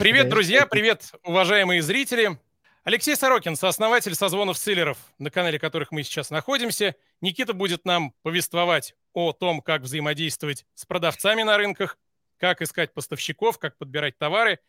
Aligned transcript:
Привет, 0.00 0.30
друзья, 0.30 0.64
привет, 0.64 1.12
уважаемые 1.24 1.82
зрители. 1.82 2.38
Алексей 2.84 3.14
Сорокин, 3.14 3.54
сооснователь 3.54 4.14
созвонов 4.14 4.56
Силлеров, 4.56 4.96
на 5.18 5.30
канале 5.30 5.58
которых 5.58 5.92
мы 5.92 6.04
сейчас 6.04 6.30
находимся. 6.30 6.94
Никита 7.20 7.52
будет 7.52 7.84
нам 7.84 8.14
повествовать 8.22 8.94
о 9.12 9.34
том, 9.34 9.60
как 9.60 9.82
взаимодействовать 9.82 10.64
с 10.74 10.86
продавцами 10.86 11.42
на 11.42 11.58
рынках, 11.58 11.98
как 12.38 12.62
искать 12.62 12.94
поставщиков, 12.94 13.58
как 13.58 13.76
подбирать 13.76 14.16
товары. 14.16 14.60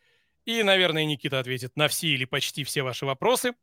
И, 0.44 0.62
наверное, 0.62 1.06
Никита 1.06 1.38
ответит 1.38 1.76
на 1.76 1.88
все 1.88 2.08
или 2.08 2.26
почти 2.26 2.62
все 2.62 2.82
ваши 2.82 3.06
вопросы, 3.06 3.54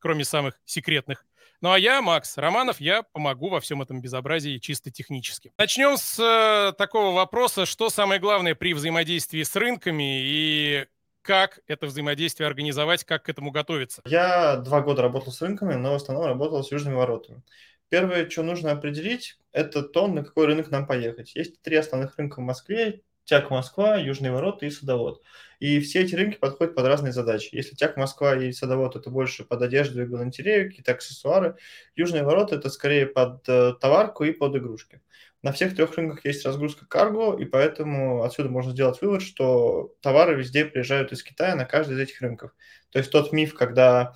кроме 0.00 0.24
самых 0.24 0.58
секретных. 0.64 1.24
Ну 1.60 1.70
а 1.70 1.78
я, 1.78 2.02
Макс 2.02 2.36
Романов, 2.38 2.80
я 2.80 3.04
помогу 3.04 3.50
во 3.50 3.60
всем 3.60 3.80
этом 3.82 4.00
безобразии 4.00 4.58
чисто 4.58 4.90
технически. 4.90 5.52
Начнем 5.58 5.96
с 5.96 6.18
э, 6.18 6.72
такого 6.76 7.14
вопроса, 7.14 7.66
что 7.66 7.88
самое 7.88 8.20
главное 8.20 8.56
при 8.56 8.74
взаимодействии 8.74 9.44
с 9.44 9.54
рынками 9.54 10.20
и 10.20 10.86
как 11.24 11.60
это 11.66 11.86
взаимодействие 11.86 12.46
организовать, 12.46 13.04
как 13.04 13.24
к 13.24 13.28
этому 13.28 13.50
готовиться? 13.50 14.02
Я 14.04 14.56
два 14.56 14.82
года 14.82 15.02
работал 15.02 15.32
с 15.32 15.40
рынками, 15.40 15.74
но 15.74 15.92
в 15.92 15.96
основном 15.96 16.26
работал 16.26 16.62
с 16.62 16.70
южными 16.70 16.94
воротами. 16.94 17.42
Первое, 17.88 18.28
что 18.28 18.42
нужно 18.42 18.72
определить, 18.72 19.38
это 19.52 19.82
то, 19.82 20.06
на 20.06 20.22
какой 20.22 20.46
рынок 20.46 20.70
нам 20.70 20.86
поехать. 20.86 21.34
Есть 21.34 21.62
три 21.62 21.76
основных 21.76 22.16
рынка 22.18 22.40
в 22.40 22.44
Москве. 22.44 23.00
Тяг 23.24 23.50
Москва, 23.50 23.96
Южные 23.96 24.32
ворота 24.32 24.66
и 24.66 24.70
Садовод. 24.70 25.22
И 25.58 25.80
все 25.80 26.02
эти 26.02 26.14
рынки 26.14 26.36
подходят 26.36 26.74
под 26.74 26.84
разные 26.84 27.12
задачи. 27.12 27.48
Если 27.52 27.74
Тяг 27.74 27.96
Москва 27.96 28.36
и 28.36 28.52
Садовод 28.52 28.96
это 28.96 29.08
больше 29.08 29.44
под 29.44 29.62
одежду 29.62 30.02
и 30.02 30.06
галантерею, 30.06 30.68
какие-то 30.68 30.92
аксессуары, 30.92 31.56
Южные 31.96 32.22
ворота 32.22 32.56
это 32.56 32.68
скорее 32.68 33.06
под 33.06 33.48
э, 33.48 33.72
товарку 33.80 34.24
и 34.24 34.32
под 34.32 34.56
игрушки. 34.56 35.00
На 35.44 35.52
всех 35.52 35.76
трех 35.76 35.94
рынках 35.98 36.24
есть 36.24 36.46
разгрузка 36.46 36.86
карго, 36.86 37.36
и 37.36 37.44
поэтому 37.44 38.22
отсюда 38.22 38.48
можно 38.48 38.72
сделать 38.72 39.02
вывод, 39.02 39.20
что 39.20 39.92
товары 40.00 40.36
везде 40.36 40.64
приезжают 40.64 41.12
из 41.12 41.22
Китая 41.22 41.54
на 41.54 41.66
каждый 41.66 41.96
из 41.96 41.98
этих 41.98 42.22
рынков. 42.22 42.52
То 42.88 42.98
есть 42.98 43.12
тот 43.12 43.30
миф, 43.30 43.52
когда 43.52 44.14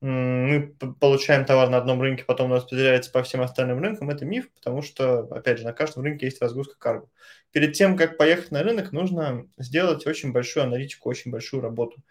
мы 0.00 0.74
получаем 0.98 1.44
товар 1.44 1.68
на 1.68 1.76
одном 1.76 2.00
рынке, 2.00 2.24
потом 2.24 2.50
он 2.50 2.56
распределяется 2.56 3.12
по 3.12 3.22
всем 3.22 3.42
остальным 3.42 3.78
рынкам, 3.80 4.08
это 4.08 4.24
миф, 4.24 4.50
потому 4.54 4.80
что, 4.80 5.24
опять 5.24 5.58
же, 5.58 5.64
на 5.64 5.74
каждом 5.74 6.02
рынке 6.02 6.24
есть 6.24 6.40
разгрузка 6.40 6.78
карго. 6.78 7.10
Перед 7.52 7.74
тем, 7.74 7.94
как 7.94 8.16
поехать 8.16 8.50
на 8.50 8.62
рынок, 8.62 8.90
нужно 8.92 9.44
сделать 9.58 10.06
очень 10.06 10.32
большую 10.32 10.64
аналитику, 10.64 11.10
очень 11.10 11.30
большую 11.30 11.60
работу. 11.60 12.02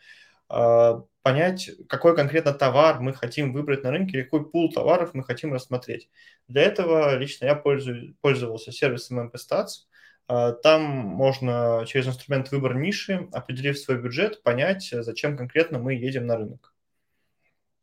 А, 0.49 1.03
понять, 1.21 1.69
какой 1.87 2.15
конкретно 2.15 2.53
товар 2.53 2.99
мы 2.99 3.13
хотим 3.13 3.53
выбрать 3.53 3.83
на 3.83 3.91
рынке, 3.91 4.23
какой 4.23 4.49
пул 4.49 4.71
товаров 4.71 5.11
мы 5.13 5.23
хотим 5.23 5.53
рассмотреть. 5.53 6.09
Для 6.47 6.63
этого 6.63 7.15
лично 7.15 7.45
я 7.45 7.55
пользую, 7.55 8.15
пользовался 8.21 8.71
сервисом 8.71 9.19
MP-Stats. 9.19 9.85
А, 10.27 10.53
там 10.53 10.81
можно 10.83 11.83
через 11.87 12.07
инструмент 12.07 12.51
выбор 12.51 12.75
ниши, 12.75 13.27
определив 13.31 13.77
свой 13.77 14.01
бюджет, 14.01 14.43
понять, 14.43 14.89
зачем 14.91 15.37
конкретно 15.37 15.79
мы 15.79 15.93
едем 15.93 16.25
на 16.25 16.37
рынок. 16.37 16.73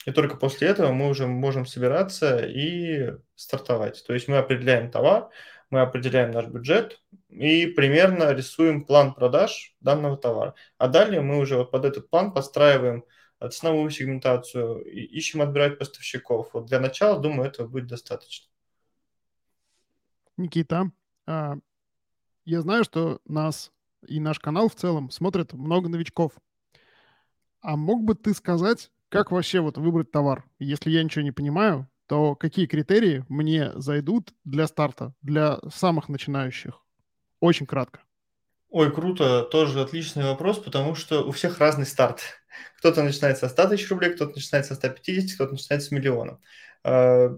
И 0.07 0.13
только 0.13 0.37
после 0.37 0.69
этого 0.69 0.93
мы 0.93 1.09
уже 1.09 1.27
можем 1.27 1.67
собираться 1.67 2.39
и 2.39 3.15
стартовать. 3.35 4.05
То 4.07 4.15
есть 4.15 4.29
мы 4.29 4.39
определяем 4.39 4.91
товар, 4.91 5.31
мы 5.71 5.81
определяем 5.81 6.31
наш 6.31 6.47
бюджет 6.47 7.03
и 7.29 7.67
примерно 7.67 8.33
рисуем 8.33 8.85
план 8.85 9.15
продаж 9.15 9.75
данного 9.81 10.17
товара. 10.17 10.55
А 10.79 10.89
далее 10.89 11.21
мы 11.21 11.39
уже 11.39 11.57
вот 11.57 11.71
под 11.71 11.85
этот 11.85 12.09
план 12.09 12.33
подстраиваем 12.33 13.05
ценовую 13.51 13.91
сегментацию, 13.91 14.83
и 14.85 15.01
ищем 15.01 15.43
отбирать 15.43 15.79
поставщиков. 15.79 16.51
Вот 16.53 16.67
для 16.67 16.81
начала, 16.81 17.21
думаю, 17.21 17.49
этого 17.49 17.69
будет 17.69 17.87
достаточно. 17.87 18.49
Никита, 20.37 20.91
а, 21.27 21.57
я 22.45 22.61
знаю, 22.61 22.85
что 22.85 23.21
нас 23.27 23.73
и 24.07 24.21
наш 24.21 24.39
канал 24.39 24.69
в 24.69 24.75
целом 24.75 25.11
смотрят 25.11 25.53
много 25.53 25.89
новичков. 25.89 26.33
А 27.61 27.77
мог 27.77 28.05
бы 28.05 28.15
ты 28.15 28.35
сказать, 28.35 28.91
как 29.09 29.33
вообще 29.33 29.61
вот 29.61 29.79
выбрать 29.79 30.11
товар? 30.11 30.45
Если 30.59 30.91
я 30.91 31.03
ничего 31.03 31.23
не 31.23 31.33
понимаю, 31.33 31.89
то 32.07 32.35
какие 32.35 32.67
критерии 32.67 33.25
мне 33.29 33.73
зайдут 33.75 34.33
для 34.45 34.67
старта, 34.67 35.15
для 35.23 35.59
самых 35.73 36.09
начинающих? 36.09 36.83
Очень 37.41 37.67
кратко. 37.67 38.01
Ой, 38.71 38.93
круто, 38.93 39.43
тоже 39.43 39.81
отличный 39.81 40.25
вопрос, 40.25 40.59
потому 40.59 40.95
что 40.95 41.27
у 41.27 41.31
всех 41.31 41.59
разный 41.59 41.87
старт. 41.87 42.21
Кто-то 42.79 43.03
начинает 43.03 43.39
со 43.39 43.49
100 43.49 43.69
тысяч 43.69 43.89
рублей, 43.91 44.15
кто-то 44.15 44.35
начинает 44.35 44.67
со 44.67 44.75
150, 44.75 45.35
кто-то 45.35 45.53
начинает 45.53 45.83
с 45.83 45.91
миллиона. 45.91 46.41
Э, 46.85 47.29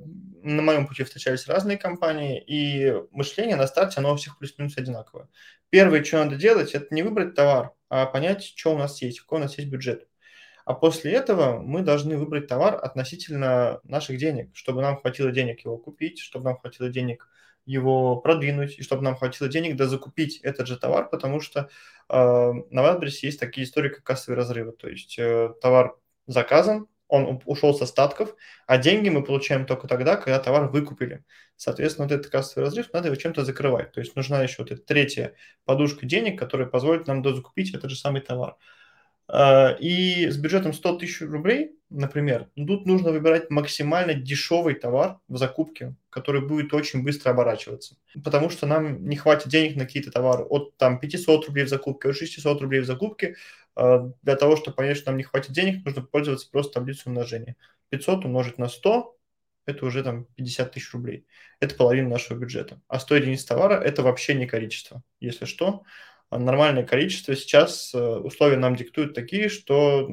на 0.42 0.62
моем 0.62 0.86
пути 0.86 1.04
встречались 1.04 1.46
разные 1.46 1.76
компании, 1.76 2.42
и 2.44 2.92
мышление 3.12 3.56
на 3.56 3.66
старте, 3.66 4.00
оно 4.00 4.12
у 4.12 4.16
всех 4.16 4.38
плюс-минус 4.38 4.76
одинаковое. 4.76 5.28
Первое, 5.70 6.02
что 6.02 6.24
надо 6.24 6.36
делать, 6.36 6.74
это 6.74 6.94
не 6.94 7.02
выбрать 7.02 7.34
товар, 7.34 7.72
а 7.88 8.06
понять, 8.06 8.42
что 8.42 8.74
у 8.74 8.78
нас 8.78 9.00
есть, 9.02 9.20
какой 9.20 9.38
у 9.38 9.42
нас 9.42 9.56
есть 9.58 9.70
бюджет. 9.70 10.07
А 10.68 10.74
после 10.74 11.12
этого 11.12 11.60
мы 11.60 11.80
должны 11.80 12.18
выбрать 12.18 12.46
товар 12.46 12.78
относительно 12.84 13.80
наших 13.84 14.18
денег, 14.18 14.50
чтобы 14.52 14.82
нам 14.82 15.00
хватило 15.00 15.30
денег 15.30 15.64
его 15.64 15.78
купить, 15.78 16.18
чтобы 16.18 16.44
нам 16.44 16.58
хватило 16.58 16.90
денег 16.90 17.26
его 17.64 18.16
продвинуть, 18.16 18.78
и 18.78 18.82
чтобы 18.82 19.02
нам 19.02 19.16
хватило 19.16 19.48
денег 19.48 19.76
да 19.76 19.86
закупить 19.86 20.36
этот 20.42 20.66
же 20.68 20.76
товар, 20.76 21.08
потому 21.08 21.40
что 21.40 21.70
э, 22.10 22.52
на 22.70 22.80
Wildberries 22.82 23.20
есть 23.22 23.40
такие 23.40 23.66
истории, 23.66 23.88
как 23.88 24.02
кассовые 24.02 24.36
разрывы. 24.36 24.72
То 24.72 24.90
есть 24.90 25.18
э, 25.18 25.54
товар 25.62 25.96
заказан, 26.26 26.86
он 27.06 27.40
ушел 27.46 27.72
с 27.72 27.80
остатков, 27.80 28.36
а 28.66 28.76
деньги 28.76 29.08
мы 29.08 29.24
получаем 29.24 29.64
только 29.64 29.88
тогда, 29.88 30.16
когда 30.16 30.38
товар 30.38 30.68
выкупили. 30.68 31.24
Соответственно, 31.56 32.08
вот 32.08 32.12
этот 32.12 32.30
кассовый 32.30 32.66
разрыв 32.66 32.92
надо 32.92 33.06
его 33.06 33.16
чем-то 33.16 33.42
закрывать. 33.42 33.92
То 33.92 34.00
есть 34.00 34.16
нужна 34.16 34.42
еще 34.42 34.56
вот 34.58 34.70
эта 34.70 34.82
третья 34.82 35.34
подушка 35.64 36.04
денег, 36.04 36.38
которая 36.38 36.68
позволит 36.68 37.06
нам 37.06 37.22
дозакупить 37.22 37.74
этот 37.74 37.90
же 37.90 37.96
самый 37.96 38.20
товар. 38.20 38.58
А, 39.28 39.76
и 39.78 40.28
с 40.28 40.36
бюджетом 40.38 40.72
100 40.72 40.98
тысяч 40.98 41.20
рублей, 41.20 41.72
например, 41.90 42.48
тут 42.56 42.86
нужно 42.86 43.12
выбирать 43.12 43.50
максимально 43.50 44.14
дешевый 44.14 44.74
товар 44.74 45.18
в 45.28 45.36
закупке, 45.36 45.94
который 46.10 46.40
будет 46.40 46.72
очень 46.72 47.02
быстро 47.02 47.30
оборачиваться. 47.30 47.96
Потому 48.24 48.48
что 48.48 48.66
нам 48.66 49.06
не 49.06 49.16
хватит 49.16 49.48
денег 49.48 49.76
на 49.76 49.84
какие-то 49.84 50.10
товары 50.10 50.44
от 50.44 50.76
там, 50.78 50.98
500 50.98 51.46
рублей 51.46 51.64
в 51.64 51.68
закупке, 51.68 52.08
от 52.08 52.16
600 52.16 52.60
рублей 52.62 52.80
в 52.80 52.86
закупке. 52.86 53.36
А, 53.76 54.10
для 54.22 54.36
того, 54.36 54.56
чтобы 54.56 54.76
понять, 54.76 54.96
что 54.96 55.10
нам 55.10 55.18
не 55.18 55.24
хватит 55.24 55.52
денег, 55.52 55.84
нужно 55.84 56.02
пользоваться 56.02 56.48
просто 56.50 56.74
таблицей 56.74 57.10
умножения. 57.10 57.56
500 57.90 58.24
умножить 58.24 58.58
на 58.58 58.68
100 58.68 59.14
это 59.68 59.84
уже 59.84 60.02
там 60.02 60.24
50 60.36 60.72
тысяч 60.72 60.94
рублей. 60.94 61.26
Это 61.60 61.74
половина 61.74 62.08
нашего 62.08 62.38
бюджета. 62.38 62.80
А 62.88 62.98
100 62.98 63.16
единиц 63.16 63.44
товара– 63.44 63.74
это 63.84 64.02
вообще 64.02 64.32
не 64.32 64.46
количество. 64.46 65.02
Если 65.20 65.44
что, 65.44 65.82
нормальное 66.30 66.84
количество. 66.84 67.34
Сейчас 67.34 67.94
э, 67.94 67.98
условия 67.98 68.56
нам 68.56 68.76
диктуют 68.76 69.14
такие, 69.14 69.48
что 69.48 70.08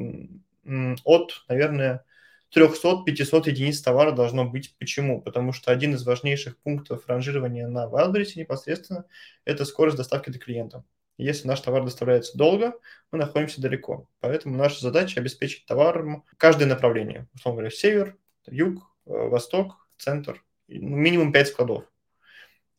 от, 1.03 1.43
наверное, 1.47 2.03
300-500 2.55 3.49
единиц 3.49 3.81
товара 3.81 4.11
должно 4.11 4.45
быть. 4.45 4.75
Почему? 4.79 5.21
Потому 5.21 5.51
что 5.51 5.71
один 5.71 5.93
из 5.95 6.05
важнейших 6.05 6.57
пунктов 6.59 7.07
ранжирования 7.07 7.67
на 7.67 7.85
Wildberries 7.85 8.33
непосредственно– 8.35 9.05
это 9.45 9.65
скорость 9.65 9.97
доставки 9.97 10.29
до 10.29 10.39
клиента. 10.39 10.83
Если 11.17 11.47
наш 11.47 11.61
товар 11.61 11.83
доставляется 11.83 12.37
долго, 12.37 12.73
мы 13.11 13.19
находимся 13.19 13.61
далеко. 13.61 14.09
Поэтому 14.19 14.57
наша 14.57 14.81
задача 14.81 15.19
обеспечить 15.19 15.65
товаром 15.65 16.25
каждое 16.37 16.65
направление. 16.65 17.27
Условно 17.33 17.61
говоря, 17.61 17.75
север, 17.75 18.17
юг, 18.47 18.83
э, 19.05 19.11
восток, 19.11 19.87
центр. 19.97 20.43
Ну, 20.67 20.95
минимум 20.97 21.31
5 21.31 21.47
складов. 21.47 21.85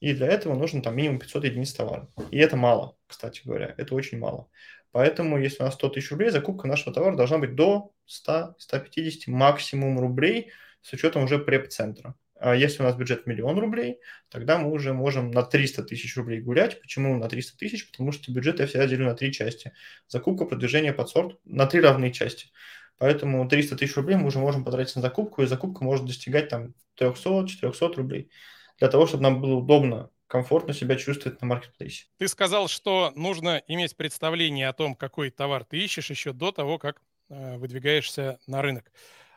И 0.00 0.12
для 0.12 0.26
этого 0.26 0.54
нужно 0.54 0.82
там 0.82 0.96
минимум 0.96 1.18
500 1.18 1.44
единиц 1.44 1.72
товара. 1.72 2.08
И 2.30 2.38
это 2.38 2.56
мало, 2.56 2.96
кстати 3.06 3.42
говоря, 3.44 3.74
это 3.76 3.94
очень 3.94 4.18
мало. 4.18 4.48
Поэтому, 4.92 5.38
если 5.38 5.62
у 5.62 5.66
нас 5.66 5.74
100 5.74 5.88
тысяч 5.90 6.10
рублей, 6.10 6.30
закупка 6.30 6.68
нашего 6.68 6.92
товара 6.92 7.16
должна 7.16 7.38
быть 7.38 7.54
до 7.54 7.92
100-150 8.06 9.28
максимум 9.28 9.98
рублей 9.98 10.52
с 10.82 10.92
учетом 10.92 11.24
уже 11.24 11.38
преп-центра. 11.38 12.14
А 12.38 12.54
если 12.54 12.82
у 12.82 12.84
нас 12.84 12.94
бюджет 12.96 13.26
миллион 13.26 13.58
рублей, 13.58 13.98
тогда 14.30 14.58
мы 14.58 14.70
уже 14.70 14.92
можем 14.92 15.30
на 15.30 15.42
300 15.42 15.84
тысяч 15.84 16.16
рублей 16.16 16.40
гулять. 16.40 16.80
Почему 16.80 17.16
на 17.16 17.28
300 17.28 17.56
тысяч? 17.56 17.90
Потому 17.90 18.12
что 18.12 18.30
бюджет 18.30 18.60
я 18.60 18.66
всегда 18.66 18.86
делю 18.86 19.06
на 19.06 19.14
три 19.14 19.32
части. 19.32 19.72
Закупка, 20.08 20.44
продвижение, 20.44 20.92
подсорт 20.92 21.38
на 21.44 21.66
три 21.66 21.80
равные 21.80 22.12
части. 22.12 22.50
Поэтому 22.98 23.48
300 23.48 23.76
тысяч 23.76 23.96
рублей 23.96 24.16
мы 24.16 24.26
уже 24.26 24.38
можем 24.38 24.64
потратить 24.64 24.96
на 24.96 25.02
закупку, 25.02 25.42
и 25.42 25.46
закупка 25.46 25.82
может 25.82 26.06
достигать 26.06 26.48
там 26.48 26.74
300-400 26.98 27.94
рублей 27.96 28.30
для 28.78 28.88
того, 28.88 29.06
чтобы 29.06 29.22
нам 29.22 29.40
было 29.40 29.54
удобно 29.56 30.10
комфортно 30.26 30.74
себя 30.74 30.96
чувствовать 30.96 31.40
на 31.40 31.46
маркетплейсе. 31.46 32.06
Ты 32.18 32.28
сказал, 32.28 32.68
что 32.68 33.12
нужно 33.14 33.62
иметь 33.68 33.96
представление 33.96 34.68
о 34.68 34.72
том, 34.72 34.94
какой 34.94 35.30
товар 35.30 35.64
ты 35.64 35.78
ищешь 35.78 36.10
еще 36.10 36.32
до 36.32 36.52
того, 36.52 36.78
как 36.78 37.00
э, 37.28 37.56
выдвигаешься 37.56 38.38
на 38.46 38.62
рынок. 38.62 38.90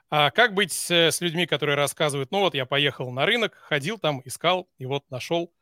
А 0.10 0.32
как 0.32 0.56
быть 0.56 0.72
с, 0.72 0.90
с 0.90 1.22
людьми, 1.22 1.46
которые 1.46 1.76
рассказывают, 1.76 2.32
ну 2.32 2.40
вот 2.40 2.56
я 2.56 2.66
поехал 2.66 3.12
на 3.12 3.26
рынок, 3.26 3.54
ходил 3.56 4.00
там, 4.00 4.22
искал 4.26 4.68
и 4.80 4.86
вот 4.86 5.04
нашел. 5.12 5.54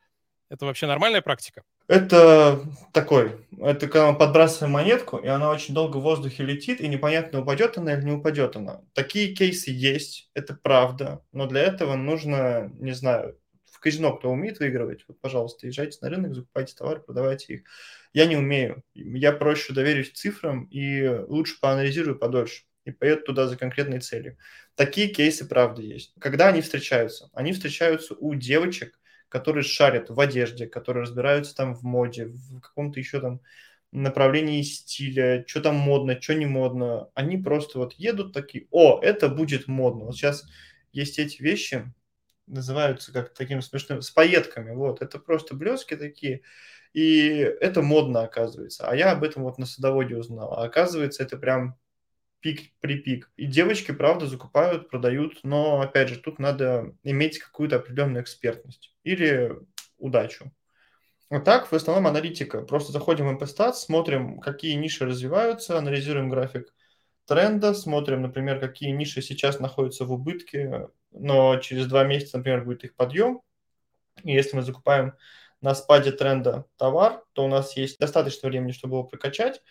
Это 0.50 0.66
вообще 0.66 0.88
нормальная 0.88 1.22
практика? 1.22 1.64
Это 1.90 2.62
такой, 2.94 3.46
это 3.60 3.88
когда 3.88 4.12
мы 4.12 4.18
подбрасываем 4.18 4.74
монетку, 4.74 5.18
и 5.18 5.28
она 5.28 5.50
очень 5.50 5.74
долго 5.74 5.98
в 5.98 6.02
воздухе 6.02 6.44
летит, 6.44 6.82
и 6.82 6.88
непонятно, 6.88 7.42
упадет 7.42 7.78
она 7.78 7.94
или 7.94 8.04
не 8.04 8.12
упадет 8.12 8.58
она. 8.58 8.82
Такие 8.94 9.34
кейсы 9.34 9.72
есть, 9.72 10.30
это 10.34 10.54
правда, 10.54 11.22
но 11.32 11.46
для 11.46 11.62
этого 11.62 11.96
нужно, 11.96 12.70
не 12.80 12.92
знаю, 12.92 13.38
в 13.78 13.80
казино 13.80 14.18
кто 14.18 14.32
умеет 14.32 14.58
выигрывать, 14.60 15.06
вот, 15.08 15.22
пожалуйста, 15.22 15.68
езжайте 15.68 16.00
на 16.02 16.10
рынок, 16.10 16.34
закупайте 16.34 16.74
товары, 16.76 17.00
продавайте 17.00 17.54
их. 17.54 17.62
Я 18.12 18.26
не 18.26 18.36
умею. 18.36 18.82
Я 18.96 19.32
проще 19.32 19.72
доверюсь 19.72 20.12
цифрам 20.14 20.64
и 20.66 21.08
лучше 21.08 21.60
поанализирую 21.62 22.18
подольше 22.18 22.64
и 22.86 22.92
поеду 22.92 23.22
туда 23.22 23.48
за 23.48 23.56
конкретной 23.56 24.00
целью. 24.00 24.36
Такие 24.74 25.10
кейсы, 25.10 25.48
правда, 25.48 25.84
есть. 25.84 26.16
Когда 26.20 26.48
они 26.48 26.62
встречаются? 26.62 27.30
Они 27.34 27.54
встречаются 27.54 28.16
у 28.16 28.34
девочек, 28.34 29.00
которые 29.30 29.64
шарят 29.64 30.10
в 30.10 30.20
одежде, 30.20 30.66
которые 30.66 31.04
разбираются 31.04 31.56
там 31.56 31.76
в 31.76 31.84
моде, 31.84 32.26
в 32.26 32.60
каком-то 32.62 33.00
еще 33.00 33.22
там 33.22 33.42
направлении 33.92 34.64
стиля, 34.64 35.44
что 35.46 35.62
там 35.62 35.76
модно, 35.76 36.20
что 36.20 36.34
не 36.34 36.48
модно. 36.48 37.10
Они 37.14 37.38
просто 37.38 37.78
вот 37.78 37.94
едут 37.94 38.34
такие, 38.34 38.66
о, 38.72 39.00
это 39.04 39.30
будет 39.30 39.68
модно. 39.68 40.06
Вот 40.06 40.16
сейчас 40.16 40.46
есть 40.94 41.20
эти 41.20 41.44
вещи, 41.44 41.94
называются 42.48 43.14
как 43.14 43.34
таким 43.34 43.62
смешным, 43.62 44.02
с 44.02 44.10
пайетками, 44.10 44.74
вот, 44.74 45.02
это 45.02 45.20
просто 45.20 45.56
блески 45.56 45.96
такие, 45.96 46.42
и 46.94 47.30
это 47.62 47.82
модно 47.82 48.24
оказывается. 48.24 48.90
А 48.90 48.96
я 48.96 49.12
об 49.12 49.24
этом 49.24 49.44
вот 49.44 49.58
на 49.58 49.66
садоводе 49.66 50.16
узнал. 50.16 50.54
А 50.54 50.64
оказывается, 50.64 51.22
это 51.24 51.38
прям 51.38 51.78
пик 52.40 52.72
при 52.80 52.98
пик. 53.00 53.32
И 53.36 53.46
девочки, 53.46 53.92
правда, 53.92 54.26
закупают, 54.26 54.90
продают, 54.90 55.40
но, 55.44 55.82
опять 55.82 56.10
же, 56.10 56.18
тут 56.18 56.40
надо 56.40 56.96
иметь 57.04 57.40
какую-то 57.40 57.78
определенную 57.78 58.24
экспертность 58.24 58.96
или 59.04 59.56
удачу. 59.98 60.52
Вот 61.30 61.44
так, 61.44 61.72
в 61.72 61.74
основном 61.74 62.08
аналитика. 62.08 62.62
Просто 62.62 62.94
заходим 62.94 63.28
в 63.28 63.38
MP 63.38 63.74
смотрим, 63.74 64.40
какие 64.40 64.74
ниши 64.76 65.06
развиваются, 65.06 65.78
анализируем 65.78 66.30
график 66.30 66.74
тренда, 67.28 67.74
смотрим, 67.74 68.24
например, 68.24 68.60
какие 68.60 68.90
ниши 68.92 69.22
сейчас 69.22 69.60
находятся 69.60 70.06
в 70.06 70.12
убытке, 70.12 70.88
но 71.12 71.58
через 71.58 71.88
два 71.88 72.04
месяца, 72.04 72.38
например, 72.38 72.64
будет 72.64 72.84
их 72.84 72.96
подъем. 72.96 73.42
И 74.24 74.34
если 74.34 74.56
мы 74.56 74.64
закупаем 74.64 75.14
на 75.62 75.76
спаде 75.76 76.12
тренда 76.12 76.66
товар, 76.78 77.24
то 77.34 77.46
у 77.46 77.48
нас 77.48 77.76
есть 77.78 78.00
достаточно 78.00 78.50
времени, 78.50 78.72
чтобы 78.72 78.96
его 78.96 79.04
прокачать, 79.04 79.62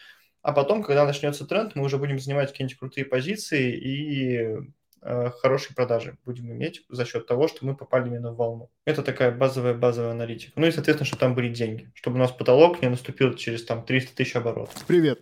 а 0.42 0.52
потом, 0.52 0.84
когда 0.84 1.04
начнется 1.04 1.44
тренд, 1.44 1.74
мы 1.74 1.84
уже 1.84 1.98
будем 1.98 2.20
занимать 2.20 2.52
какие-нибудь 2.52 2.78
крутые 2.78 3.04
позиции 3.04 3.72
и 3.72 4.58
э, 5.02 5.30
хорошие 5.40 5.74
продажи 5.74 6.18
будем 6.24 6.52
иметь 6.52 6.84
за 6.88 7.04
счет 7.04 7.26
того, 7.26 7.48
что 7.48 7.66
мы 7.66 7.76
попали 7.76 8.06
именно 8.06 8.32
в 8.32 8.36
волну. 8.36 8.70
Это 8.84 9.02
такая 9.02 9.32
базовая 9.32 9.74
базовая 9.74 10.12
аналитика. 10.12 10.52
Ну 10.54 10.66
и, 10.66 10.70
соответственно, 10.70 11.06
чтобы 11.06 11.20
там 11.20 11.34
были 11.34 11.52
деньги, 11.52 11.90
чтобы 11.94 12.16
у 12.16 12.20
нас 12.20 12.30
потолок 12.30 12.80
не 12.80 12.88
наступил 12.88 13.34
через 13.34 13.64
там 13.64 13.84
300 13.84 14.14
тысяч 14.14 14.36
оборотов. 14.36 14.84
Привет, 14.86 15.18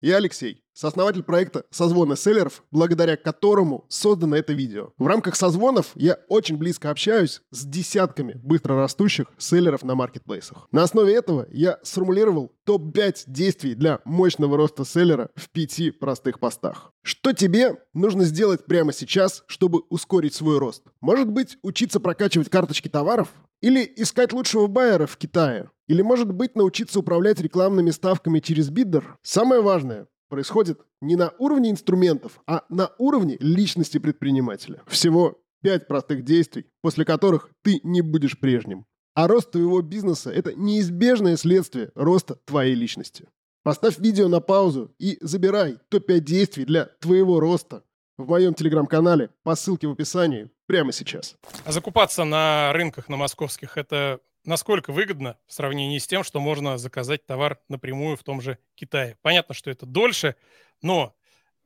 я 0.00 0.16
Алексей, 0.16 0.62
сооснователь 0.74 1.22
проекта 1.22 1.64
«Созвоны 1.70 2.16
селлеров», 2.16 2.62
благодаря 2.70 3.16
которому 3.16 3.86
создано 3.88 4.36
это 4.36 4.52
видео. 4.52 4.92
В 4.98 5.06
рамках 5.06 5.36
созвонов 5.36 5.92
я 5.94 6.18
очень 6.28 6.56
близко 6.56 6.90
общаюсь 6.90 7.40
с 7.50 7.64
десятками 7.64 8.38
быстрорастущих 8.42 9.28
селлеров 9.38 9.82
на 9.82 9.94
маркетплейсах. 9.94 10.68
На 10.72 10.82
основе 10.82 11.14
этого 11.14 11.46
я 11.50 11.78
сформулировал 11.82 12.52
топ-5 12.64 13.24
действий 13.26 13.74
для 13.74 14.00
мощного 14.04 14.56
роста 14.56 14.84
селлера 14.84 15.30
в 15.36 15.48
пяти 15.50 15.90
простых 15.90 16.38
постах. 16.38 16.92
Что 17.02 17.32
тебе 17.32 17.78
нужно 17.92 18.24
сделать 18.24 18.66
прямо 18.66 18.92
сейчас, 18.92 19.44
чтобы 19.46 19.82
ускорить 19.88 20.34
свой 20.34 20.58
рост? 20.58 20.82
Может 21.00 21.30
быть, 21.30 21.56
учиться 21.62 22.00
прокачивать 22.00 22.50
карточки 22.50 22.88
товаров? 22.88 23.28
Или 23.60 23.90
искать 23.96 24.34
лучшего 24.34 24.66
байера 24.66 25.06
в 25.06 25.16
Китае? 25.16 25.70
Или, 25.86 26.02
может 26.02 26.32
быть, 26.32 26.56
научиться 26.56 27.00
управлять 27.00 27.40
рекламными 27.40 27.90
ставками 27.90 28.40
через 28.40 28.70
биддер? 28.70 29.18
Самое 29.22 29.60
важное 29.60 30.06
происходит 30.28 30.80
не 31.00 31.16
на 31.16 31.32
уровне 31.38 31.70
инструментов, 31.70 32.40
а 32.46 32.64
на 32.68 32.90
уровне 32.98 33.36
личности 33.40 33.98
предпринимателя. 33.98 34.82
Всего 34.86 35.38
пять 35.62 35.86
простых 35.86 36.24
действий, 36.24 36.66
после 36.80 37.04
которых 37.04 37.50
ты 37.62 37.80
не 37.82 38.00
будешь 38.00 38.38
прежним. 38.38 38.86
А 39.14 39.28
рост 39.28 39.52
твоего 39.52 39.80
бизнеса– 39.80 40.30
это 40.34 40.54
неизбежное 40.54 41.36
следствие 41.36 41.92
роста 41.94 42.36
твоей 42.46 42.74
личности. 42.74 43.28
Поставь 43.62 43.98
видео 43.98 44.28
на 44.28 44.40
паузу 44.40 44.94
и 44.98 45.18
забирай 45.20 45.78
топ-5 45.88 46.18
действий 46.20 46.64
для 46.64 46.86
твоего 47.00 47.40
роста 47.40 47.84
в 48.18 48.28
моем 48.28 48.54
телеграм-канале 48.54 49.30
по 49.42 49.54
ссылке 49.54 49.86
в 49.86 49.92
описании 49.92 50.50
прямо 50.66 50.92
сейчас. 50.92 51.36
А 51.64 51.72
закупаться 51.72 52.24
на 52.24 52.72
рынках 52.72 53.08
на 53.08 53.16
московских– 53.16 53.76
это 53.78 54.20
насколько 54.44 54.92
выгодно 54.92 55.38
в 55.46 55.52
сравнении 55.52 55.98
с 55.98 56.06
тем, 56.06 56.24
что 56.24 56.40
можно 56.40 56.78
заказать 56.78 57.26
товар 57.26 57.58
напрямую 57.68 58.16
в 58.16 58.22
том 58.22 58.40
же 58.40 58.58
Китае. 58.74 59.16
Понятно, 59.22 59.54
что 59.54 59.70
это 59.70 59.86
дольше, 59.86 60.36
но, 60.82 61.14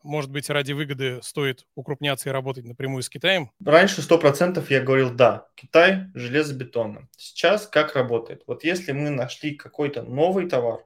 может 0.02 0.30
быть, 0.30 0.48
ради 0.50 0.72
выгоды 0.72 1.20
стоит 1.22 1.66
укрупняться 1.74 2.28
и 2.28 2.32
работать 2.32 2.64
напрямую 2.64 3.02
с 3.02 3.08
Китаем? 3.08 3.50
Раньше 3.64 4.00
100% 4.00 4.64
я 4.68 4.80
говорил 4.80 5.10
«да». 5.10 5.48
Китай 5.54 6.06
железобетонно. 6.14 7.08
Сейчас 7.16 7.66
как 7.66 7.94
работает? 7.94 8.42
Вот 8.46 8.64
если 8.64 8.92
мы 8.92 9.10
нашли 9.10 9.54
какой-то 9.54 10.02
новый 10.02 10.48
товар, 10.48 10.84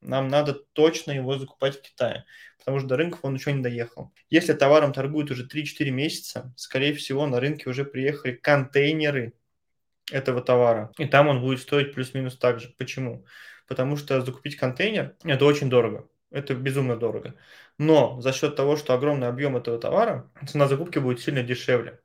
нам 0.00 0.28
надо 0.28 0.54
точно 0.72 1.12
его 1.12 1.38
закупать 1.38 1.78
в 1.78 1.82
Китае, 1.82 2.24
потому 2.58 2.80
что 2.80 2.88
до 2.88 2.96
рынков 2.96 3.20
он 3.22 3.34
еще 3.34 3.52
не 3.52 3.62
доехал. 3.62 4.12
Если 4.30 4.52
товаром 4.52 4.92
торгуют 4.92 5.30
уже 5.30 5.46
3-4 5.46 5.90
месяца, 5.90 6.52
скорее 6.56 6.92
всего, 6.94 7.26
на 7.26 7.38
рынке 7.38 7.70
уже 7.70 7.84
приехали 7.84 8.32
контейнеры 8.32 9.34
этого 10.10 10.40
товара. 10.40 10.92
И 10.98 11.06
там 11.06 11.28
он 11.28 11.40
будет 11.40 11.60
стоить 11.60 11.94
плюс-минус 11.94 12.36
так 12.36 12.60
же. 12.60 12.74
Почему? 12.78 13.24
Потому 13.68 13.96
что 13.96 14.20
закупить 14.20 14.56
контейнер– 14.56 15.14
это 15.24 15.44
очень 15.44 15.70
дорого. 15.70 16.08
Это 16.30 16.54
безумно 16.54 16.96
дорого. 16.96 17.34
Но 17.78 18.20
за 18.20 18.32
счет 18.32 18.56
того, 18.56 18.76
что 18.76 18.94
огромный 18.94 19.28
объем 19.28 19.56
этого 19.56 19.78
товара, 19.78 20.30
цена 20.46 20.66
закупки 20.66 20.98
будет 20.98 21.20
сильно 21.20 21.42
дешевле. 21.42 22.00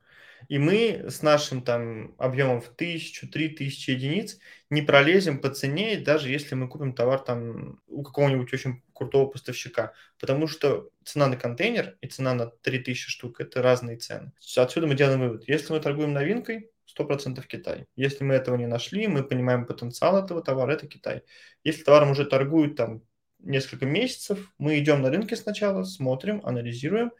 И 0.48 0.58
мы 0.58 1.06
с 1.08 1.22
нашим 1.22 1.62
там 1.62 2.14
объемом 2.18 2.60
в 2.60 2.68
тысячу, 2.68 3.28
три 3.28 3.48
тысячи 3.48 3.90
единиц 3.90 4.38
не 4.70 4.82
пролезем 4.82 5.40
по 5.40 5.50
цене, 5.50 5.98
даже 5.98 6.28
если 6.28 6.54
мы 6.54 6.68
купим 6.68 6.92
товар 6.92 7.18
там 7.18 7.80
у 7.88 8.04
какого-нибудь 8.04 8.52
очень 8.52 8.82
крутого 8.92 9.26
поставщика. 9.26 9.94
Потому 10.20 10.46
что 10.46 10.90
цена 11.04 11.26
на 11.26 11.36
контейнер 11.36 11.96
и 12.00 12.06
цена 12.06 12.34
на 12.34 12.46
3000 12.46 13.10
штук– 13.10 13.40
это 13.42 13.62
разные 13.62 13.96
цены. 13.96 14.32
Отсюда 14.56 14.86
мы 14.86 14.94
делаем 14.94 15.20
вывод. 15.20 15.48
Если 15.48 15.72
мы 15.72 15.80
торгуем 15.80 16.12
новинкой, 16.12 16.70
100% 16.96 17.44
Китай. 17.46 17.86
Если 17.96 18.24
мы 18.24 18.34
этого 18.34 18.56
не 18.56 18.66
нашли, 18.66 19.06
мы 19.08 19.22
понимаем 19.22 19.66
потенциал 19.66 20.22
этого 20.22 20.42
товара, 20.42 20.72
это 20.72 20.86
Китай. 20.86 21.22
Если 21.64 21.82
товаром 21.82 22.10
уже 22.10 22.24
торгуют 22.24 22.76
там 22.76 23.02
несколько 23.40 23.86
месяцев, 23.86 24.52
мы 24.58 24.78
идем 24.78 25.02
на 25.02 25.10
рынке 25.10 25.36
сначала, 25.36 25.84
смотрим, 25.84 26.40
анализируем, 26.44 27.12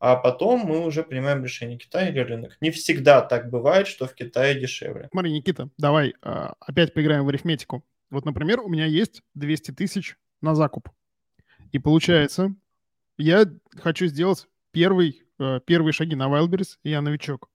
а 0.00 0.16
потом 0.16 0.60
мы 0.60 0.84
уже 0.84 1.02
принимаем 1.02 1.42
решение, 1.42 1.78
Китай 1.78 2.10
или 2.10 2.20
рынок. 2.20 2.56
Не 2.60 2.70
всегда 2.70 3.20
так 3.20 3.50
бывает, 3.50 3.88
что 3.88 4.06
в 4.06 4.14
Китае 4.14 4.58
дешевле. 4.58 5.08
Смотри, 5.10 5.32
Никита, 5.32 5.68
давай 5.76 6.14
а, 6.22 6.54
опять 6.60 6.94
поиграем 6.94 7.24
в 7.24 7.28
арифметику. 7.28 7.84
Вот, 8.10 8.24
например, 8.24 8.60
у 8.60 8.68
меня 8.68 8.86
есть 8.86 9.22
200 9.34 9.72
тысяч 9.72 10.16
на 10.40 10.54
закуп. 10.54 10.88
И 11.72 11.78
получается, 11.78 12.54
я 13.18 13.44
хочу 13.76 14.06
сделать 14.06 14.46
первый, 14.70 15.22
э, 15.38 15.60
первые 15.66 15.92
шаги 15.92 16.14
на 16.14 16.28
Wildberries, 16.28 16.76
и 16.84 16.90
я 16.90 17.02
новичок. 17.02 17.50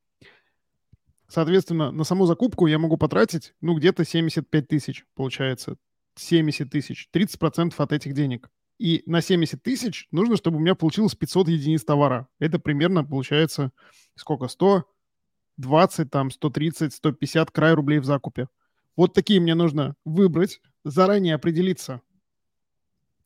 Соответственно, 1.33 1.91
на 1.91 2.03
саму 2.03 2.27
закупку 2.27 2.67
я 2.67 2.77
могу 2.77 2.95
потратить, 2.95 3.55
ну, 3.59 3.73
где-то 3.73 4.05
75 4.05 4.67
тысяч, 4.67 5.03
получается. 5.15 5.77
70 6.13 6.69
тысяч, 6.69 7.09
30% 7.11 7.73
от 7.75 7.91
этих 7.91 8.13
денег. 8.13 8.51
И 8.77 9.01
на 9.07 9.19
70 9.19 9.63
тысяч 9.63 10.07
нужно, 10.11 10.37
чтобы 10.37 10.57
у 10.57 10.59
меня 10.59 10.75
получилось 10.75 11.15
500 11.15 11.47
единиц 11.47 11.83
товара. 11.83 12.27
Это 12.37 12.59
примерно 12.59 13.03
получается 13.03 13.71
сколько? 14.13 14.47
120, 14.47 16.11
там, 16.11 16.29
130, 16.29 16.93
150 16.93 17.49
край 17.49 17.73
рублей 17.73 17.97
в 17.97 18.05
закупе. 18.05 18.47
Вот 18.95 19.15
такие 19.15 19.41
мне 19.41 19.55
нужно 19.55 19.95
выбрать, 20.05 20.61
заранее 20.83 21.33
определиться, 21.33 22.01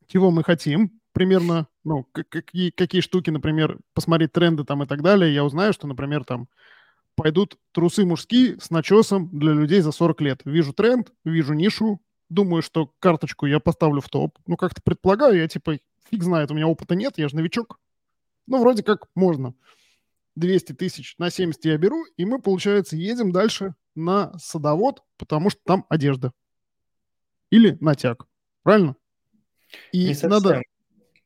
чего 0.06 0.30
мы 0.30 0.44
хотим, 0.44 0.98
примерно, 1.12 1.66
ну, 1.84 2.04
какие, 2.30 2.70
какие 2.70 3.02
штуки, 3.02 3.28
например, 3.28 3.78
посмотреть 3.92 4.32
тренды 4.32 4.64
там 4.64 4.82
и 4.82 4.86
так 4.86 5.02
далее. 5.02 5.34
Я 5.34 5.44
узнаю, 5.44 5.74
что, 5.74 5.86
например, 5.86 6.24
там 6.24 6.48
пойдут 7.18 7.58
трусы 7.72 8.04
мужские 8.04 8.60
с 8.60 8.70
начесом 8.70 9.28
для 9.36 9.52
людей 9.52 9.80
за 9.80 9.90
40 9.90 10.20
лет. 10.20 10.40
Вижу 10.44 10.72
тренд, 10.72 11.12
вижу 11.24 11.52
нишу, 11.52 12.00
думаю, 12.28 12.62
что 12.62 12.92
карточку 13.00 13.46
я 13.46 13.58
поставлю 13.58 14.00
в 14.00 14.08
топ. 14.08 14.38
Ну, 14.46 14.56
как-то 14.56 14.80
предполагаю, 14.80 15.36
я 15.36 15.48
типа, 15.48 15.78
фиг 16.08 16.22
знает, 16.22 16.52
у 16.52 16.54
меня 16.54 16.68
опыта 16.68 16.94
нет, 16.94 17.14
я 17.16 17.28
же 17.28 17.34
новичок. 17.34 17.80
Ну, 18.46 18.60
вроде 18.60 18.84
как 18.84 19.08
можно. 19.16 19.54
200 20.36 20.74
тысяч 20.74 21.16
на 21.18 21.30
70 21.30 21.64
я 21.64 21.76
беру, 21.76 22.04
и 22.16 22.24
мы, 22.24 22.40
получается, 22.40 22.94
едем 22.94 23.32
дальше 23.32 23.74
на 23.96 24.38
садовод, 24.38 25.02
потому 25.16 25.50
что 25.50 25.60
там 25.64 25.84
одежда. 25.88 26.32
Или 27.50 27.76
натяг. 27.80 28.28
Правильно? 28.62 28.94
И 29.90 30.06
Не 30.06 30.28
надо... 30.28 30.62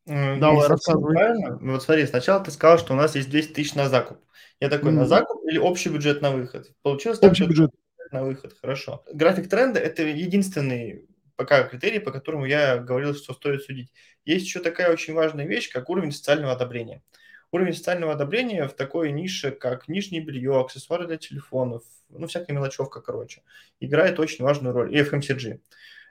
Давай, 0.07 0.69
рассказывай. 0.69 1.15
Правильно? 1.15 1.59
Ну, 1.61 1.73
вот 1.73 1.83
смотри, 1.83 2.07
сначала 2.07 2.43
ты 2.43 2.51
сказал, 2.51 2.79
что 2.79 2.95
у 2.95 2.97
нас 2.97 3.15
есть 3.15 3.31
200 3.31 3.53
тысяч 3.53 3.75
на 3.75 3.89
закуп. 3.89 4.19
Я 4.61 4.69
такой, 4.69 4.91
mm-hmm. 4.91 4.97
на 4.97 5.07
закуп 5.07 5.45
или 5.49 5.59
общий 5.59 5.89
бюджет 5.89 6.23
на 6.23 6.31
выход? 6.31 6.73
Получилось 6.83 7.19
так, 7.19 7.31
общий 7.31 7.47
бюджет 7.47 7.71
на 8.11 8.25
выход, 8.25 8.55
хорошо. 8.61 9.05
График 9.13 9.49
тренда– 9.49 9.81
это 9.81 10.03
единственный 10.03 11.09
пока 11.37 11.65
критерий, 11.65 11.99
по 11.99 12.13
которому 12.13 12.45
я 12.45 12.79
говорил, 12.79 13.15
что 13.15 13.33
стоит 13.35 13.63
судить. 13.63 13.93
Есть 14.25 14.47
еще 14.47 14.61
такая 14.61 14.93
очень 14.93 15.15
важная 15.15 15.47
вещь, 15.47 15.71
как 15.73 15.91
уровень 15.91 16.13
социального 16.13 16.53
одобрения. 16.53 17.03
уровень 17.51 17.75
социального 17.75 18.13
одобрения 18.13 18.67
в 18.67 18.75
такой 18.75 19.13
нише, 19.13 19.51
как 19.51 19.89
нижнее 19.89 20.23
белье, 20.23 20.59
аксессуары 20.61 21.07
для 21.07 21.19
телефонов, 21.19 21.83
ну, 22.09 22.27
всякая 22.27 22.55
мелочевка, 22.55 23.01
короче, 23.01 23.43
играет 23.81 24.19
очень 24.21 24.45
важную 24.45 24.75
роль. 24.75 24.95
И 24.95 25.03
FMCG. 25.03 25.61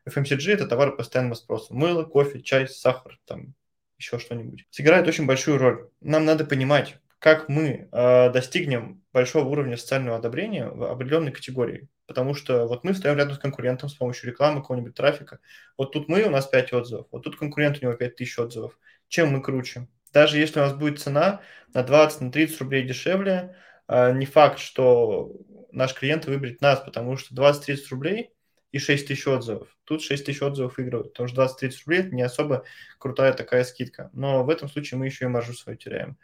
FMCG– 0.07 0.51
это 0.53 0.67
товары 0.67 0.91
постоянного 0.91 1.35
спроса. 1.35 1.73
Мыло, 1.73 2.03
кофе, 2.03 2.41
чай, 2.41 2.67
сахар, 2.67 3.19
там, 3.25 3.53
еще 4.01 4.19
что-нибудь. 4.19 4.65
Сыграет 4.71 5.07
очень 5.07 5.25
большую 5.25 5.57
роль. 5.57 5.87
Нам 6.01 6.25
надо 6.25 6.43
понимать, 6.43 6.97
как 7.19 7.49
мы 7.49 7.87
э, 7.91 8.29
достигнем 8.31 9.03
большого 9.13 9.47
уровня 9.47 9.77
социального 9.77 10.17
одобрения 10.17 10.67
в 10.67 10.83
определенной 10.83 11.31
категории. 11.31 11.87
Потому 12.07 12.33
что 12.33 12.67
вот 12.67 12.83
мы 12.83 12.93
встаем 12.93 13.17
рядом 13.17 13.35
с 13.35 13.39
конкурентом 13.39 13.89
с 13.89 13.93
помощью 13.93 14.29
рекламы, 14.29 14.61
какого-нибудь 14.61 14.95
трафика. 14.95 15.39
Вот 15.77 15.93
тут 15.93 16.09
мы, 16.09 16.23
у 16.23 16.29
нас 16.29 16.47
5 16.47 16.73
отзывов, 16.73 17.07
вот 17.11 17.23
тут 17.23 17.37
конкурент, 17.37 17.77
у 17.79 17.85
него 17.85 17.93
5000 17.93 18.39
отзывов. 18.39 18.77
Чем 19.07 19.29
мы 19.29 19.41
круче? 19.41 19.87
Даже 20.11 20.39
если 20.39 20.59
у 20.59 20.63
нас 20.63 20.73
будет 20.73 20.99
цена 20.99 21.41
на 21.73 21.83
20, 21.83 22.21
на 22.21 22.31
30 22.31 22.59
рублей 22.59 22.83
дешевле, 22.83 23.55
э, 23.87 24.11
не 24.13 24.25
факт, 24.25 24.59
что 24.59 25.31
наш 25.71 25.93
клиент 25.93 26.25
выберет 26.25 26.59
нас, 26.59 26.79
потому 26.79 27.17
что 27.17 27.35
20-30 27.35 27.77
рублей 27.91 28.31
и 28.71 28.79
6 28.79 29.07
тысяч 29.07 29.27
отзывов. 29.27 29.67
Тут 29.83 30.01
6 30.01 30.25
тысяч 30.25 30.41
отзывов 30.41 30.77
выигрывают, 30.77 31.13
потому 31.13 31.27
что 31.27 31.43
20-30 31.43 31.71
рублей– 31.85 31.99
это 32.01 32.15
не 32.15 32.21
особо 32.21 32.63
крутая 32.97 33.33
такая 33.33 33.63
скидка. 33.63 34.09
Но 34.13 34.43
в 34.43 34.49
этом 34.49 34.69
случае 34.69 34.97
мы 34.97 35.05
еще 35.05 35.25
и 35.25 35.27
маржу 35.27 35.53
свою 35.53 35.77
теряем. 35.77 36.17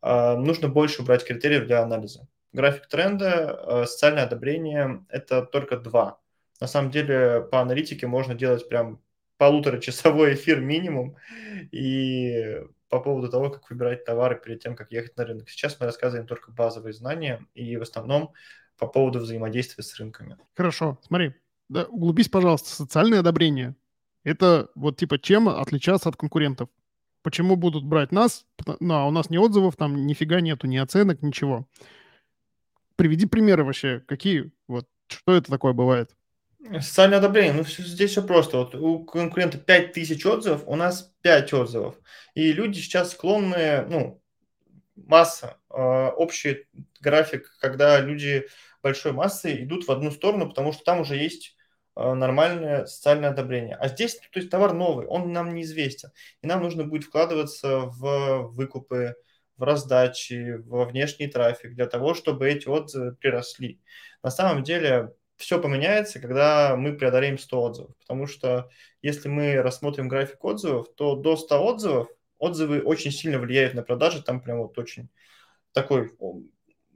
А, 0.00 0.36
нужно 0.36 0.68
больше 0.68 1.02
брать 1.02 1.24
критериев 1.24 1.66
для 1.66 1.82
анализа. 1.82 2.28
График 2.52 2.86
тренда, 2.86 3.82
а, 3.82 3.86
социальное 3.86 4.24
одобрение– 4.24 5.04
это 5.08 5.42
только 5.42 5.76
два. 5.76 6.20
На 6.60 6.66
самом 6.66 6.90
деле 6.90 7.46
по 7.50 7.60
аналитике 7.60 8.06
можно 8.06 8.34
делать 8.34 8.68
прям 8.68 9.02
полуторачасовой 9.36 10.34
эфир 10.34 10.60
минимум. 10.60 11.16
И 11.72 12.60
по 12.88 13.00
поводу 13.00 13.28
того, 13.28 13.50
как 13.50 13.68
выбирать 13.70 14.04
товары 14.04 14.40
перед 14.40 14.60
тем, 14.60 14.74
как 14.74 14.92
ехать 14.92 15.16
на 15.16 15.24
рынок. 15.24 15.50
Сейчас 15.50 15.78
мы 15.78 15.86
рассказываем 15.86 16.26
только 16.26 16.50
базовые 16.50 16.92
знания 16.92 17.44
и 17.54 17.76
в 17.76 17.82
основном 17.82 18.32
по 18.78 18.86
поводу 18.86 19.18
взаимодействия 19.18 19.82
с 19.82 19.98
рынками. 19.98 20.38
Хорошо, 20.54 20.98
смотри, 21.02 21.34
да, 21.68 21.84
углубись, 21.84 22.28
пожалуйста, 22.28 22.70
социальное 22.70 23.20
одобрение. 23.20 23.74
Это 24.24 24.70
вот 24.74 24.96
типа 24.96 25.18
чем 25.18 25.48
отличаться 25.48 26.08
от 26.08 26.16
конкурентов? 26.16 26.68
Почему 27.22 27.56
будут 27.56 27.84
брать 27.84 28.12
нас? 28.12 28.46
Ну, 28.80 28.94
а 28.94 29.06
у 29.06 29.10
нас 29.10 29.30
ни 29.30 29.38
отзывов, 29.38 29.76
там 29.76 30.06
нифига 30.06 30.40
нету, 30.40 30.66
ни 30.66 30.76
оценок, 30.76 31.22
ничего. 31.22 31.66
Приведи 32.96 33.26
примеры 33.26 33.64
вообще, 33.64 34.00
какие, 34.06 34.50
вот, 34.66 34.88
что 35.08 35.34
это 35.34 35.50
такое 35.50 35.72
бывает? 35.72 36.14
Социальное 36.80 37.18
одобрение, 37.18 37.52
ну 37.52 37.64
здесь 37.64 38.10
все 38.10 38.22
просто. 38.22 38.58
Вот 38.58 38.74
у 38.74 39.04
конкурента 39.04 39.58
5000 39.58 40.26
отзывов, 40.26 40.62
у 40.66 40.74
нас 40.74 41.12
5 41.22 41.52
отзывов. 41.52 41.94
И 42.34 42.52
люди 42.52 42.80
сейчас 42.80 43.12
склонны, 43.12 43.86
ну, 43.88 44.20
масса, 44.96 45.58
э, 45.70 45.74
общий 45.76 46.66
график, 47.00 47.56
когда 47.60 48.00
люди 48.00 48.46
большой 48.82 49.12
массой 49.12 49.64
идут 49.64 49.86
в 49.86 49.90
одну 49.90 50.10
сторону, 50.10 50.48
потому 50.48 50.72
что 50.72 50.82
там 50.82 51.00
уже 51.00 51.16
есть 51.16 51.56
нормальное 51.98 52.86
социальное 52.86 53.30
одобрение. 53.30 53.76
А 53.76 53.88
здесь, 53.88 54.16
то 54.16 54.38
есть 54.38 54.50
товар 54.50 54.72
новый, 54.72 55.06
он 55.06 55.32
нам 55.32 55.54
неизвестен. 55.54 56.10
И 56.42 56.46
нам 56.46 56.62
нужно 56.62 56.84
будет 56.84 57.04
вкладываться 57.04 57.80
в 57.80 58.48
выкупы, 58.52 59.16
в 59.56 59.62
раздачи, 59.64 60.62
во 60.66 60.84
внешний 60.84 61.26
трафик 61.26 61.74
для 61.74 61.86
того, 61.86 62.14
чтобы 62.14 62.48
эти 62.48 62.68
отзывы 62.68 63.16
приросли. 63.16 63.80
На 64.22 64.30
самом 64.30 64.62
деле 64.62 65.12
все 65.36 65.60
поменяется, 65.60 66.20
когда 66.20 66.76
мы 66.76 66.92
преодолеем 66.94 67.38
100 67.38 67.62
отзывов. 67.62 67.96
Потому 67.98 68.26
что 68.26 68.70
если 69.02 69.28
мы 69.28 69.56
рассмотрим 69.62 70.08
график 70.08 70.44
отзывов, 70.44 70.94
то 70.94 71.16
до 71.16 71.36
100 71.36 71.64
отзывов 71.64 72.08
отзывы 72.38 72.80
очень 72.80 73.10
сильно 73.10 73.38
влияют 73.38 73.74
на 73.74 73.82
продажи. 73.82 74.22
Там 74.22 74.40
прям 74.40 74.58
вот 74.58 74.78
очень 74.78 75.08
такой 75.72 76.12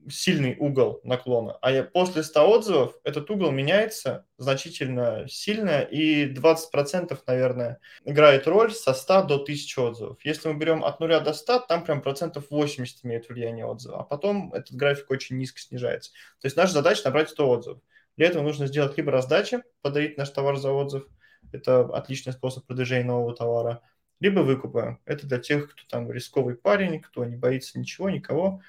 сильный 0.08 0.56
угол 0.58 1.00
наклона, 1.04 1.52
а 1.62 1.82
после 1.82 2.22
100 2.22 2.50
отзывов 2.50 2.94
этот 3.04 3.30
угол 3.30 3.50
меняется 3.50 4.26
значительно 4.38 5.26
сильно, 5.28 5.80
и 5.80 6.32
20%, 6.32 7.18
наверное, 7.26 7.78
играет 8.04 8.46
роль 8.46 8.72
со 8.72 8.94
100 8.94 9.22
до 9.24 9.34
1000 9.36 9.80
отзывов. 9.80 10.24
Если 10.24 10.48
мы 10.48 10.58
берем 10.58 10.84
от 10.84 11.00
0 11.00 11.20
до 11.20 11.32
100, 11.32 11.60
там 11.60 11.84
прям 11.84 12.02
процентов 12.02 12.46
80 12.50 13.04
имеет 13.04 13.28
влияние 13.28 13.66
отзыва, 13.66 14.00
а 14.00 14.04
потом 14.04 14.52
этот 14.52 14.74
график 14.76 15.10
очень 15.10 15.38
низко 15.38 15.60
снижается. 15.60 16.12
То 16.40 16.46
есть 16.46 16.56
наша 16.56 16.72
задача 16.72 17.02
набрать 17.04 17.30
100 17.30 17.48
отзывов. 17.48 17.78
Для 18.16 18.26
этого 18.26 18.42
нужно 18.42 18.66
сделать 18.66 18.96
либо 18.96 19.10
раздачи, 19.10 19.62
подарить 19.80 20.18
наш 20.18 20.30
товар 20.30 20.56
за 20.56 20.70
отзыв, 20.72 21.06
это 21.52 21.80
отличный 21.80 22.32
способ 22.32 22.66
продвижения 22.66 23.04
нового 23.04 23.34
товара, 23.34 23.82
либо 24.20 24.40
выкупа. 24.40 24.98
Это 25.04 25.26
для 25.26 25.38
тех, 25.38 25.72
кто 25.72 25.82
там 25.88 26.10
рисковый 26.10 26.54
парень, 26.54 27.00
кто 27.00 27.24
не 27.24 27.36
боится 27.36 27.78
ничего, 27.78 28.08
никого, 28.08 28.60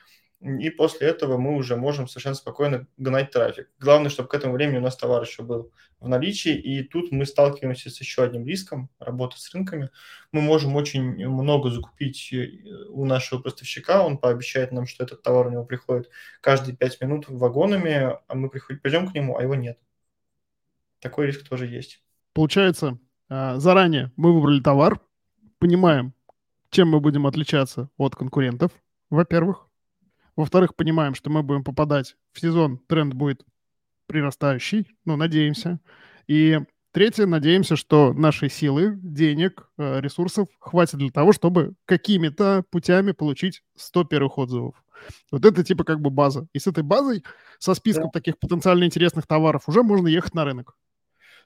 и 0.43 0.69
после 0.69 1.07
этого 1.07 1.37
мы 1.37 1.55
уже 1.55 1.77
можем 1.77 2.07
совершенно 2.07 2.35
спокойно 2.35 2.85
гнать 2.97 3.31
трафик. 3.31 3.69
Главное, 3.79 4.09
чтобы 4.09 4.27
к 4.27 4.33
этому 4.33 4.53
времени 4.53 4.77
у 4.77 4.81
нас 4.81 4.97
товар 4.97 5.23
еще 5.23 5.41
был 5.41 5.71
в 6.01 6.09
наличии, 6.09 6.53
и 6.53 6.83
тут 6.83 7.13
мы 7.13 7.25
сталкиваемся 7.25 7.89
с 7.89 8.01
еще 8.01 8.23
одним 8.23 8.45
риском 8.45 8.89
работы 8.99 9.39
с 9.39 9.53
рынками. 9.53 9.89
Мы 10.33 10.41
можем 10.41 10.75
очень 10.75 11.01
много 11.29 11.69
закупить 11.69 12.33
э, 12.33 12.49
у 12.89 13.05
нашего 13.05 13.39
поставщика, 13.39 14.05
он 14.05 14.17
пообещает 14.17 14.73
нам, 14.73 14.85
что 14.85 15.05
этот 15.05 15.21
товар 15.21 15.47
у 15.47 15.49
него 15.49 15.63
приходит 15.63 16.09
каждые 16.41 16.75
5 16.75 16.99
минут 16.99 17.29
вагонами, 17.29 18.17
а 18.27 18.35
мы 18.35 18.49
приходим, 18.49 18.81
придем 18.81 19.09
к 19.09 19.15
нему, 19.15 19.37
а 19.37 19.43
его 19.43 19.55
нет. 19.55 19.79
Такой 20.99 21.27
риск 21.27 21.47
тоже 21.47 21.67
есть. 21.67 22.03
Получается, 22.33 22.99
а, 23.29 23.57
заранее 23.59 24.11
мы 24.17 24.33
выбрали 24.33 24.59
товар, 24.59 24.99
понимаем, 25.59 26.13
чем 26.69 26.89
мы 26.89 26.99
будем 26.99 27.27
отличаться 27.27 27.89
от 27.97 28.15
конкурентов, 28.15 28.71
во-первых. 29.09 29.69
Во-вторых, 30.35 30.75
понимаем, 30.75 31.15
что 31.15 31.29
мы 31.29 31.43
будем 31.43 31.63
попадать 31.63 32.15
в 32.31 32.39
сезон, 32.39 32.79
тренд 32.87 33.13
будет 33.13 33.45
прирастающий, 34.07 34.87
ну, 35.05 35.15
надеемся. 35.15 35.79
И 36.27 36.59
третье, 36.91 37.25
надеемся, 37.25 37.75
что 37.75 38.13
нашей 38.13 38.49
силы, 38.49 38.99
денег, 39.01 39.69
э, 39.77 39.99
ресурсов 40.01 40.47
хватит 40.59 40.97
для 40.97 41.11
того, 41.11 41.33
чтобы 41.33 41.73
какими-то 41.85 42.63
путями 42.69 43.11
получить 43.11 43.63
100 43.75 44.05
первых 44.05 44.37
отзывов. 44.37 44.83
Вот 45.31 45.45
это 45.45 45.63
типа 45.63 45.83
как 45.83 45.99
бы 45.99 46.09
база. 46.09 46.47
И 46.53 46.59
с 46.59 46.67
этой 46.67 46.83
базой, 46.83 47.23
со 47.59 47.73
списком 47.73 48.05
да. 48.05 48.19
таких 48.19 48.39
потенциально 48.39 48.85
интересных 48.85 49.27
товаров, 49.27 49.67
уже 49.67 49.83
можно 49.83 50.07
ехать 50.07 50.33
на 50.33 50.45
рынок. 50.45 50.75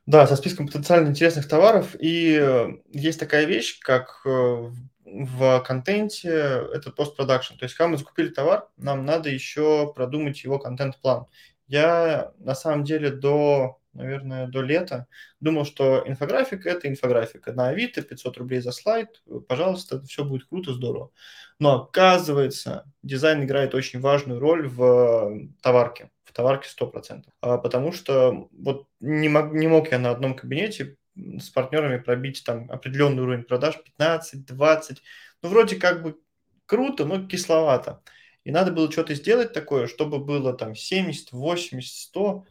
Да, 0.06 0.26
со 0.26 0.38
списком 0.38 0.68
потенциально 0.68 1.10
интересных 1.10 1.48
товаров. 1.48 1.96
И 2.00 2.38
э, 2.40 2.68
есть 2.94 3.20
такая 3.20 3.46
вещь, 3.46 3.80
как 3.80 4.22
э, 4.26 4.72
в 5.08 5.62
контенте 5.62 6.30
это 6.74 6.92
постпродакшн. 6.92 7.56
То 7.56 7.66
есть, 7.66 7.76
когда 7.76 7.90
мы 7.90 7.98
закупили 7.98 8.30
товар, 8.30 8.68
нам 8.78 9.06
надо 9.06 9.30
еще 9.30 9.92
продумать 9.94 10.44
его 10.44 10.60
контент-план. 10.60 11.26
Я 11.68 12.34
на 12.40 12.56
самом 12.56 12.84
деле 12.84 13.12
до, 13.12 13.80
наверное, 13.94 14.48
до 14.48 14.62
лета 14.62 15.08
думал, 15.40 15.66
что 15.66 16.04
инфографика– 16.06 16.70
это 16.72 16.88
инфографика. 16.88 17.54
На 17.54 17.70
Авито 17.70 18.02
500 18.02 18.38
рублей 18.38 18.60
за 18.60 18.72
слайд, 18.72 19.22
пожалуйста, 19.48 20.02
все 20.04 20.24
будет 20.24 20.48
круто, 20.48 20.74
здорово. 20.74 21.12
Но 21.60 21.84
оказывается, 21.84 22.86
дизайн 23.02 23.44
играет 23.44 23.76
очень 23.76 24.00
важную 24.00 24.40
роль 24.40 24.68
в 24.68 25.50
товарке, 25.62 26.12
в 26.24 26.34
товарке 26.34 26.70
100%. 26.70 27.24
А, 27.42 27.58
потому 27.58 27.92
что 27.92 28.50
вот 28.52 28.88
не 29.00 29.30
мог, 29.30 29.54
не 29.54 29.68
мог 29.68 29.92
я 29.92 30.00
на 30.00 30.12
одном 30.12 30.36
кабинете 30.36 30.98
с 31.40 31.50
партнерами 31.50 31.98
пробить 32.02 32.44
там 32.46 32.70
определенный 32.72 33.24
уровень 33.24 33.44
продаж 33.44 33.82
15, 33.84 34.46
20. 34.46 35.02
Ну, 35.42 35.50
вроде 35.50 35.76
как 35.78 36.04
бы 36.04 36.20
круто, 36.66 37.06
но 37.06 37.28
кисловато. 37.28 38.02
И 38.44 38.52
надо 38.52 38.72
было 38.72 38.92
что-то 38.92 39.14
сделать 39.16 39.54
такое, 39.54 39.88
чтобы 39.88 40.20
было 40.20 40.54
там 40.54 40.76
70, 40.76 41.32
80, 41.32 41.94
100. 41.94 42.46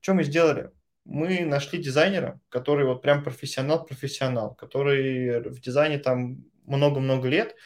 Что 0.00 0.14
мы 0.14 0.24
сделали? 0.24 0.70
Мы 1.04 1.44
нашли 1.44 1.78
дизайнера, 1.78 2.40
который 2.50 2.86
вот 2.86 3.02
прям 3.02 3.24
профессионал-профессионал, 3.24 4.54
который 4.54 5.40
в 5.48 5.60
дизайне 5.60 5.98
там 5.98 6.44
много-много 6.66 7.28
лет, 7.28 7.56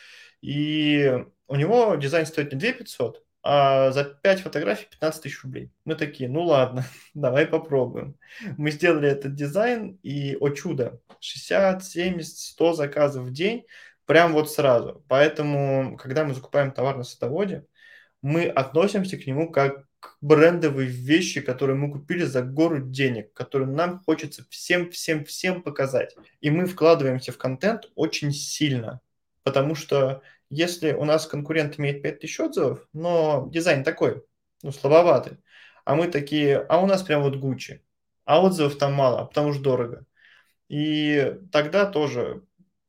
и 0.41 1.25
у 1.47 1.57
него 1.57 1.95
дизайн 1.97 2.27
стоит 2.27 2.53
не 2.53 2.59
2 2.59 2.73
500, 2.73 3.24
а 3.47 3.91
за 3.93 4.05
5 4.05 4.41
фотографий 4.41 4.87
15 4.91 5.23
тысяч 5.23 5.45
рублей. 5.45 5.71
Мы 5.85 5.97
такие, 5.97 6.31
ну 6.31 6.45
ладно, 6.45 6.87
давай 7.15 7.47
попробуем. 7.47 8.17
Мы 8.57 8.71
сделали 8.71 9.09
этот 9.09 9.35
дизайн, 9.35 9.99
и, 10.03 10.35
о 10.41 10.49
чудо, 10.49 10.99
60, 11.21 11.85
70, 11.85 12.37
100 12.37 12.73
заказов 12.73 13.25
в 13.25 13.33
день, 13.33 13.67
прям 14.07 14.33
вот 14.33 14.51
сразу. 14.51 15.05
Поэтому, 15.09 15.99
когда 15.99 16.25
мы 16.25 16.33
закупаем 16.33 16.73
товар 16.73 16.97
на 16.97 17.05
садоводе, 17.05 17.67
мы 18.23 18.47
относимся 18.47 19.19
к 19.19 19.27
нему 19.27 19.53
как 19.53 19.85
к 20.01 20.17
брендовой 20.23 20.87
вещи, 20.87 21.43
которые 21.43 21.77
мы 21.77 21.93
купили 21.93 22.25
за 22.25 22.43
гору 22.43 22.79
денег, 22.81 23.35
которые 23.35 23.69
нам 23.69 24.03
хочется 24.07 24.47
всем-всем-всем 24.49 25.63
показать. 25.63 26.17
И 26.41 26.51
мы 26.51 26.65
вкладываемся 26.65 27.33
в 27.33 27.39
контент 27.39 27.91
очень 27.95 28.33
сильно, 28.33 29.01
потому 29.43 29.75
что 29.75 30.23
если 30.51 30.93
у 30.93 31.05
нас 31.05 31.27
конкурент 31.27 31.79
имеет 31.79 32.03
5000 32.03 32.41
отзывов, 32.41 32.89
но 32.93 33.49
дизайн 33.51 33.85
такой, 33.85 34.25
ну, 34.63 34.73
слабоватый, 34.73 35.39
а 35.85 35.95
мы 35.95 36.09
такие, 36.09 36.59
а 36.59 36.81
у 36.81 36.87
нас 36.87 37.03
прям 37.03 37.23
вот 37.23 37.37
Гуччи, 37.37 37.83
а 38.25 38.43
отзывов 38.43 38.79
там 38.79 38.95
мало, 38.95 39.21
а 39.21 39.25
потому 39.27 39.53
что 39.53 39.63
дорого. 39.63 40.07
И 40.69 41.39
тогда 41.53 41.87
тоже 41.87 42.43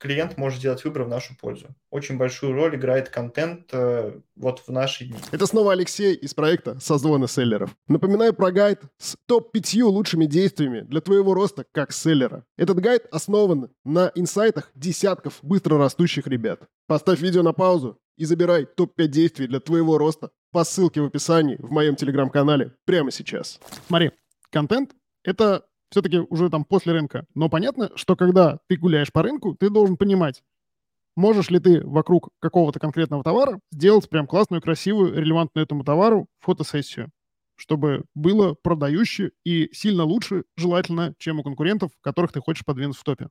клиент 0.06 0.38
может 0.38 0.60
сделать 0.60 0.84
выбор 0.84 1.04
в 1.04 1.08
нашу 1.08 1.36
пользу. 1.36 1.68
Очень 1.90 2.18
большую 2.18 2.54
роль 2.54 2.76
играет 2.76 3.10
контент 3.10 3.70
э, 3.72 4.20
вот 4.36 4.60
в 4.60 4.70
наши 4.70 5.06
дни. 5.06 5.16
Это 5.32 5.48
снова 5.48 5.72
Алексей 5.72 6.14
из 6.14 6.36
проекта 6.36 6.80
«Созвоны 6.80 7.28
селлеров». 7.28 7.76
Напоминаю 7.88 8.34
про 8.34 8.52
гайд 8.52 8.82
с 9.00 9.16
топ-5 9.26 9.82
лучшими 9.84 10.26
действиями 10.26 10.82
для 10.82 11.02
твоего 11.02 11.34
роста 11.34 11.66
как 11.72 11.92
селлера. 11.92 12.46
Этот 12.56 12.80
гайд 12.80 13.08
основан 13.12 13.72
на 13.84 14.12
инсайтах 14.14 14.72
десятков 14.76 15.40
быстро 15.42 15.80
растущих 15.80 16.28
ребят. 16.28 16.62
Поставь 16.86 17.20
видео 17.20 17.42
на 17.42 17.54
паузу 17.54 17.98
и 18.16 18.26
забирай 18.26 18.66
топ-5 18.66 19.08
действий 19.08 19.48
для 19.48 19.60
твоего 19.60 19.98
роста 19.98 20.30
по 20.52 20.64
ссылке 20.64 21.02
в 21.02 21.06
описании 21.06 21.58
в 21.58 21.72
моем 21.72 21.96
телеграм-канале 21.96 22.74
прямо 22.86 23.10
сейчас. 23.10 23.60
Смотри, 23.88 24.12
контент— 24.52 24.92
это 25.24 25.66
все-таки 25.96 26.18
уже 26.18 26.50
там 26.50 26.66
после 26.66 26.92
рынка. 26.92 27.26
Но 27.36 27.48
понятно, 27.48 27.90
что 27.96 28.18
когда 28.18 28.60
ты 28.68 28.76
гуляешь 28.76 29.14
по 29.14 29.24
рынку, 29.24 29.56
ты 29.56 29.70
должен 29.70 29.96
понимать, 29.96 30.44
можешь 31.16 31.50
ли 31.50 31.60
ты 31.60 31.80
вокруг 31.88 32.32
какого-то 32.40 32.82
конкретного 32.82 33.24
товара 33.24 33.62
сделать 33.72 34.10
прям 34.10 34.28
классную, 34.28 34.62
красивую, 34.62 35.14
релевантную 35.14 35.64
этому 35.64 35.86
товару 35.86 36.28
фотосессию, 36.40 37.12
чтобы 37.56 38.04
было 38.14 38.56
продающе 38.56 39.32
и 39.46 39.70
сильно 39.72 40.04
лучше, 40.04 40.44
желательно, 40.58 41.16
чем 41.18 41.40
у 41.40 41.44
конкурентов, 41.44 41.92
которых 42.02 42.34
ты 42.34 42.42
хочешь 42.42 42.66
подвинуть 42.66 42.98
в 42.98 43.04
топе. 43.06 43.30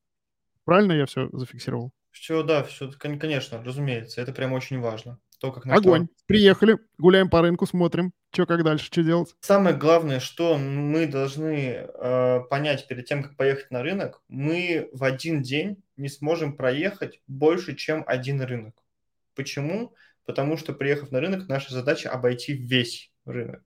Правильно 0.65 0.93
я 0.93 1.05
все 1.05 1.29
зафиксировал? 1.33 1.93
Все, 2.13 2.43
да, 2.43 2.63
все, 2.63 2.91
конечно, 2.93 3.63
разумеется, 3.63 4.23
это 4.23 4.33
прям 4.33 4.55
очень 4.55 4.81
важно. 4.81 5.19
То, 5.45 5.53
как 5.53 5.67
Огонь. 5.67 6.09
Приехали, 6.25 6.79
гуляем 6.97 7.29
по 7.29 7.43
рынку, 7.43 7.67
смотрим, 7.67 8.15
что 8.33 8.47
как 8.47 8.65
дальше, 8.65 8.87
что 8.87 9.03
делать. 9.03 9.37
Самое 9.41 9.77
главное, 9.77 10.19
что 10.19 10.57
мы 10.57 11.07
должны 11.07 11.87
э, 11.87 12.41
понять 12.49 12.89
перед 12.89 13.05
тем, 13.05 13.23
как 13.23 13.37
поехать 13.37 13.71
на 13.71 13.83
рынок, 13.83 14.23
мы 14.29 14.89
в 14.95 15.05
один 15.05 15.43
день 15.43 15.83
не 15.99 16.09
сможем 16.09 16.57
проехать 16.57 17.21
больше, 17.27 17.77
чем 17.77 18.05
один 18.07 18.41
рынок. 18.41 18.75
Почему? 19.35 19.95
Потому 20.25 20.57
что, 20.57 20.73
приехав 20.73 21.13
на 21.13 21.21
рынок, 21.21 21.47
наша 21.47 21.75
задача 21.75 22.09
обойти 22.09 22.55
весь 22.55 23.13
рынок. 23.27 23.63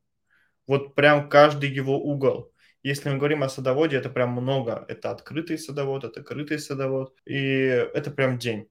Вот 0.67 0.97
прям 0.97 1.29
каждый 1.29 1.71
его 1.71 1.97
угол. 1.97 2.51
Если 2.83 3.09
мы 3.09 3.19
говорим 3.19 3.45
о 3.45 3.49
садоводе, 3.49 3.99
это 3.99 4.11
прям 4.11 4.31
много. 4.33 4.85
Это 4.89 5.13
открытый 5.13 5.59
садовод, 5.59 6.03
это 6.03 6.25
крытый 6.25 6.59
садовод. 6.59 7.15
И 7.25 7.37
это 7.37 8.11
прям 8.11 8.37
день. 8.37 8.69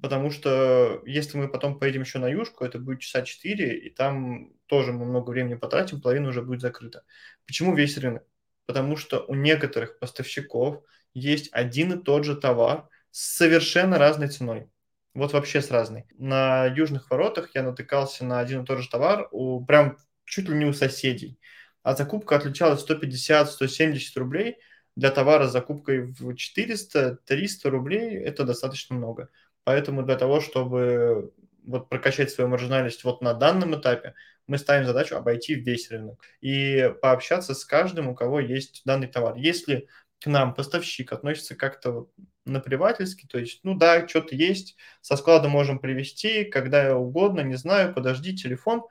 Потому 0.00 0.30
что 0.30 1.02
если 1.06 1.38
мы 1.38 1.48
потом 1.48 1.78
поедем 1.78 2.02
еще 2.02 2.18
на 2.18 2.28
юшку, 2.28 2.64
это 2.64 2.78
будет 2.78 3.00
часа 3.00 3.22
4, 3.22 3.78
и 3.78 3.90
там 3.90 4.52
тоже 4.66 4.92
мы 4.92 5.04
много 5.06 5.30
времени 5.30 5.54
потратим, 5.54 6.00
половина 6.00 6.28
уже 6.28 6.42
будет 6.42 6.60
закрыта. 6.60 7.04
Почему 7.46 7.74
весь 7.74 7.98
рынок? 7.98 8.24
Потому 8.66 8.96
что 8.96 9.24
у 9.26 9.34
некоторых 9.34 9.98
поставщиков 9.98 10.82
есть 11.14 11.48
один 11.52 11.92
и 11.92 12.02
тот 12.02 12.24
же 12.24 12.36
товар 12.36 12.88
с 13.10 13.36
совершенно 13.36 13.98
разной 13.98 14.28
ценой. 14.28 14.70
Вот 15.14 15.32
вообще 15.32 15.62
с 15.62 15.70
разной. 15.70 16.04
На 16.16 16.66
южных 16.66 17.10
воротах 17.10 17.50
я 17.54 17.62
натыкался 17.62 18.24
на 18.24 18.40
один 18.40 18.62
и 18.62 18.66
тот 18.66 18.78
же 18.78 18.88
товар 18.88 19.26
у 19.32 19.64
прям 19.64 19.96
чуть 20.24 20.48
ли 20.48 20.54
не 20.54 20.66
у 20.66 20.72
соседей. 20.72 21.40
А 21.82 21.96
закупка 21.96 22.36
отличалась 22.36 22.84
150-170 22.88 23.98
рублей. 24.16 24.58
Для 24.94 25.10
товара 25.10 25.46
с 25.46 25.52
закупкой 25.52 26.12
в 26.12 26.34
400-300 26.34 27.16
рублей 27.64 28.16
это 28.16 28.44
достаточно 28.44 28.96
много. 28.96 29.30
Поэтому 29.68 30.02
для 30.02 30.16
того, 30.16 30.40
чтобы 30.40 31.30
вот 31.62 31.90
прокачать 31.90 32.30
свою 32.30 32.48
маржинальность 32.48 33.04
вот 33.04 33.20
на 33.20 33.34
данном 33.34 33.78
этапе, 33.78 34.14
мы 34.46 34.56
ставим 34.56 34.86
задачу 34.86 35.14
обойти 35.14 35.56
весь 35.56 35.90
рынок 35.90 36.24
и 36.40 36.90
пообщаться 37.02 37.52
с 37.52 37.66
каждым, 37.66 38.08
у 38.08 38.14
кого 38.14 38.40
есть 38.40 38.80
данный 38.86 39.08
товар. 39.08 39.36
Если 39.36 39.86
к 40.22 40.26
нам 40.26 40.54
поставщик 40.54 41.12
относится 41.12 41.54
как-то 41.54 42.08
наплевательски, 42.46 43.26
то 43.26 43.38
есть, 43.38 43.60
ну 43.62 43.76
да, 43.76 44.08
что-то 44.08 44.34
есть, 44.34 44.74
со 45.02 45.18
склада 45.18 45.50
можем 45.50 45.80
привезти, 45.80 46.44
когда 46.44 46.96
угодно, 46.96 47.40
не 47.40 47.56
знаю, 47.56 47.92
подожди, 47.92 48.34
телефон, 48.34 48.84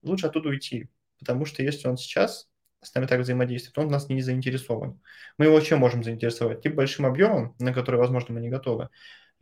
лучше 0.00 0.28
оттуда 0.28 0.48
уйти, 0.48 0.88
потому 1.18 1.44
что 1.44 1.62
если 1.62 1.88
он 1.88 1.98
сейчас 1.98 2.48
с 2.80 2.94
нами 2.94 3.04
так 3.04 3.20
взаимодействует, 3.20 3.76
он 3.76 3.92
нас 3.92 4.08
не 4.08 4.22
заинтересован. 4.22 4.98
Мы 5.36 5.44
его 5.44 5.60
чем 5.60 5.80
можем 5.80 6.02
заинтересовать? 6.02 6.62
Типа 6.62 6.76
большим 6.76 7.04
объемом, 7.04 7.54
на 7.58 7.74
который, 7.74 7.96
возможно, 7.96 8.32
мы 8.32 8.40
не 8.40 8.48
готовы, 8.48 8.88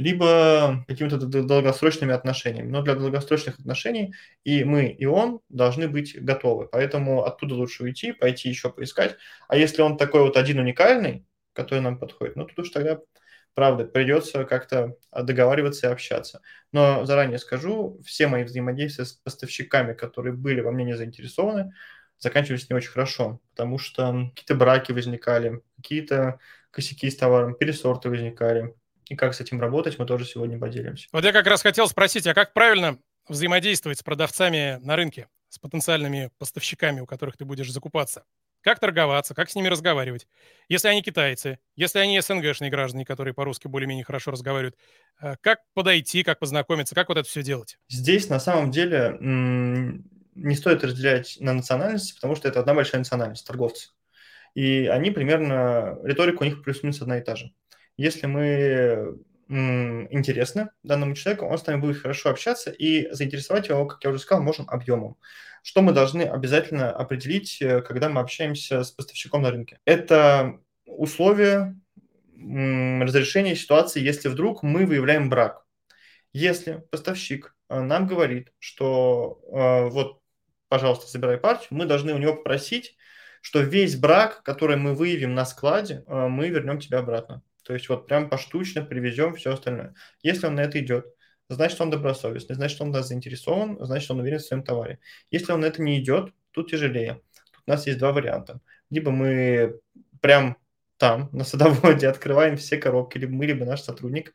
либо 0.00 0.82
какими-то 0.88 1.18
долгосрочными 1.18 2.14
отношениями. 2.14 2.70
Но 2.70 2.80
для 2.80 2.94
долгосрочных 2.94 3.60
отношений 3.60 4.14
и 4.44 4.64
мы, 4.64 4.86
и 4.86 5.04
он 5.04 5.40
должны 5.50 5.88
быть 5.88 6.16
готовы. 6.24 6.68
Поэтому 6.68 7.24
оттуда 7.24 7.54
лучше 7.54 7.82
уйти, 7.82 8.12
пойти 8.12 8.48
еще 8.48 8.70
поискать. 8.70 9.16
А 9.46 9.56
если 9.56 9.82
он 9.82 9.98
такой 9.98 10.22
вот 10.22 10.38
один 10.38 10.58
уникальный, 10.58 11.26
который 11.52 11.80
нам 11.80 11.98
подходит, 11.98 12.34
ну 12.36 12.46
тут 12.46 12.60
уж 12.60 12.70
тогда, 12.70 13.00
правда, 13.52 13.84
придется 13.84 14.44
как-то 14.44 14.96
договариваться 15.12 15.88
и 15.88 15.92
общаться. 15.92 16.40
Но 16.72 17.04
заранее 17.04 17.38
скажу, 17.38 18.00
все 18.02 18.26
мои 18.26 18.44
взаимодействия 18.44 19.04
с 19.04 19.12
поставщиками, 19.12 19.92
которые 19.92 20.32
были 20.32 20.62
во 20.62 20.70
мне 20.72 20.86
не 20.86 20.96
заинтересованы, 20.96 21.74
заканчивались 22.18 22.70
не 22.70 22.76
очень 22.76 22.90
хорошо, 22.90 23.38
потому 23.50 23.76
что 23.76 24.30
какие-то 24.34 24.54
браки 24.54 24.92
возникали, 24.92 25.60
какие-то 25.76 26.38
косяки 26.70 27.10
с 27.10 27.16
товаром, 27.16 27.54
пересорты 27.54 28.08
возникали, 28.08 28.74
и 29.10 29.16
как 29.16 29.34
с 29.34 29.40
этим 29.40 29.60
работать, 29.60 29.98
мы 29.98 30.06
тоже 30.06 30.24
сегодня 30.24 30.58
поделимся. 30.58 31.08
Вот 31.12 31.24
я 31.24 31.32
как 31.32 31.46
раз 31.46 31.62
хотел 31.62 31.88
спросить, 31.88 32.26
а 32.28 32.32
как 32.32 32.54
правильно 32.54 32.96
взаимодействовать 33.28 33.98
с 33.98 34.02
продавцами 34.04 34.78
на 34.82 34.94
рынке, 34.94 35.28
с 35.48 35.58
потенциальными 35.58 36.30
поставщиками, 36.38 37.00
у 37.00 37.06
которых 37.06 37.36
ты 37.36 37.44
будешь 37.44 37.70
закупаться? 37.72 38.22
Как 38.62 38.78
торговаться, 38.78 39.34
как 39.34 39.50
с 39.50 39.56
ними 39.56 39.66
разговаривать? 39.66 40.28
Если 40.68 40.86
они 40.86 41.02
китайцы, 41.02 41.58
если 41.74 41.98
они 41.98 42.20
СНГшные 42.20 42.70
граждане, 42.70 43.04
которые 43.04 43.34
по-русски 43.34 43.66
более-менее 43.66 44.04
хорошо 44.04 44.30
разговаривают, 44.30 44.76
э, 45.20 45.34
как 45.40 45.58
подойти, 45.74 46.22
как 46.22 46.38
познакомиться, 46.38 46.94
как 46.94 47.08
вот 47.08 47.18
это 47.18 47.28
все 47.28 47.42
делать? 47.42 47.78
Здесь 47.88 48.28
на 48.28 48.38
самом 48.38 48.70
деле 48.70 49.18
не 49.20 50.54
стоит 50.54 50.84
разделять 50.84 51.36
на 51.40 51.52
национальности, 51.52 52.14
потому 52.14 52.36
что 52.36 52.46
это 52.46 52.60
одна 52.60 52.74
большая 52.74 53.00
национальность, 53.00 53.44
торговцы. 53.44 53.88
И 54.54 54.86
они 54.86 55.10
примерно, 55.10 55.98
риторика 56.04 56.42
у 56.42 56.44
них 56.44 56.62
плюс-минус 56.62 57.02
одна 57.02 57.18
и 57.18 57.24
та 57.24 57.34
же. 57.34 57.52
Если 58.00 58.26
мы 58.26 59.18
интересны 59.46 60.70
данному 60.82 61.14
человеку, 61.14 61.44
он 61.44 61.58
с 61.58 61.66
нами 61.66 61.82
будет 61.82 62.00
хорошо 62.00 62.30
общаться 62.30 62.70
и 62.70 63.12
заинтересовать 63.12 63.68
его, 63.68 63.84
как 63.84 64.02
я 64.02 64.08
уже 64.08 64.20
сказал, 64.20 64.42
можем 64.42 64.66
объемом. 64.70 65.18
Что 65.62 65.82
мы 65.82 65.92
должны 65.92 66.22
обязательно 66.22 66.90
определить, 66.90 67.60
э, 67.60 67.82
когда 67.82 68.08
мы 68.08 68.22
общаемся 68.22 68.84
с 68.84 68.90
поставщиком 68.90 69.42
на 69.42 69.50
рынке? 69.50 69.78
Это 69.84 70.60
условия 70.86 71.76
разрешения 72.38 73.54
ситуации, 73.54 74.00
если 74.00 74.30
вдруг 74.30 74.62
мы 74.62 74.86
выявляем 74.86 75.28
брак. 75.28 75.66
Если 76.32 76.82
поставщик 76.90 77.54
э, 77.68 77.80
нам 77.80 78.06
говорит, 78.06 78.50
что 78.60 79.42
э, 79.52 79.90
вот, 79.90 80.22
пожалуйста, 80.68 81.06
забирай 81.06 81.36
партию, 81.36 81.68
мы 81.72 81.84
должны 81.84 82.14
у 82.14 82.18
него 82.18 82.34
попросить, 82.34 82.96
что 83.42 83.60
весь 83.60 83.96
брак, 83.96 84.42
который 84.42 84.76
мы 84.78 84.94
выявим 84.94 85.34
на 85.34 85.44
складе, 85.44 86.02
мы 86.06 86.48
вернем 86.48 86.78
тебе 86.80 86.96
обратно. 86.96 87.42
То 87.70 87.74
есть 87.74 87.88
вот 87.88 88.08
прям 88.08 88.28
поштучно 88.28 88.82
привезем 88.82 89.36
все 89.36 89.52
остальное. 89.52 89.94
Если 90.24 90.44
он 90.44 90.56
на 90.56 90.62
это 90.62 90.80
идет, 90.80 91.06
значит, 91.48 91.80
он 91.80 91.88
добросовестный, 91.88 92.56
значит, 92.56 92.80
он 92.80 92.90
нас 92.90 93.06
заинтересован, 93.06 93.78
значит, 93.80 94.10
он 94.10 94.18
уверен 94.18 94.40
в 94.40 94.42
своем 94.42 94.64
товаре. 94.64 94.98
Если 95.30 95.52
он 95.52 95.60
на 95.60 95.66
это 95.66 95.80
не 95.80 96.00
идет, 96.02 96.32
тут 96.50 96.68
тяжелее. 96.68 97.22
Тут 97.52 97.62
у 97.68 97.70
нас 97.70 97.86
есть 97.86 98.00
два 98.00 98.10
варианта. 98.10 98.58
Либо 98.90 99.12
мы 99.12 99.78
прям 100.20 100.56
там, 100.96 101.28
на 101.30 101.44
садоводе, 101.44 102.08
открываем 102.08 102.56
все 102.56 102.76
коробки, 102.76 103.18
либо 103.18 103.34
мы, 103.34 103.46
либо 103.46 103.64
наш 103.64 103.82
сотрудник, 103.82 104.34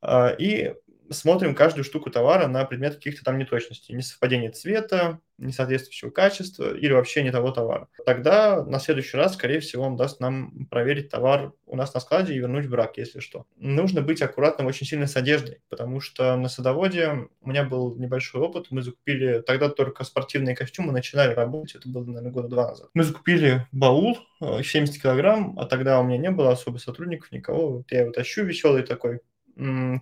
а, 0.00 0.28
и 0.28 0.72
смотрим 1.10 1.54
каждую 1.54 1.84
штуку 1.84 2.10
товара 2.10 2.46
на 2.46 2.64
предмет 2.64 2.94
каких-то 2.94 3.24
там 3.24 3.38
неточностей, 3.38 3.94
несовпадения 3.94 4.50
цвета, 4.50 5.20
несоответствующего 5.40 6.10
качества 6.10 6.76
или 6.76 6.92
вообще 6.92 7.22
не 7.22 7.30
того 7.30 7.50
товара. 7.50 7.88
Тогда 8.04 8.64
на 8.64 8.78
следующий 8.78 9.16
раз, 9.16 9.34
скорее 9.34 9.60
всего, 9.60 9.84
он 9.84 9.96
даст 9.96 10.20
нам 10.20 10.66
проверить 10.70 11.08
товар 11.08 11.52
у 11.66 11.76
нас 11.76 11.94
на 11.94 12.00
складе 12.00 12.34
и 12.34 12.38
вернуть 12.38 12.68
брак, 12.68 12.98
если 12.98 13.20
что. 13.20 13.46
Нужно 13.56 14.02
быть 14.02 14.22
аккуратным 14.22 14.66
очень 14.66 14.86
сильно 14.86 15.06
с 15.06 15.16
одеждой, 15.16 15.60
потому 15.68 16.00
что 16.00 16.36
на 16.36 16.48
садоводе 16.48 17.28
у 17.40 17.48
меня 17.48 17.64
был 17.64 17.96
небольшой 17.96 18.42
опыт. 18.42 18.66
Мы 18.70 18.82
закупили 18.82 19.40
тогда 19.40 19.68
только 19.68 20.04
спортивные 20.04 20.54
костюмы, 20.54 20.92
начинали 20.92 21.32
работать, 21.32 21.76
это 21.76 21.88
было, 21.88 22.04
наверное, 22.04 22.32
года 22.32 22.48
два 22.48 22.68
назад. 22.68 22.90
Мы 22.94 23.04
закупили 23.04 23.66
баул 23.72 24.18
70 24.40 24.96
э, 24.96 25.00
килограмм, 25.00 25.58
а 25.58 25.66
тогда 25.66 26.00
у 26.00 26.04
меня 26.04 26.18
не 26.18 26.30
было 26.30 26.52
особо 26.52 26.78
сотрудников, 26.78 27.32
никого. 27.32 27.78
Вот 27.78 27.92
я 27.92 28.00
его 28.00 28.12
тащу 28.12 28.44
веселый 28.44 28.82
такой, 28.82 29.20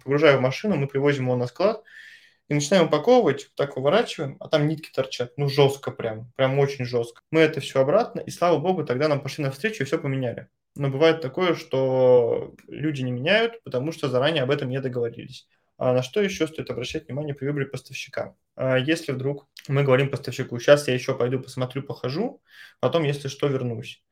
погружаю 0.03 0.39
в 0.39 0.43
машину, 0.43 0.77
мы 0.77 0.87
привозим 0.87 1.25
его 1.25 1.37
на 1.37 1.47
склад 1.47 1.83
и 2.49 2.55
начинаем 2.55 2.87
упаковывать, 2.87 3.51
так 3.55 3.77
выворачиваем, 3.77 4.37
а 4.41 4.49
там 4.49 4.69
нитки 4.69 4.91
торчат, 4.91 5.33
ну 5.37 5.49
жестко 5.49 5.91
прям, 5.91 6.33
прям 6.37 6.59
очень 6.59 6.85
жестко. 6.85 7.21
Мы 7.31 7.41
это 7.41 7.61
все 7.61 7.81
обратно, 7.81 8.21
и 8.21 8.31
слава 8.31 8.59
богу, 8.59 8.85
тогда 8.85 9.09
нам 9.09 9.21
пошли 9.21 9.45
навстречу 9.45 9.83
и 9.83 9.87
все 9.87 9.99
поменяли. 9.99 10.49
Но 10.75 10.89
бывает 10.89 11.21
такое, 11.21 11.55
что 11.55 12.55
люди 12.69 13.03
не 13.03 13.11
меняют, 13.11 13.63
потому 13.65 13.93
что 13.93 14.09
заранее 14.09 14.45
об 14.45 14.51
этом 14.51 14.71
не 14.71 14.81
договорились. 14.81 15.47
А 15.77 15.93
на 15.93 16.03
что 16.03 16.21
еще 16.21 16.47
стоит 16.49 16.71
обращать 16.71 17.07
внимание 17.07 17.35
при 17.35 17.47
выборе 17.47 17.67
поставщика? 17.67 18.35
А 18.57 18.77
если 18.77 19.13
вдруг 19.13 19.47
мы 19.69 19.85
говорим 19.85 20.11
поставщику, 20.11 20.59
сейчас 20.59 20.89
я 20.89 20.95
еще 20.95 21.17
пойду 21.17 21.39
посмотрю, 21.41 21.83
похожу, 21.83 22.43
потом, 22.81 23.05
если 23.05 23.29
что, 23.29 23.47
вернусь. 23.47 24.03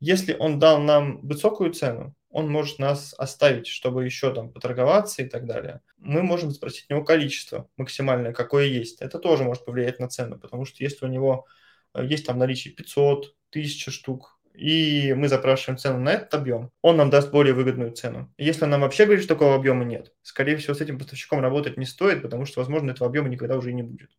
Если 0.00 0.34
он 0.36 0.58
дал 0.58 0.80
нам 0.80 1.20
высокую 1.20 1.72
цену, 1.72 2.14
он 2.32 2.50
может 2.50 2.78
нас 2.78 3.14
оставить, 3.18 3.66
чтобы 3.66 4.04
еще 4.04 4.34
там 4.34 4.50
поторговаться 4.50 5.22
и 5.22 5.28
так 5.28 5.46
далее. 5.46 5.82
Мы 5.98 6.22
можем 6.22 6.50
спросить 6.50 6.86
у 6.88 6.94
него 6.94 7.04
количество 7.04 7.68
максимальное, 7.76 8.32
какое 8.32 8.64
есть. 8.64 9.02
Это 9.02 9.18
тоже 9.18 9.44
может 9.44 9.64
повлиять 9.64 10.00
на 10.00 10.08
цену, 10.08 10.38
потому 10.38 10.64
что 10.64 10.82
если 10.82 11.04
у 11.04 11.08
него 11.08 11.46
э, 11.94 12.04
есть 12.04 12.26
там 12.26 12.38
наличие 12.38 12.74
500, 12.74 13.34
1000 13.50 13.90
штук, 13.90 14.38
и 14.54 15.14
мы 15.14 15.28
запрашиваем 15.28 15.78
цену 15.78 16.00
на 16.00 16.12
этот 16.12 16.32
объем, 16.34 16.70
он 16.80 16.96
нам 16.96 17.10
даст 17.10 17.30
более 17.30 17.54
выгодную 17.54 17.92
цену. 17.92 18.32
Если 18.38 18.64
нам 18.64 18.80
вообще 18.80 19.04
говорит, 19.04 19.24
что 19.24 19.34
такого 19.34 19.54
объема 19.54 19.84
нет, 19.84 20.12
скорее 20.22 20.56
всего, 20.56 20.74
с 20.74 20.80
этим 20.80 20.98
поставщиком 20.98 21.40
работать 21.40 21.76
не 21.76 21.86
стоит, 21.86 22.22
потому 22.22 22.46
что, 22.46 22.60
возможно, 22.60 22.90
этого 22.90 23.08
объема 23.08 23.28
никогда 23.28 23.56
уже 23.56 23.70
и 23.70 23.74
не 23.74 23.82
будет. 23.82 24.10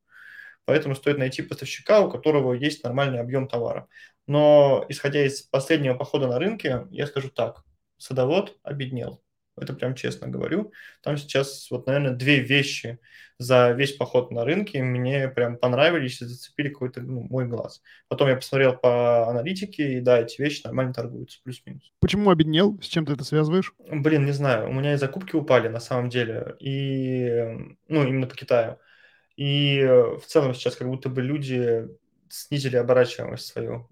Поэтому 0.66 0.96
стоит 0.96 1.18
найти 1.18 1.42
поставщика, 1.42 2.02
у 2.02 2.10
которого 2.10 2.54
есть 2.54 2.84
нормальный 2.84 3.20
объем 3.20 3.48
товара. 3.48 3.88
Но 4.28 4.86
исходя 4.88 5.26
из 5.26 5.42
последнего 5.42 5.96
похода 5.96 6.28
на 6.28 6.40
рынке, 6.40 6.88
я 6.92 7.06
скажу 7.08 7.30
так, 7.30 7.64
садовод 7.98 8.58
обеднел. 8.64 9.24
Это 9.56 9.74
прям 9.74 9.94
честно 9.94 10.28
говорю. 10.28 10.72
Там 11.02 11.18
сейчас 11.18 11.70
вот, 11.70 11.86
наверное, 11.86 12.16
две 12.16 12.40
вещи 12.40 13.00
за 13.38 13.72
весь 13.72 13.94
поход 13.94 14.32
на 14.32 14.46
рынке 14.46 14.82
мне 14.82 15.28
прям 15.28 15.58
понравились 15.58 16.22
и 16.22 16.26
зацепили 16.26 16.70
какой-то 16.70 17.02
ну, 17.02 17.28
мой 17.30 17.46
глаз. 17.48 17.82
Потом 18.08 18.30
я 18.30 18.36
посмотрел 18.36 18.76
по 18.76 19.30
аналитике, 19.30 19.94
и 19.94 20.00
да, 20.00 20.20
эти 20.20 20.42
вещи 20.42 20.62
нормально 20.64 20.94
торгуются, 20.94 21.40
плюс-минус. 21.44 21.92
Почему 22.00 22.32
обеднел? 22.32 22.80
С 22.82 22.86
чем 22.86 23.06
ты 23.06 23.14
это 23.14 23.24
связываешь? 23.24 23.74
Блин, 23.78 24.26
не 24.26 24.32
знаю. 24.32 24.70
У 24.70 24.74
меня 24.74 24.94
и 24.94 24.98
закупки 24.98 25.36
упали 25.36 25.68
на 25.68 25.80
самом 25.80 26.10
деле. 26.10 26.56
И, 26.60 27.28
ну, 27.88 28.08
именно 28.08 28.28
по 28.28 28.36
Китаю. 28.36 28.80
И 29.36 29.84
в 29.84 30.26
целом 30.26 30.54
сейчас 30.54 30.76
как 30.76 30.88
будто 30.88 31.10
бы 31.10 31.22
люди 31.22 31.88
снизили 32.30 32.78
оборачиваемость 32.78 33.48
свою. 33.48 33.88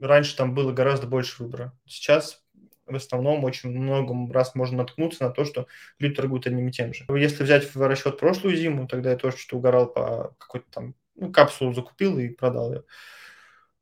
Раньше 0.00 0.36
там 0.36 0.54
было 0.54 0.72
гораздо 0.72 1.06
больше 1.06 1.42
выбора. 1.42 1.72
Сейчас 1.86 2.42
в 2.86 2.94
основном 2.94 3.44
очень 3.44 3.70
много 3.70 4.32
раз 4.32 4.54
можно 4.54 4.78
наткнуться 4.78 5.24
на 5.24 5.30
то, 5.30 5.44
что 5.44 5.66
люди 5.98 6.14
торгуют 6.14 6.46
одним 6.46 6.68
и 6.68 6.72
тем 6.72 6.94
же. 6.94 7.04
Если 7.08 7.42
взять 7.42 7.74
в 7.74 7.86
расчет 7.86 8.18
прошлую 8.18 8.56
зиму, 8.56 8.86
тогда 8.86 9.10
я 9.10 9.16
тоже 9.16 9.36
что-то 9.36 9.56
угорал 9.56 9.86
по 9.86 10.34
какой-то 10.38 10.66
там 10.70 10.94
ну, 11.16 11.32
капсулу 11.32 11.72
закупил 11.72 12.18
и 12.18 12.28
продал 12.28 12.72
ее. 12.72 12.84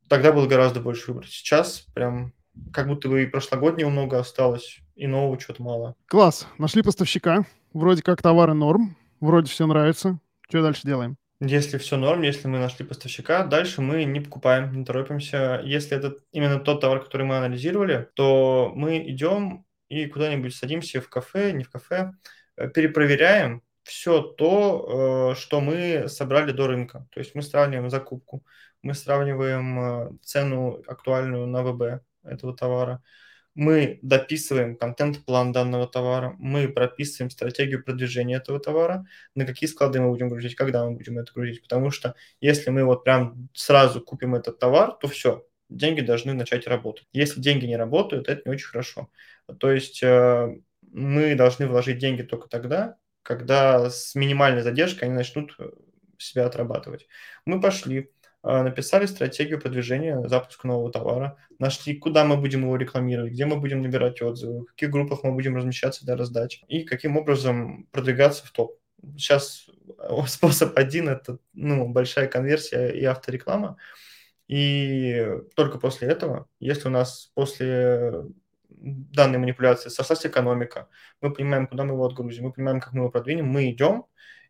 Тогда 0.09 0.33
было 0.33 0.47
гораздо 0.47 0.81
больше 0.81 1.09
выбора. 1.09 1.27
Сейчас 1.27 1.87
прям 1.95 2.33
как 2.73 2.87
будто 2.87 3.09
бы 3.09 3.23
и 3.23 3.27
прошлогоднего 3.27 3.91
много 3.91 4.19
осталось, 4.19 4.81
и 4.95 5.07
нового 5.07 5.41
что-то 5.41 5.63
мало. 5.63 5.97
Класс. 6.07 6.47
Нашли 6.59 6.83
поставщика. 6.83 7.45
Вроде 7.73 8.03
как 8.03 8.23
товары 8.23 8.55
норм. 8.55 8.97
Вроде 9.21 9.51
все 9.51 9.67
нравится. 9.67 10.21
Что 10.49 10.63
дальше 10.63 10.83
делаем? 10.85 11.17
Если 11.47 11.79
все 11.79 11.97
норм, 11.97 12.23
если 12.23 12.49
мы 12.49 12.59
нашли 12.59 12.87
поставщика, 12.87 13.45
дальше 13.45 13.83
мы 13.83 14.05
не 14.05 14.21
покупаем, 14.21 14.73
не 14.73 14.85
торопимся. 14.85 15.61
Если 15.65 15.97
это 15.97 16.17
именно 16.33 16.59
тот 16.59 16.81
товар, 16.81 17.03
который 17.03 17.27
мы 17.27 17.37
анализировали, 17.37 18.09
то 18.15 18.73
мы 18.75 18.99
идем 19.09 19.67
и 19.89 20.07
куда-нибудь 20.07 20.55
садимся 20.55 21.01
в 21.01 21.09
кафе, 21.09 21.53
не 21.53 21.65
в 21.65 21.71
кафе, 21.71 22.13
э, 22.57 22.69
перепроверяем 22.69 23.63
все 23.83 24.23
то, 24.23 25.33
э, 25.33 25.39
что 25.39 25.61
мы 25.61 26.09
собрали 26.09 26.53
до 26.53 26.67
рынка. 26.67 27.07
То 27.11 27.21
есть 27.21 27.35
мы 27.35 27.43
сравниваем 27.43 27.91
закупку, 27.91 28.45
мы 28.83 28.95
сравниваем 28.95 29.81
э, 29.81 30.11
цену 30.23 30.83
актуальную 30.87 31.47
на 31.47 31.63
ВБ 31.63 32.03
этого 32.25 32.57
товара, 32.57 33.03
мы 33.55 33.99
дописываем 34.03 34.77
контент-план 34.77 35.53
данного 35.53 35.87
товара, 35.87 36.35
мы 36.39 36.69
прописываем 36.69 37.31
стратегию 37.31 37.85
продвижения 37.85 38.37
этого 38.37 38.59
товара, 38.59 39.07
на 39.35 39.47
какие 39.47 39.69
склады 39.69 40.01
мы 40.01 40.11
будем 40.11 40.29
грузить, 40.29 40.57
когда 40.57 40.85
мы 40.85 40.97
будем 40.97 41.19
это 41.19 41.33
грузить. 41.33 41.63
Потому 41.63 41.91
что 41.91 42.15
если 42.41 42.71
мы 42.71 42.85
вот 42.85 43.05
прям 43.05 43.49
сразу 43.55 44.01
купим 44.01 44.35
этот 44.35 44.59
товар, 44.59 44.93
то 44.93 45.09
все, 45.09 45.47
деньги 45.69 46.01
должны 46.01 46.33
начать 46.35 46.67
работать. 46.67 47.07
Если 47.13 47.41
деньги 47.41 47.67
не 47.67 47.77
работают, 47.77 48.29
это 48.29 48.43
не 48.45 48.53
очень 48.53 48.67
хорошо. 48.69 49.09
То 49.59 49.71
есть 49.71 50.03
э, 50.03 50.57
мы 50.93 51.35
должны 51.35 51.67
вложить 51.67 51.99
деньги 51.99 52.23
только 52.23 52.49
тогда, 52.49 52.97
когда 53.23 53.91
с 53.91 54.15
минимальной 54.15 54.63
задержкой 54.63 55.09
они 55.09 55.17
начнут 55.17 55.55
э, 55.59 55.71
себя 56.19 56.47
отрабатывать. 56.47 57.07
Мы 57.45 57.61
пошли, 57.61 58.11
написали 58.45 59.07
стратегию 59.07 59.59
продвижения 59.59 60.23
запуска 60.29 60.67
нового 60.67 60.93
товара, 60.93 61.39
нашли, 61.59 61.97
куда 61.97 62.27
мы 62.27 62.37
будем 62.37 62.63
его 62.63 62.77
рекламировать, 62.77 63.33
где 63.33 63.47
мы 63.47 63.57
будем 63.57 63.81
набирать 63.81 64.21
отзывы, 64.21 64.63
в 64.63 64.67
каких 64.67 64.91
группах 64.91 65.23
мы 65.23 65.33
будем 65.33 65.57
размещаться 65.57 66.05
для 66.05 66.15
раздачи 66.15 66.63
и 66.69 66.85
каким 66.85 67.17
образом 67.17 67.87
продвигаться 67.91 68.47
в 68.47 68.51
топ. 68.51 68.79
Сейчас 69.17 69.67
способ 70.27 70.77
один– 70.77 71.09
это 71.11 71.39
ну, 71.55 71.89
большая 71.89 72.27
конверсия 72.29 72.89
и 72.89 73.03
автореклама. 73.05 73.79
И 74.47 75.27
только 75.57 75.79
после 75.79 76.09
этого, 76.09 76.47
если 76.61 76.89
у 76.89 76.91
нас 76.91 77.31
после 77.35 78.25
данной 78.69 79.39
манипуляции 79.39 79.89
сошлась 79.89 80.27
экономика, 80.27 80.89
мы 81.23 81.33
понимаем, 81.33 81.67
куда 81.67 81.85
мы 81.85 81.95
его 81.95 82.05
отгрузим, 82.05 82.45
мы 82.45 82.53
понимаем, 82.53 82.81
как 82.81 82.93
мы 82.93 83.01
его 83.01 83.11
продвинем, 83.11 83.47
мы 83.47 83.71
идем 83.71 84.05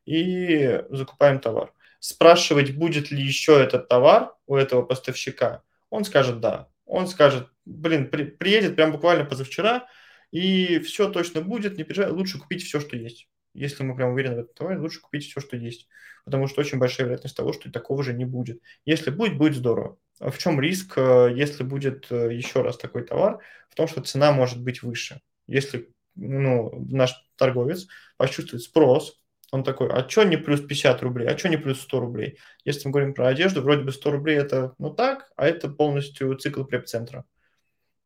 и 0.05 0.83
закупаем 0.91 1.39
товар 1.39 1.73
спрашивать, 2.05 2.77
будет 2.77 3.11
ли 3.11 3.23
еще 3.23 3.59
этот 3.59 3.89
товар 3.89 4.35
у 4.47 4.57
этого 4.57 4.83
поставщика, 4.83 5.63
он 5.89 6.05
скажет 6.05 6.39
да. 6.39 6.69
Он 6.85 7.09
скажет, 7.09 7.49
блин, 7.65 8.11
при, 8.11 8.25
приедет 8.25 8.77
прям 8.77 8.93
буквально 8.93 9.25
позавчера, 9.25 9.89
и 10.31 10.81
все 10.81 11.09
точно 11.09 11.41
будет, 11.41 11.79
не 11.79 11.85
переживай, 11.85 12.11
лучше 12.11 12.39
купить 12.39 12.63
все, 12.63 12.79
что 12.79 12.95
есть. 12.95 13.27
Если 13.55 13.85
мы 13.85 13.97
прям 13.97 14.13
уверены 14.13 14.35
в 14.35 14.39
этом 14.41 14.55
товаре, 14.55 14.79
лучше 14.81 15.01
купить 15.01 15.25
все, 15.25 15.41
что 15.41 15.57
есть. 15.57 15.89
Потому 16.27 16.47
что 16.47 16.61
очень 16.61 16.77
большая 16.77 17.07
вероятность 17.07 17.39
того, 17.39 17.55
что 17.55 17.73
такого 17.73 18.03
же 18.03 18.13
не 18.13 18.27
будет. 18.27 18.61
Если 18.85 19.09
будет, 19.09 19.39
будет 19.39 19.55
здорово. 19.55 19.97
А 20.21 20.31
в 20.31 20.37
чем 20.37 20.61
риск, 20.61 20.99
э, 20.99 21.33
если 21.35 21.63
будет 21.63 22.13
э, 22.13 22.35
еще 22.35 22.61
раз 22.61 22.77
такой 22.77 23.05
товар? 23.05 23.39
В 23.71 23.77
том, 23.77 23.89
что 23.89 24.03
цена 24.03 24.31
может 24.31 24.63
быть 24.63 24.83
выше. 24.83 25.23
Если 25.47 25.89
ну, 26.17 26.85
наш 26.91 27.15
торговец 27.37 27.87
почувствует 28.19 28.63
спрос, 28.63 29.19
он 29.55 29.63
такой, 29.63 29.89
а 29.89 30.09
что 30.09 30.25
не 30.25 30.37
плюс 30.37 30.61
50 30.61 31.03
рублей, 31.03 31.29
а 31.29 31.39
что 31.39 31.49
не 31.49 31.57
плюс 31.57 31.81
100 31.83 32.01
рублей? 32.01 32.39
Если 32.65 32.89
мы 32.89 32.93
говорим 32.93 33.15
про 33.15 33.29
одежду, 33.29 33.63
вроде 33.63 33.83
бы 33.83 33.93
100 33.93 34.11
рублей 34.11 34.37
это 34.37 34.75
ну 34.79 34.91
так, 34.91 35.31
а 35.37 35.47
это 35.47 35.69
полностью 35.69 36.35
цикл 36.35 36.65
преп-центра. 36.65 37.25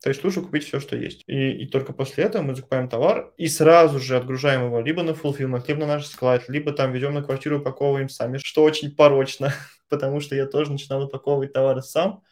То 0.03 0.11
есть 0.11 0.23
лучше 0.23 0.43
купить 0.43 0.65
все, 0.65 0.79
что 0.79 0.95
есть. 0.95 1.25
И, 1.27 1.53
и 1.53 1.67
только 1.67 1.95
после 1.95 2.25
этого 2.25 2.43
мы 2.43 2.55
закупаем 2.55 2.89
товар 2.89 3.33
и 3.39 3.49
сразу 3.49 3.99
же 3.99 4.17
отгружаем 4.17 4.67
его 4.67 4.81
либо 4.81 5.03
на 5.03 5.13
fulfillment, 5.13 5.65
либо 5.67 5.81
на 5.81 5.87
наш 5.87 6.07
склад, 6.07 6.49
либо 6.49 6.73
там 6.73 6.93
ведем 6.93 7.15
на 7.15 7.23
квартиру, 7.23 7.61
упаковываем 7.61 8.11
сами, 8.11 8.37
что 8.37 8.63
очень 8.63 8.95
порочно, 8.95 9.55
потому 9.89 10.21
что 10.21 10.37
я 10.37 10.47
тоже 10.47 10.71
начинал 10.71 11.05
упаковывать 11.05 11.55
товары 11.55 11.81
сам. 11.81 12.23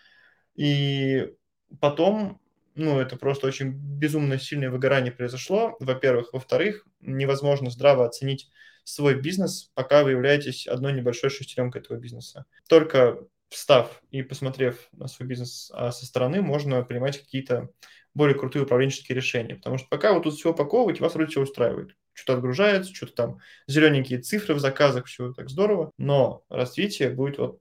И 0.54 1.32
потом 1.80 2.38
ну, 2.74 3.00
это 3.00 3.16
просто 3.16 3.46
очень 3.46 3.70
безумно 3.70 4.38
сильное 4.38 4.70
выгорание 4.70 5.10
произошло, 5.10 5.74
во-первых. 5.80 6.34
Во-вторых, 6.34 6.86
невозможно 7.00 7.70
здраво 7.70 8.04
оценить 8.04 8.50
свой 8.86 9.14
бизнес, 9.20 9.70
пока 9.74 10.04
вы 10.04 10.12
являетесь 10.12 10.66
одной 10.66 10.92
небольшой 10.92 11.30
шестеренкой 11.30 11.82
этого 11.82 11.98
бизнеса. 11.98 12.46
Только 12.68 13.18
встав 13.48 14.02
и 14.10 14.22
посмотрев 14.22 14.88
на 14.92 15.08
свой 15.08 15.28
бизнес 15.28 15.70
а 15.74 15.92
со 15.92 16.06
стороны, 16.06 16.40
можно 16.40 16.82
принимать 16.82 17.18
какие-то 17.18 17.68
более 18.14 18.38
крутые 18.38 18.62
управленческие 18.62 19.16
решения. 19.16 19.56
Потому 19.56 19.78
что 19.78 19.88
пока 19.88 20.12
вы 20.12 20.22
тут 20.22 20.34
все 20.34 20.50
упаковываете, 20.50 21.02
вас 21.02 21.14
вроде 21.14 21.30
все 21.30 21.42
устраивает. 21.42 21.96
Что-то 22.12 22.38
отгружается, 22.38 22.94
что-то 22.94 23.12
там 23.12 23.38
зелененькие 23.66 24.20
цифры 24.20 24.54
в 24.54 24.60
заказах, 24.60 25.06
все 25.06 25.32
так 25.32 25.50
здорово. 25.50 25.90
Но 25.98 26.44
развитие 26.48 27.10
будет 27.10 27.38
вот 27.38 27.60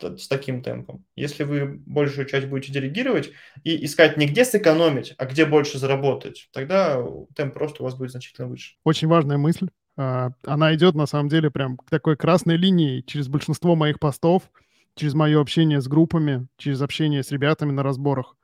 с 0.00 0.28
таким 0.28 0.62
темпом. 0.62 1.04
Если 1.16 1.44
вы 1.44 1.66
большую 1.66 2.26
часть 2.26 2.46
будете 2.46 2.72
делегировать 2.72 3.32
и 3.64 3.84
искать 3.84 4.16
не 4.16 4.26
где 4.26 4.44
сэкономить, 4.44 5.14
а 5.18 5.26
где 5.26 5.44
больше 5.44 5.78
заработать, 5.78 6.48
тогда 6.52 7.04
темп 7.34 7.54
просто 7.54 7.82
у 7.82 7.84
вас 7.84 7.94
будет 7.94 8.12
значительно 8.12 8.48
выше. 8.48 8.76
Очень 8.84 9.08
важная 9.08 9.36
мысль. 9.36 9.68
А, 10.00 10.30
она 10.46 10.74
идет, 10.74 10.94
на 10.94 11.04
самом 11.04 11.28
деле, 11.28 11.50
прям 11.50 11.76
к 11.76 11.90
такой 11.90 12.16
красной 12.16 12.56
линии 12.56 13.02
через 13.02 13.28
большинство 13.28 13.76
моих 13.76 14.00
постов, 14.00 14.50
через 14.94 15.12
мое 15.12 15.38
общение 15.38 15.82
с 15.82 15.88
группами, 15.88 16.48
через 16.56 16.80
общение 16.80 17.22
с 17.22 17.30
ребятами 17.30 17.70
на 17.70 17.82
разборах. 17.82 18.34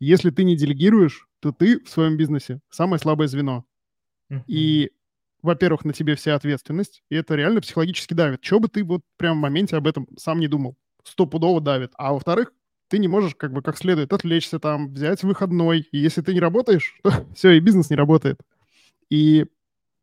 Если 0.00 0.30
ты 0.30 0.42
не 0.42 0.56
делегируешь, 0.56 1.28
то 1.38 1.52
ты 1.52 1.78
в 1.84 1.88
своем 1.88 2.16
бизнесе 2.16 2.60
самое 2.68 2.98
слабое 2.98 3.28
звено. 3.28 3.64
И, 4.48 4.90
во-первых, 5.40 5.84
на 5.84 5.92
тебе 5.92 6.16
вся 6.16 6.34
ответственность, 6.34 7.04
и 7.10 7.14
это 7.14 7.36
реально 7.36 7.60
психологически 7.60 8.12
давит. 8.14 8.40
Чего 8.40 8.58
бы 8.58 8.68
ты 8.68 8.82
вот 8.82 9.02
прям 9.16 9.38
в 9.38 9.42
моменте 9.42 9.76
об 9.76 9.86
этом 9.86 10.08
сам 10.16 10.40
не 10.40 10.48
думал? 10.48 10.76
Стопудово 11.04 11.60
давит. 11.60 11.92
А 11.96 12.12
во-вторых, 12.12 12.52
ты 12.88 12.98
не 12.98 13.06
можешь 13.06 13.36
как 13.36 13.52
бы 13.52 13.62
как 13.62 13.78
следует 13.78 14.12
отвлечься 14.12 14.58
там, 14.58 14.92
взять 14.92 15.22
выходной. 15.22 15.86
И 15.92 15.98
если 15.98 16.22
ты 16.22 16.34
не 16.34 16.40
работаешь, 16.40 16.98
то 17.04 17.24
все, 17.36 17.52
и 17.52 17.60
бизнес 17.60 17.88
не 17.88 17.96
работает. 17.96 18.40
И 19.10 19.46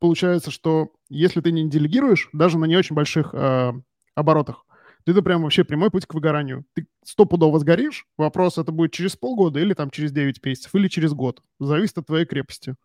получается, 0.01 0.51
что 0.51 0.91
если 1.09 1.39
ты 1.39 1.51
не 1.51 1.69
делегируешь, 1.69 2.27
даже 2.33 2.57
на 2.57 2.65
не 2.65 2.75
очень 2.75 2.95
больших 2.95 3.33
э, 3.33 3.71
оборотах, 4.15 4.65
то 5.05 5.11
это 5.11 5.21
прям 5.21 5.43
вообще 5.43 5.63
прямой 5.63 5.91
путь 5.91 6.07
к 6.07 6.13
выгоранию. 6.13 6.65
Ты 6.73 6.87
стопудово 7.05 7.59
сгоришь, 7.59 8.05
вопрос 8.17 8.57
это 8.57 8.71
будет 8.71 8.91
через 8.91 9.15
полгода 9.15 9.59
или 9.59 9.73
там 9.73 9.91
через 9.91 10.11
9 10.11 10.43
месяцев, 10.43 10.73
или 10.75 10.87
через 10.87 11.13
год. 11.13 11.41
Зависит 11.59 11.99
от 11.99 12.07
твоей 12.07 12.25
крепости. 12.25 12.75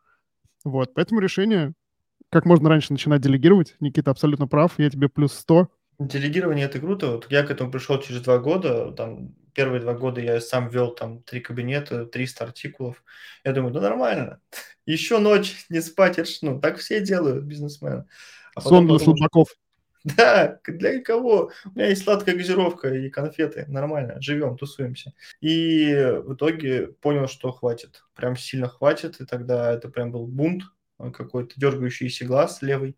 Вот, 0.65 0.95
поэтому 0.95 1.21
решение 1.21 1.73
как 2.31 2.45
можно 2.45 2.69
раньше 2.69 2.93
начинать 2.93 3.23
делегировать. 3.23 3.77
Никита 3.81 4.11
абсолютно 4.11 4.47
прав, 4.47 4.79
я 4.79 4.91
тебе 4.91 5.09
плюс 5.09 5.33
100. 5.33 5.69
Делегирование– 5.99 6.67
это 6.67 6.81
круто. 6.81 7.13
Вот 7.13 7.31
я 7.31 7.45
к 7.45 7.51
этому 7.51 7.71
пришел 7.71 8.01
через 8.01 8.21
два 8.21 8.39
года, 8.39 8.93
там 8.93 9.35
первые 9.57 9.81
два 9.81 9.95
года 9.95 10.21
я 10.21 10.39
сам 10.41 10.69
вел 10.69 10.95
там 10.95 11.23
три 11.23 11.41
кабинета, 11.41 12.05
300 12.05 12.45
артикулов. 12.45 13.03
Я 13.43 13.53
думаю, 13.53 13.73
ну 13.73 13.81
нормально. 13.81 14.41
Еще 14.87 15.19
ночь 15.19 15.65
не 15.71 15.81
спать, 15.81 16.19
это 16.19 16.31
ж, 16.31 16.39
ну, 16.43 16.61
так 16.61 16.77
все 16.77 17.01
делают, 17.01 17.45
бизнесмены. 17.45 18.05
А 18.55 18.61
Сон 18.61 18.87
для 18.87 18.99
слабаков. 18.99 19.49
Да, 20.05 20.61
для 20.65 21.03
кого? 21.03 21.51
У 21.65 21.71
меня 21.71 21.89
есть 21.89 22.05
сладкая 22.05 22.37
газировка 22.37 22.95
и 22.95 23.11
конфеты. 23.11 23.65
Нормально, 23.67 24.21
живем, 24.21 24.57
тусуемся. 24.57 25.15
И 25.41 25.93
в 26.25 26.35
итоге 26.35 26.89
понял, 26.89 27.27
что 27.27 27.51
хватит. 27.51 28.05
Прям 28.15 28.37
сильно 28.37 28.69
хватит. 28.69 29.21
И 29.21 29.27
тогда 29.27 29.73
это 29.73 29.89
прям 29.89 30.13
был 30.13 30.27
бунт, 30.29 30.63
какой-то 30.99 31.55
дергающийся 31.57 32.25
глаз 32.25 32.63
левый. 32.63 32.97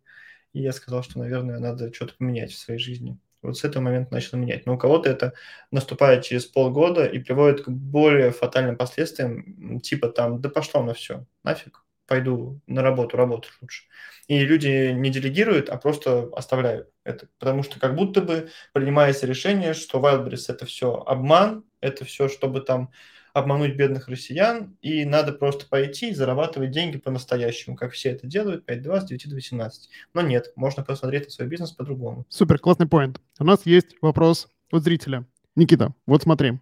И 0.53 0.61
я 0.61 0.71
сказал, 0.71 1.01
что, 1.01 1.17
наверное, 1.17 1.57
надо 1.57 1.91
что-то 1.91 2.13
поменять 2.15 2.51
в 2.51 2.59
своей 2.59 2.79
жизни. 2.79 3.17
Вот 3.41 3.57
с 3.57 3.63
этого 3.63 3.83
момента 3.83 4.13
начал 4.13 4.37
менять. 4.37 4.65
Но 4.65 4.75
у 4.75 4.77
кого-то 4.77 5.09
это 5.09 5.33
наступает 5.71 6.23
через 6.23 6.45
полгода 6.45 7.05
и 7.05 7.19
приводит 7.19 7.63
к 7.63 7.69
более 7.69 8.31
фатальным 8.31 8.75
последствиям, 8.75 9.79
типа 9.79 10.09
там, 10.09 10.41
да 10.41 10.49
пошло 10.49 10.83
на 10.83 10.93
все, 10.93 11.25
нафиг, 11.43 11.85
пойду 12.05 12.59
на 12.67 12.81
работу, 12.81 13.17
работать 13.17 13.53
лучше. 13.61 13.85
И 14.27 14.39
люди 14.45 14.91
не 14.91 15.09
делегируют, 15.09 15.69
а 15.69 15.77
просто 15.77 16.29
оставляют 16.35 16.89
это. 17.03 17.27
Потому 17.39 17.63
что 17.63 17.79
как 17.79 17.95
будто 17.95 18.21
бы 18.21 18.49
принимается 18.73 19.25
решение, 19.25 19.73
что 19.73 19.99
Wildberries 19.99 20.45
это 20.49 20.65
все 20.65 21.01
обман, 21.05 21.63
это 21.81 22.05
все, 22.05 22.27
чтобы 22.27 22.61
там 22.61 22.91
обмануть 23.33 23.75
бедных 23.75 24.07
россиян, 24.07 24.77
и 24.81 25.05
надо 25.05 25.33
просто 25.33 25.65
пойти 25.67 26.09
и 26.09 26.13
зарабатывать 26.13 26.71
деньги 26.71 26.97
по-настоящему, 26.97 27.75
как 27.75 27.91
все 27.91 28.09
это 28.09 28.27
делают, 28.27 28.69
5.2 28.69 29.01
с 29.01 29.05
9 29.05 29.29
до 29.29 29.35
18. 29.35 29.89
Но 30.13 30.21
нет, 30.21 30.51
можно 30.55 30.83
посмотреть 30.83 31.25
на 31.25 31.31
свой 31.31 31.47
бизнес 31.47 31.71
по-другому. 31.71 32.25
Супер, 32.29 32.59
классный 32.59 32.87
поинт. 32.87 33.19
У 33.39 33.43
нас 33.43 33.65
есть 33.65 33.95
вопрос 34.01 34.47
от 34.71 34.83
зрителя. 34.83 35.25
Никита, 35.55 35.93
вот 36.05 36.23
смотри. 36.23 36.59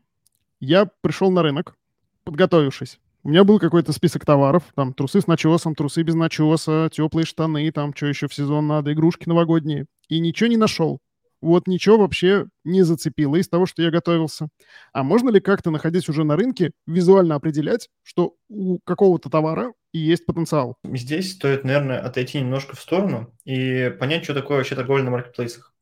Я 0.59 0.89
пришел 1.01 1.29
на 1.31 1.43
рынок, 1.43 1.75
подготовившись. 2.23 2.99
У 3.23 3.29
меня 3.29 3.43
был 3.43 3.59
какой-то 3.59 3.91
список 3.91 4.25
товаров, 4.25 4.63
там 4.73 4.93
трусы 4.93 5.21
с 5.21 5.27
начесом, 5.27 5.75
трусы 5.75 6.01
без 6.01 6.15
начеса, 6.15 6.89
теплые 6.91 7.25
штаны, 7.25 7.69
там 7.71 7.93
что 7.93 8.07
еще 8.07 8.27
в 8.27 8.33
сезон 8.33 8.67
надо, 8.67 8.93
игрушки 8.93 9.27
новогодние. 9.27 9.85
И 10.07 10.19
ничего 10.19 10.47
не 10.47 10.57
нашел 10.57 10.99
вот 11.41 11.67
ничего 11.67 11.97
вообще 11.97 12.45
не 12.63 12.83
зацепило 12.83 13.35
из 13.35 13.47
того, 13.47 13.65
что 13.65 13.81
я 13.81 13.91
готовился. 13.91 14.47
А 14.93 15.03
можно 15.03 15.29
ли 15.29 15.39
как-то, 15.39 15.71
находясь 15.71 16.09
уже 16.09 16.23
на 16.23 16.35
рынке, 16.35 16.71
визуально 16.85 17.35
определять, 17.35 17.89
что 18.03 18.35
у 18.49 18.79
какого-то 18.79 19.29
товара 19.29 19.73
есть 19.93 20.25
потенциал? 20.25 20.77
Здесь 20.83 21.33
стоит, 21.33 21.63
наверное, 21.63 21.99
отойти 21.99 22.39
немножко 22.39 22.75
в 22.75 22.81
сторону 22.81 23.33
и 23.45 23.89
понять, 23.99 24.23
что 24.23 24.33
такое 24.33 24.57
вообще 24.57 24.75
торговля 24.75 25.03
на 25.03 25.11
маркетплейсах. 25.11 25.73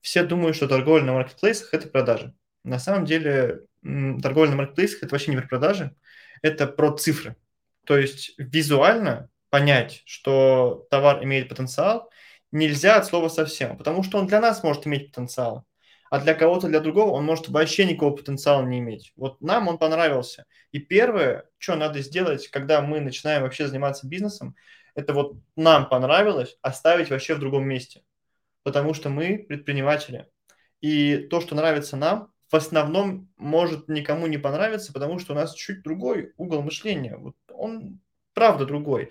Все 0.00 0.24
думают, 0.24 0.56
что 0.56 0.68
торговля 0.68 1.04
на 1.04 1.14
маркетплейсах– 1.14 1.68
это 1.74 1.88
продажи. 1.88 2.32
На 2.64 2.78
самом 2.78 3.04
деле 3.04 3.62
торговля 3.82 4.50
на 4.50 4.56
маркетплейсах– 4.56 5.02
это 5.02 5.14
вообще 5.14 5.32
не 5.32 5.36
про 5.38 5.48
продажи, 5.48 5.94
это 6.42 6.66
про 6.66 6.96
цифры. 6.96 7.36
То 7.84 7.98
есть 7.98 8.34
визуально 8.38 9.28
понять, 9.50 10.02
что 10.06 10.86
товар 10.90 11.24
имеет 11.24 11.48
потенциал– 11.48 12.10
нельзя 12.52 12.96
от 12.96 13.06
слова 13.06 13.28
совсем, 13.28 13.76
потому 13.76 14.02
что 14.02 14.18
он 14.18 14.26
для 14.26 14.40
нас 14.40 14.62
может 14.62 14.86
иметь 14.86 15.08
потенциал, 15.08 15.64
а 16.10 16.20
для 16.20 16.34
кого-то, 16.34 16.68
для 16.68 16.80
другого 16.80 17.12
он 17.12 17.24
может 17.24 17.48
вообще 17.48 17.84
никакого 17.84 18.16
потенциала 18.16 18.64
не 18.64 18.78
иметь. 18.78 19.12
Вот 19.16 19.40
нам 19.40 19.68
он 19.68 19.78
понравился. 19.78 20.44
И 20.72 20.78
первое, 20.80 21.48
что 21.58 21.76
надо 21.76 22.00
сделать, 22.00 22.48
когда 22.48 22.80
мы 22.82 23.00
начинаем 23.00 23.42
вообще 23.42 23.68
заниматься 23.68 24.06
бизнесом, 24.08 24.56
это 24.94 25.14
вот 25.14 25.36
нам 25.56 25.88
понравилось 25.88 26.56
оставить 26.62 27.10
вообще 27.10 27.34
в 27.34 27.38
другом 27.38 27.64
месте, 27.66 28.02
потому 28.64 28.92
что 28.92 29.08
мы 29.08 29.38
предприниматели. 29.38 30.26
И 30.80 31.16
то, 31.30 31.40
что 31.40 31.54
нравится 31.54 31.96
нам, 31.96 32.32
в 32.50 32.56
основном 32.56 33.30
может 33.36 33.88
никому 33.88 34.26
не 34.26 34.38
понравиться, 34.38 34.92
потому 34.92 35.18
что 35.20 35.32
у 35.32 35.36
нас 35.36 35.54
чуть 35.54 35.82
другой 35.82 36.32
угол 36.36 36.62
мышления. 36.62 37.16
Вот 37.16 37.36
он 37.52 38.00
правда 38.34 38.66
другой. 38.66 39.10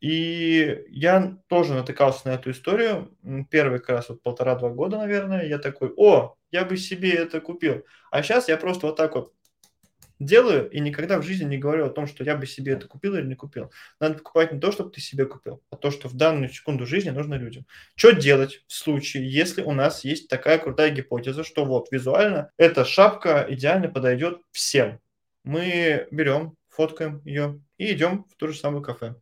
И 0.00 0.84
я 0.88 1.38
тоже 1.48 1.74
натыкался 1.74 2.28
на 2.28 2.34
эту 2.34 2.50
историю. 2.52 3.14
Первый 3.50 3.82
раз 3.86 4.08
вот 4.08 4.22
полтора-два 4.22 4.70
года, 4.70 4.96
наверное. 4.96 5.46
Я 5.46 5.58
такой, 5.58 5.92
о, 5.96 6.36
я 6.50 6.64
бы 6.64 6.76
себе 6.78 7.10
это 7.12 7.40
купил. 7.40 7.84
А 8.10 8.22
сейчас 8.22 8.48
я 8.48 8.56
просто 8.56 8.86
вот 8.86 8.96
так 8.96 9.14
вот 9.14 9.34
делаю 10.18 10.70
и 10.70 10.80
никогда 10.80 11.18
в 11.18 11.22
жизни 11.22 11.44
не 11.44 11.58
говорю 11.58 11.86
о 11.86 11.90
том, 11.90 12.06
что 12.06 12.24
я 12.24 12.36
бы 12.36 12.46
себе 12.46 12.72
это 12.72 12.86
купил 12.86 13.14
или 13.14 13.26
не 13.26 13.34
купил. 13.34 13.72
Надо 13.98 14.14
покупать 14.14 14.52
не 14.52 14.60
то, 14.60 14.72
чтобы 14.72 14.90
ты 14.90 15.00
себе 15.00 15.26
купил, 15.26 15.62
а 15.70 15.76
то, 15.76 15.90
что 15.90 16.08
в 16.08 16.14
данную 16.14 16.50
секунду 16.50 16.86
жизни 16.86 17.10
нужно 17.10 17.34
людям. 17.34 17.66
Что 17.94 18.12
делать 18.12 18.62
в 18.66 18.72
случае, 18.72 19.30
если 19.30 19.62
у 19.62 19.72
нас 19.72 20.04
есть 20.04 20.28
такая 20.28 20.58
крутая 20.58 20.90
гипотеза, 20.90 21.44
что 21.44 21.64
вот 21.64 21.90
визуально 21.90 22.50
эта 22.56 22.84
шапка 22.84 23.46
идеально 23.48 23.88
подойдет 23.88 24.40
всем. 24.52 25.00
Мы 25.42 26.06
берем, 26.10 26.54
фоткаем 26.68 27.22
ее 27.24 27.60
и 27.78 27.92
идем 27.92 28.24
в 28.30 28.36
то 28.36 28.46
же 28.46 28.58
самое 28.58 28.82
кафе 28.82 29.14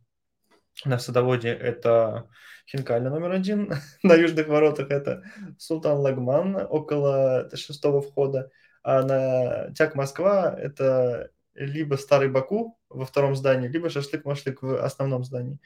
на 0.85 0.99
садоводе 0.99 1.49
это 1.49 2.27
Хинкальный 2.69 3.09
номер 3.09 3.31
один, 3.31 3.73
на 4.03 4.13
южных 4.13 4.47
воротах 4.47 4.91
это 4.91 5.23
Султан 5.57 5.97
Лагман 5.97 6.55
около 6.55 7.49
шестого 7.55 8.01
входа, 8.01 8.51
а 8.83 9.01
на 9.03 9.73
Тяг 9.73 9.95
Москва 9.95 10.55
это 10.57 11.31
либо 11.55 11.95
Старый 11.95 12.29
Баку 12.29 12.79
во 12.89 13.05
втором 13.05 13.35
здании, 13.35 13.67
либо 13.67 13.89
Шашлык-Машлык 13.89 14.59
в 14.61 14.83
основном 14.83 15.23
здании. 15.23 15.59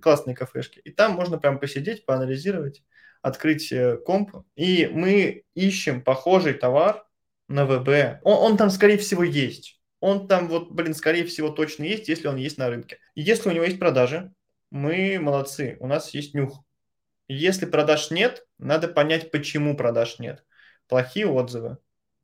Классные 0.00 0.36
кафешки. 0.36 0.80
И 0.80 0.90
там 0.90 1.12
можно 1.12 1.38
прям 1.38 1.58
посидеть, 1.58 2.06
поанализировать, 2.06 2.84
открыть 3.20 3.72
э, 3.72 3.96
комп. 3.96 4.36
И 4.54 4.88
мы 4.92 5.44
ищем 5.54 6.02
похожий 6.02 6.54
товар 6.54 7.04
на 7.48 7.66
ВБ. 7.66 8.20
Он, 8.22 8.52
он 8.52 8.56
там, 8.56 8.70
скорее 8.70 8.98
всего, 8.98 9.24
есть. 9.24 9.80
Он 9.98 10.28
там, 10.28 10.48
вот, 10.48 10.70
блин, 10.70 10.94
скорее 10.94 11.24
всего, 11.24 11.50
точно 11.50 11.84
есть, 11.84 12.08
если 12.08 12.28
он 12.28 12.36
есть 12.36 12.56
на 12.56 12.68
рынке. 12.70 12.98
Если 13.14 13.48
у 13.48 13.52
него 13.52 13.64
есть 13.64 13.78
продажи, 13.78 14.32
мы 14.70 15.18
молодцы, 15.20 15.76
у 15.80 15.86
нас 15.86 16.14
есть 16.14 16.34
нюх. 16.34 16.62
Если 17.28 17.66
продаж 17.66 18.10
нет, 18.10 18.46
надо 18.58 18.88
понять, 18.88 19.30
почему 19.30 19.76
продаж 19.76 20.18
нет. 20.18 20.44
Плохие 20.88 21.26
отзывы, 21.26 21.78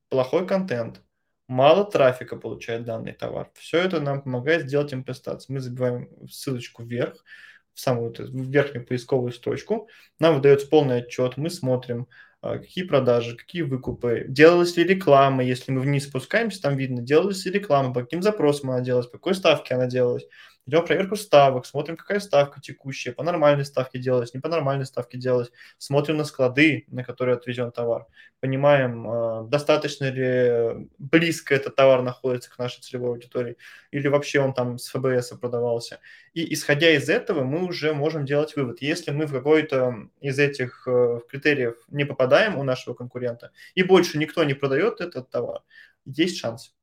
плохой 0.08 0.46
контент, 0.46 1.02
мало 1.48 1.84
трафика 1.84 2.36
получает 2.36 2.84
данный 2.84 3.12
товар. 3.12 3.50
Все 3.54 3.78
это 3.78 4.00
нам 4.00 4.22
помогает 4.22 4.66
сделать 4.66 4.92
импостацию. 4.92 5.54
Мы 5.54 5.60
забиваем 5.60 6.08
ссылочку 6.28 6.82
вверх, 6.82 7.24
в 7.72 7.80
самую 7.80 8.12
в 8.12 8.50
верхнюю 8.50 8.86
поисковую 8.86 9.32
строчку. 9.32 9.88
Нам 10.18 10.36
выдается 10.36 10.66
полный 10.66 10.98
отчет, 10.98 11.36
мы 11.36 11.50
смотрим, 11.50 12.08
а, 12.40 12.58
какие 12.58 12.84
продажи, 12.84 13.36
какие 13.36 13.62
выкупы, 13.62 14.24
делалась 14.28 14.76
ли 14.76 14.84
реклама, 14.84 15.44
если 15.44 15.72
мы 15.72 15.80
вниз 15.80 16.04
спускаемся, 16.06 16.62
там 16.62 16.76
видно, 16.76 17.02
делалась 17.02 17.44
ли 17.44 17.52
реклама, 17.52 17.92
по 17.92 18.00
каким 18.00 18.22
запросам 18.22 18.70
она 18.70 18.80
делалась, 18.80 19.08
по 19.08 19.18
какой 19.18 19.34
ставке 19.34 19.74
она 19.74 19.86
делалась. 19.86 20.24
Идем 20.68 20.84
проверку 20.84 21.14
ставок, 21.14 21.64
смотрим, 21.64 21.96
какая 21.96 22.18
ставка 22.18 22.60
текущая, 22.60 23.12
по 23.12 23.22
нормальной 23.22 23.64
ставке 23.64 24.00
делалась, 24.00 24.34
не 24.34 24.40
по 24.40 24.48
нормальной 24.48 24.84
ставке 24.84 25.16
делалась. 25.16 25.52
Смотрим 25.78 26.16
на 26.16 26.24
склады, 26.24 26.86
на 26.88 27.04
которые 27.04 27.36
отвезен 27.36 27.70
товар. 27.70 28.06
Понимаем, 28.40 29.08
а, 29.08 29.42
достаточно 29.44 30.10
ли 30.10 30.88
близко 30.98 31.54
этот 31.54 31.76
товар 31.76 32.02
находится 32.02 32.50
к 32.50 32.58
нашей 32.58 32.80
целевой 32.80 33.10
аудитории, 33.10 33.56
или 33.92 34.08
вообще 34.08 34.40
он 34.40 34.54
там 34.54 34.78
с 34.78 34.88
ФБС 34.88 35.38
продавался. 35.38 36.00
И 36.34 36.52
исходя 36.52 36.90
из 36.90 37.08
этого 37.08 37.44
мы 37.44 37.64
уже 37.64 37.94
можем 37.94 38.26
делать 38.26 38.56
вывод. 38.56 38.82
Если 38.82 39.12
мы 39.12 39.26
в 39.26 39.32
какой-то 39.32 40.08
из 40.20 40.36
этих 40.40 40.82
э, 40.88 41.20
критериев 41.28 41.76
не 41.88 42.04
попадаем 42.04 42.58
у 42.58 42.64
нашего 42.64 42.94
конкурента, 42.94 43.52
и 43.76 43.84
больше 43.84 44.18
никто 44.18 44.42
не 44.42 44.54
продает 44.54 45.00
этот 45.00 45.30
товар, 45.30 45.62
есть 46.04 46.38
шанс, 46.38 46.74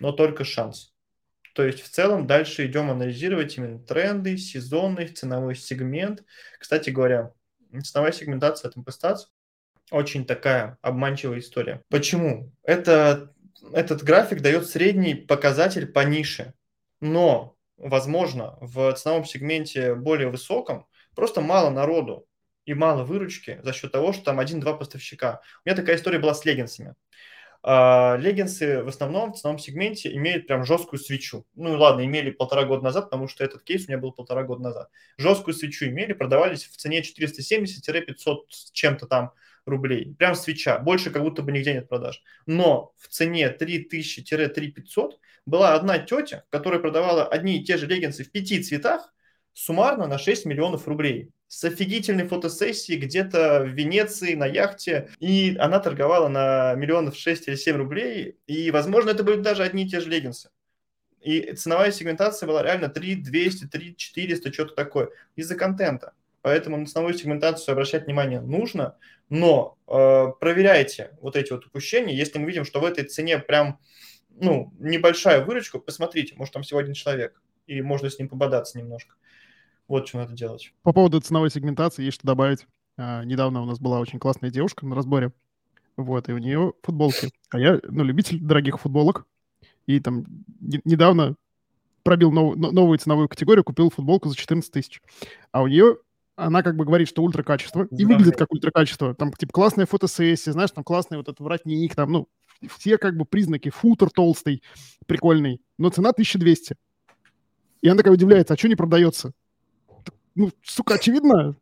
но 0.00 0.10
только 0.10 0.42
шанс. 0.42 0.92
То 1.58 1.64
есть 1.64 1.82
в 1.82 1.88
целом 1.88 2.28
дальше 2.28 2.66
идем 2.66 2.88
анализировать 2.88 3.56
именно 3.56 3.80
тренды, 3.80 4.36
сезонный, 4.36 5.08
ценовой 5.08 5.56
сегмент. 5.56 6.22
Кстати 6.56 6.90
говоря, 6.90 7.32
ценовая 7.82 8.12
сегментация 8.12 8.68
от 8.68 8.76
импостации 8.76 9.28
очень 9.90 10.24
такая 10.24 10.78
обманчивая 10.82 11.40
история. 11.40 11.82
Почему? 11.88 12.52
Это, 12.62 13.34
этот 13.72 14.04
график 14.04 14.40
дает 14.40 14.68
средний 14.68 15.16
показатель 15.16 15.88
по 15.88 16.04
нише, 16.04 16.54
но, 17.00 17.56
возможно, 17.76 18.56
в 18.60 18.92
ценовом 18.92 19.24
сегменте 19.24 19.96
более 19.96 20.28
высоком 20.28 20.86
просто 21.16 21.40
мало 21.40 21.70
народу 21.70 22.28
и 22.66 22.74
мало 22.74 23.02
выручки 23.02 23.58
за 23.64 23.72
счет 23.72 23.90
того, 23.90 24.12
что 24.12 24.26
там 24.26 24.38
один-два 24.38 24.74
поставщика. 24.74 25.40
У 25.64 25.68
меня 25.68 25.74
такая 25.74 25.96
история 25.96 26.20
была 26.20 26.34
с 26.34 26.44
леггинсами. 26.44 26.94
А, 27.62 28.16
леггинсы 28.16 28.82
в 28.82 28.88
основном 28.88 29.32
в 29.32 29.36
ценовом 29.36 29.58
сегменте 29.58 30.14
имеют 30.14 30.46
прям 30.46 30.64
жесткую 30.64 31.00
свечу. 31.00 31.44
Ну 31.54 31.76
ладно, 31.76 32.04
имели 32.04 32.30
полтора 32.30 32.64
года 32.64 32.84
назад, 32.84 33.06
потому 33.06 33.28
что 33.28 33.44
этот 33.44 33.62
кейс 33.64 33.86
у 33.86 33.90
меня 33.90 33.98
был 33.98 34.12
полтора 34.12 34.44
года 34.44 34.62
назад. 34.62 34.88
Жесткую 35.16 35.54
свечу 35.54 35.86
имели, 35.86 36.12
продавались 36.12 36.64
в 36.64 36.76
цене 36.76 37.02
470-500 37.02 38.36
с 38.48 38.70
чем-то 38.70 39.06
там 39.06 39.32
рублей. 39.66 40.14
Прям 40.18 40.34
свеча. 40.34 40.78
Больше 40.78 41.10
как 41.10 41.22
будто 41.22 41.42
бы 41.42 41.52
нигде 41.52 41.74
нет 41.74 41.88
продаж. 41.88 42.22
Но 42.46 42.94
в 42.96 43.08
цене 43.08 43.54
3000-3500 43.58 45.12
была 45.46 45.74
одна 45.74 45.98
тетя, 45.98 46.44
которая 46.50 46.80
продавала 46.80 47.26
одни 47.26 47.58
и 47.58 47.64
те 47.64 47.76
же 47.76 47.86
леггинсы 47.86 48.24
в 48.24 48.30
пяти 48.30 48.62
цветах, 48.62 49.12
суммарно 49.52 50.06
на 50.06 50.18
6 50.18 50.44
миллионов 50.44 50.86
рублей. 50.86 51.32
С 51.48 51.64
офигительной 51.64 52.28
фотосессией 52.28 53.00
где-то 53.00 53.64
в 53.64 53.68
Венеции 53.68 54.34
на 54.34 54.46
яхте, 54.46 55.10
и 55.18 55.56
она 55.58 55.80
торговала 55.80 56.28
на 56.28 56.74
миллионов 56.74 57.16
6 57.16 57.48
или 57.48 57.56
7 57.56 57.76
рублей, 57.76 58.36
и, 58.46 58.70
возможно, 58.70 59.10
это 59.10 59.24
были 59.24 59.40
даже 59.40 59.62
одни 59.62 59.84
и 59.84 59.88
те 59.88 60.00
же 60.00 60.10
леггинсы. 60.10 60.50
И 61.20 61.52
ценовая 61.54 61.90
сегментация 61.90 62.46
была 62.46 62.62
реально 62.62 62.88
3 62.88 63.16
200, 63.16 63.66
3 63.66 63.96
400, 63.96 64.52
что-то 64.52 64.74
такое, 64.74 65.08
из-за 65.34 65.56
контента. 65.56 66.12
Поэтому 66.42 66.76
на 66.76 66.86
ценовую 66.86 67.14
сегментацию 67.14 67.72
обращать 67.72 68.06
внимание 68.06 68.40
нужно, 68.40 68.96
но 69.28 69.76
э, 69.88 70.26
проверяйте 70.38 71.16
вот 71.20 71.34
эти 71.34 71.52
вот 71.52 71.66
упущения. 71.66 72.14
Если 72.14 72.38
мы 72.38 72.46
видим, 72.46 72.64
что 72.64 72.80
в 72.80 72.84
этой 72.84 73.04
цене 73.04 73.38
прям 73.38 73.80
ну, 74.40 74.72
небольшая 74.78 75.44
выручка, 75.44 75.78
посмотрите, 75.78 76.34
может, 76.36 76.54
там 76.54 76.62
всего 76.62 76.78
один 76.78 76.94
человек, 76.94 77.40
и 77.66 77.82
можно 77.82 78.08
с 78.08 78.18
ним 78.18 78.28
пободаться 78.28 78.78
немножко. 78.78 79.16
Вот 79.88 80.06
что 80.06 80.18
надо 80.18 80.34
делать. 80.34 80.72
По 80.82 80.92
поводу 80.92 81.20
ценовой 81.20 81.50
сегментации 81.50 82.04
есть 82.04 82.16
что 82.16 82.26
добавить. 82.26 82.66
А, 82.96 83.24
недавно 83.24 83.62
у 83.62 83.64
нас 83.64 83.80
была 83.80 84.00
очень 84.00 84.18
классная 84.18 84.50
девушка 84.50 84.86
на 84.86 84.94
разборе, 84.94 85.32
вот, 85.96 86.28
и 86.28 86.32
у 86.32 86.38
нее 86.38 86.74
футболки. 86.82 87.30
А 87.50 87.58
я, 87.58 87.80
ну, 87.82 88.04
любитель 88.04 88.40
дорогих 88.40 88.80
футболок, 88.80 89.26
и 89.86 89.98
там 90.00 90.24
не, 90.60 90.80
недавно 90.84 91.36
пробил 92.02 92.30
нов, 92.30 92.56
новую 92.56 92.98
ценовую 92.98 93.28
категорию, 93.28 93.64
купил 93.64 93.90
футболку 93.90 94.28
за 94.28 94.36
14 94.36 94.70
тысяч. 94.70 95.00
А 95.52 95.62
у 95.62 95.66
нее 95.66 95.98
она 96.36 96.62
как 96.62 96.76
бы 96.76 96.84
говорит, 96.84 97.08
что 97.08 97.22
ультракачество, 97.22 97.88
и 97.90 98.04
выглядит 98.04 98.36
как 98.36 98.52
ультракачество. 98.52 99.14
Там, 99.14 99.32
типа, 99.32 99.52
классная 99.52 99.86
фотосессия, 99.86 100.52
знаешь, 100.52 100.70
там 100.70 100.84
классный 100.84 101.18
вот 101.18 101.28
этот 101.28 101.40
воротник, 101.40 101.94
там, 101.96 102.12
ну, 102.12 102.28
все 102.76 102.96
как 102.96 103.16
бы 103.16 103.24
признаки, 103.24 103.70
футер 103.70 104.10
толстый, 104.10 104.62
прикольный, 105.06 105.60
но 105.78 105.90
цена 105.90 106.10
1200. 106.10 106.76
И 107.80 107.88
она 107.88 107.96
такая 107.96 108.14
удивляется, 108.14 108.54
а 108.54 108.56
что 108.56 108.68
не 108.68 108.76
продается? 108.76 109.32
Ну, 110.38 110.52
сука, 110.62 110.94
очевидно, 110.94 111.56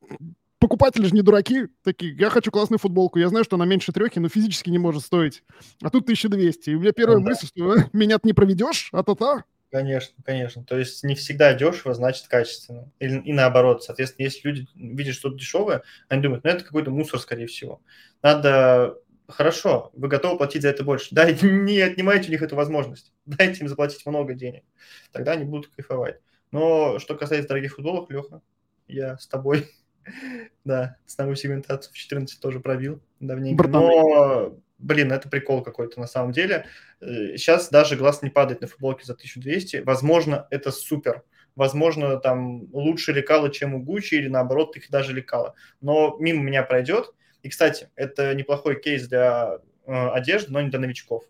покупатели 0.58 1.06
же 1.06 1.14
не 1.14 1.22
дураки, 1.22 1.68
такие, 1.82 2.14
я 2.14 2.28
хочу 2.28 2.50
классную 2.50 2.78
футболку, 2.78 3.18
я 3.18 3.30
знаю, 3.30 3.42
что 3.42 3.56
она 3.56 3.64
меньше 3.64 3.90
трехи, 3.90 4.18
но 4.18 4.28
физически 4.28 4.68
не 4.68 4.76
может 4.76 5.02
стоить. 5.02 5.42
А 5.82 5.88
тут 5.88 6.02
1200. 6.02 6.68
И 6.68 6.74
у 6.74 6.80
меня 6.80 6.92
первая 6.92 7.16
ну, 7.16 7.24
мысль, 7.24 7.48
да. 7.56 7.80
что 7.80 7.88
меня 7.96 8.18
не 8.22 8.34
проведешь, 8.34 8.90
а 8.92 9.02
то 9.02 9.14
то 9.14 9.44
Конечно, 9.70 10.22
конечно. 10.22 10.62
То 10.62 10.78
есть 10.78 11.02
не 11.04 11.14
всегда 11.14 11.54
дешево, 11.54 11.94
значит 11.94 12.28
качественно. 12.28 12.92
И, 13.00 13.06
и 13.06 13.32
наоборот. 13.32 13.82
Соответственно, 13.82 14.26
если 14.26 14.46
люди 14.46 14.68
видят 14.74 15.14
что-то 15.14 15.38
дешевое, 15.38 15.82
они 16.08 16.22
думают, 16.22 16.44
ну 16.44 16.50
это 16.50 16.62
какой-то 16.62 16.90
мусор, 16.90 17.18
скорее 17.18 17.46
всего. 17.46 17.80
Надо 18.22 18.98
хорошо, 19.26 19.90
вы 19.94 20.08
готовы 20.08 20.36
платить 20.36 20.60
за 20.62 20.68
это 20.68 20.84
больше. 20.84 21.14
Дайте, 21.14 21.46
не 21.50 21.80
отнимайте 21.80 22.28
у 22.28 22.30
них 22.30 22.42
эту 22.42 22.56
возможность. 22.56 23.14
Дайте 23.24 23.60
им 23.60 23.68
заплатить 23.68 24.04
много 24.04 24.34
денег. 24.34 24.64
Тогда 25.12 25.32
они 25.32 25.44
будут 25.44 25.68
кайфовать. 25.74 26.20
Но 26.52 26.98
что 26.98 27.16
касается 27.16 27.48
дорогих 27.48 27.74
футболок, 27.74 28.10
Леха, 28.10 28.42
я 28.88 29.18
с 29.18 29.26
тобой. 29.26 29.68
да, 30.64 30.96
ценовую 31.06 31.36
сегментацию 31.36 31.92
в 31.92 31.96
14 31.96 32.40
тоже 32.40 32.60
пробил 32.60 33.02
давненько. 33.20 33.68
Но 33.68 34.58
блин, 34.78 35.12
это 35.12 35.28
прикол 35.28 35.62
какой-то 35.62 36.00
на 36.00 36.06
самом 36.06 36.32
деле. 36.32 36.66
Сейчас 37.00 37.68
э, 37.68 37.70
даже 37.70 37.96
глаз 37.96 38.22
не 38.22 38.30
падает 38.30 38.60
на 38.60 38.66
футболке 38.66 39.04
за 39.04 39.14
1200. 39.14 39.78
Возможно, 39.78 40.46
это 40.50 40.70
супер. 40.70 41.22
Возможно, 41.54 42.18
там 42.18 42.72
лучше 42.72 43.12
лекала, 43.12 43.50
чем 43.50 43.74
у 43.74 43.82
Гуччи, 43.82 44.16
или 44.16 44.28
наоборот, 44.28 44.76
их 44.76 44.90
даже 44.90 45.14
лекала. 45.14 45.54
Но 45.80 46.16
мимо 46.18 46.42
меня 46.42 46.62
пройдет. 46.62 47.14
И, 47.42 47.48
кстати, 47.48 47.88
это 47.96 48.34
неплохой 48.34 48.80
кейс 48.80 49.08
для 49.08 49.58
э, 49.86 50.08
одежды, 50.10 50.52
но 50.52 50.60
не 50.60 50.68
для 50.68 50.80
новичков. 50.80 51.24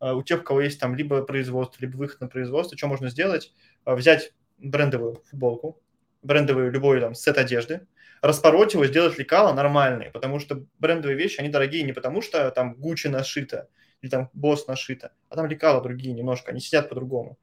Э, 0.00 0.12
у 0.12 0.22
тех, 0.22 0.40
у 0.40 0.44
кого 0.44 0.62
есть 0.62 0.80
там 0.80 0.94
либо 0.94 1.22
производство, 1.22 1.80
либо 1.82 1.96
выход 1.96 2.20
на 2.20 2.28
производство, 2.28 2.78
что 2.78 2.86
можно 2.86 3.10
сделать? 3.10 3.52
Взять 3.84 4.32
брендовую 4.58 5.22
футболку, 5.28 5.80
брендовый 6.22 6.70
любой 6.70 7.00
там 7.00 7.14
сет 7.14 7.38
одежды, 7.38 7.86
распороть 8.22 8.74
его, 8.74 8.86
сделать 8.86 9.18
лекала 9.18 9.52
нормальные, 9.52 10.10
потому 10.10 10.38
что 10.38 10.64
брендовые 10.78 11.16
вещи, 11.16 11.40
они 11.40 11.48
дорогие 11.48 11.82
не 11.82 11.92
потому, 11.92 12.22
что 12.22 12.50
там 12.50 12.74
Гуччи 12.74 13.08
нашито 13.08 13.68
или 14.02 14.10
там 14.10 14.30
Босс 14.32 14.66
нашито, 14.66 15.12
а 15.28 15.36
там 15.36 15.46
лекала 15.46 15.82
другие 15.82 16.14
немножко, 16.14 16.52
они 16.52 16.60
сидят 16.60 16.88
по-другому. 16.88 17.38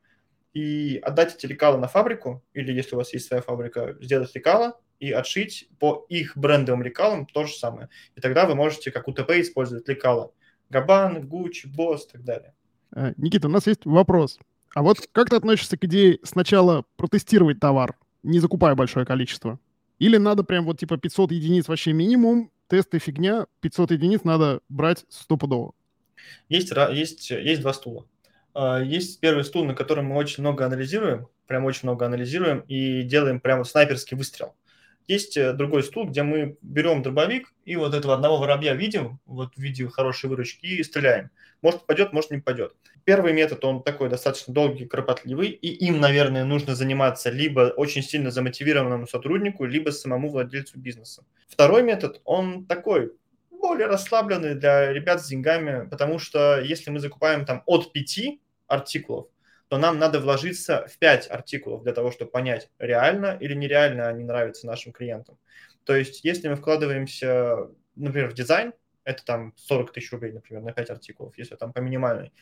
И 0.54 1.00
отдать 1.04 1.36
эти 1.36 1.46
лекала 1.46 1.78
на 1.78 1.88
фабрику, 1.88 2.44
или 2.54 2.72
если 2.72 2.96
у 2.96 2.98
вас 2.98 3.14
есть 3.14 3.28
своя 3.28 3.44
фабрика, 3.44 3.96
сделать 4.02 4.34
лекала 4.34 4.80
и 5.00 5.12
отшить 5.12 5.70
по 5.80 6.06
их 6.10 6.36
брендовым 6.36 6.82
лекалам 6.82 7.28
то 7.28 7.46
же 7.46 7.54
самое. 7.54 7.90
И 8.16 8.22
тогда 8.22 8.48
вы 8.48 8.56
можете 8.56 8.92
как 8.92 9.08
УТП 9.08 9.32
использовать 9.32 9.88
лекала. 9.88 10.32
Габан, 10.70 11.28
Гуччи, 11.28 11.68
Босс 11.68 12.08
и 12.08 12.12
так 12.14 12.24
далее. 12.24 12.56
Э, 12.96 13.14
Никита, 13.18 13.48
у 13.48 13.52
нас 13.52 13.68
есть 13.68 13.86
вопрос. 13.86 14.40
А 14.74 14.82
вот 14.82 14.98
как 15.12 15.30
ты 15.30 15.36
относишься 15.36 15.78
к 15.78 15.84
идее 15.86 16.20
сначала 16.24 16.86
протестировать 16.98 17.60
товар, 17.60 17.96
не 18.28 18.40
закупая 18.40 18.76
большое 18.76 19.06
количество? 19.06 19.60
Или 20.00 20.18
надо 20.18 20.44
прям 20.44 20.66
вот 20.66 20.80
типа 20.80 20.98
500 20.98 21.32
единиц 21.32 21.68
вообще 21.68 21.94
минимум, 21.94 22.52
тесты 22.68 23.00
фигня, 23.00 23.48
500 23.62 23.92
единиц 23.92 24.24
надо 24.24 24.60
брать 24.70 25.06
стопудово? 25.10 25.74
Есть, 26.50 26.72
есть, 26.92 27.32
есть 27.32 27.62
два 27.62 27.74
стула. 27.74 28.06
А, 28.54 28.82
есть 28.82 29.20
первый 29.20 29.44
стул, 29.44 29.66
на 29.66 29.74
котором 29.74 30.06
мы 30.06 30.16
очень 30.16 30.42
много 30.42 30.66
анализируем, 30.66 31.28
прям 31.48 31.66
очень 31.66 31.82
много 31.84 32.06
анализируем 32.06 32.60
и 32.68 33.04
делаем 33.04 33.40
прям 33.40 33.60
вот 33.60 33.70
снайперский 33.70 34.18
выстрел. 34.18 34.56
Есть 35.08 35.38
э, 35.38 35.54
другой 35.54 35.84
стул, 35.84 36.06
где 36.08 36.22
мы 36.24 36.58
берем 36.62 37.02
дробовик 37.02 37.54
и 37.64 37.78
вот 37.78 37.94
этого 37.94 38.14
одного 38.14 38.38
воробья 38.38 38.74
видим, 38.74 39.20
вот 39.26 39.56
в 39.56 39.58
виде 39.58 39.88
хорошей 39.88 40.30
выручки, 40.30 40.66
и 40.66 40.84
стреляем. 40.84 41.30
Может 41.62 41.82
попадет, 41.82 42.12
может 42.12 42.32
не 42.32 42.38
попадет. 42.40 42.76
Первый 43.06 43.32
метод, 43.32 43.64
он 43.64 43.84
такой 43.84 44.10
достаточно 44.10 44.54
долгий, 44.54 44.86
кропотливый, 44.86 45.48
и 45.48 45.70
им, 45.70 46.02
наверное, 46.02 46.44
нужно 46.44 46.76
заниматься 46.76 47.30
либо 47.30 47.74
очень 47.78 48.04
сильно 48.04 48.32
замотивированному 48.32 49.08
сотруднику, 49.08 49.64
либо 49.64 49.92
самому 49.92 50.30
владельцу 50.30 50.78
бизнеса. 50.78 51.24
Второй 51.48 51.84
метод, 51.84 52.20
он 52.26 52.66
такой, 52.66 53.14
более 53.50 53.88
расслабленный 53.88 54.56
для 54.56 54.92
ребят 54.92 55.22
с 55.22 55.28
деньгами, 55.28 55.88
потому 55.88 56.20
что 56.20 56.60
если 56.60 56.92
мы 56.92 57.00
закупаем 57.00 57.46
там 57.46 57.64
от 57.66 57.94
пяти 57.94 58.42
артикулов, 58.68 59.28
то 59.68 59.78
нам 59.78 60.00
надо 60.00 60.20
вложиться 60.20 60.88
в 60.88 60.98
5 60.98 61.30
артикулов 61.30 61.84
для 61.84 61.94
того, 61.94 62.12
чтобы 62.12 62.32
понять, 62.32 62.70
реально 62.80 63.38
или 63.40 63.54
нереально 63.54 64.08
они 64.08 64.24
нравятся 64.24 64.66
нашим 64.68 64.94
клиентам. 64.94 65.38
То 65.84 65.96
есть, 65.96 66.24
если 66.24 66.48
мы 66.48 66.56
вкладываемся, 66.56 67.70
например, 67.96 68.30
в 68.30 68.34
дизайн, 68.34 68.74
это 69.04 69.24
там 69.24 69.54
40 69.56 69.94
тысяч 69.94 70.12
рублей, 70.12 70.34
например, 70.34 70.64
на 70.64 70.74
5 70.74 70.90
артикулов, 70.90 71.38
если 71.38 71.56
там 71.56 71.74
по 71.74 71.80
минимальной 71.80 72.34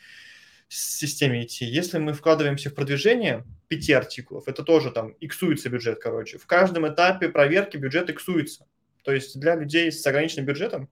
системе 0.68 1.44
идти. 1.44 1.64
Если 1.64 1.98
мы 1.98 2.12
вкладываемся 2.12 2.70
в 2.70 2.74
продвижение 2.74 3.44
5 3.68 3.90
артикулов, 3.90 4.48
это 4.48 4.64
тоже 4.64 4.90
там 4.90 5.14
иксуется 5.20 5.68
бюджет, 5.68 6.00
короче. 6.00 6.38
В 6.38 6.46
каждом 6.46 6.88
этапе 6.88 7.28
проверки 7.28 7.76
бюджет 7.76 8.10
иксуется. 8.10 8.66
То 9.04 9.12
есть 9.12 9.38
для 9.38 9.54
людей 9.54 9.92
с 9.92 10.04
ограниченным 10.04 10.46
бюджетом 10.46 10.90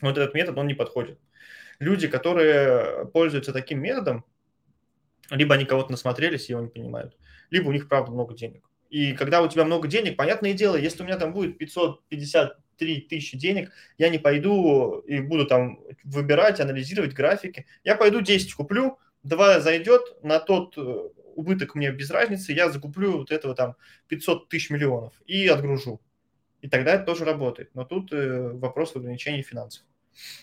вот 0.00 0.18
этот 0.18 0.34
метод, 0.34 0.58
он 0.58 0.66
не 0.66 0.74
подходит. 0.74 1.20
Люди, 1.78 2.08
которые 2.08 3.06
пользуются 3.06 3.52
таким 3.52 3.80
методом, 3.80 4.24
либо 5.30 5.54
они 5.54 5.64
кого-то 5.64 5.90
насмотрелись 5.90 6.48
и 6.48 6.52
его 6.52 6.62
не 6.62 6.68
понимают, 6.68 7.16
либо 7.50 7.68
у 7.68 7.72
них, 7.72 7.88
правда, 7.88 8.12
много 8.12 8.34
денег. 8.34 8.62
И 8.90 9.12
когда 9.12 9.42
у 9.42 9.48
тебя 9.48 9.64
много 9.64 9.88
денег, 9.88 10.16
понятное 10.16 10.52
дело, 10.52 10.76
если 10.76 11.02
у 11.02 11.06
меня 11.06 11.16
там 11.16 11.32
будет 11.32 11.58
553 11.58 13.00
тысячи 13.02 13.36
денег, 13.36 13.72
я 13.98 14.08
не 14.08 14.18
пойду 14.18 15.00
и 15.00 15.20
буду 15.20 15.46
там 15.46 15.80
выбирать, 16.04 16.60
анализировать 16.60 17.12
графики. 17.12 17.66
Я 17.82 17.96
пойду 17.96 18.20
10 18.20 18.54
куплю, 18.54 18.98
2 19.24 19.60
зайдет, 19.60 20.02
на 20.22 20.38
тот 20.38 20.78
э, 20.78 21.08
убыток 21.34 21.74
мне 21.74 21.90
без 21.90 22.10
разницы, 22.10 22.52
я 22.52 22.70
закуплю 22.70 23.18
вот 23.18 23.32
этого 23.32 23.54
там 23.54 23.74
500 24.08 24.48
тысяч 24.48 24.70
миллионов 24.70 25.12
и 25.26 25.48
отгружу. 25.48 26.00
И 26.60 26.68
тогда 26.68 26.94
это 26.94 27.04
тоже 27.04 27.24
работает. 27.24 27.70
Но 27.74 27.84
тут 27.84 28.12
э, 28.12 28.52
вопрос 28.52 28.92
в 28.92 28.96
ограничении 28.96 29.42
финансов. 29.42 29.84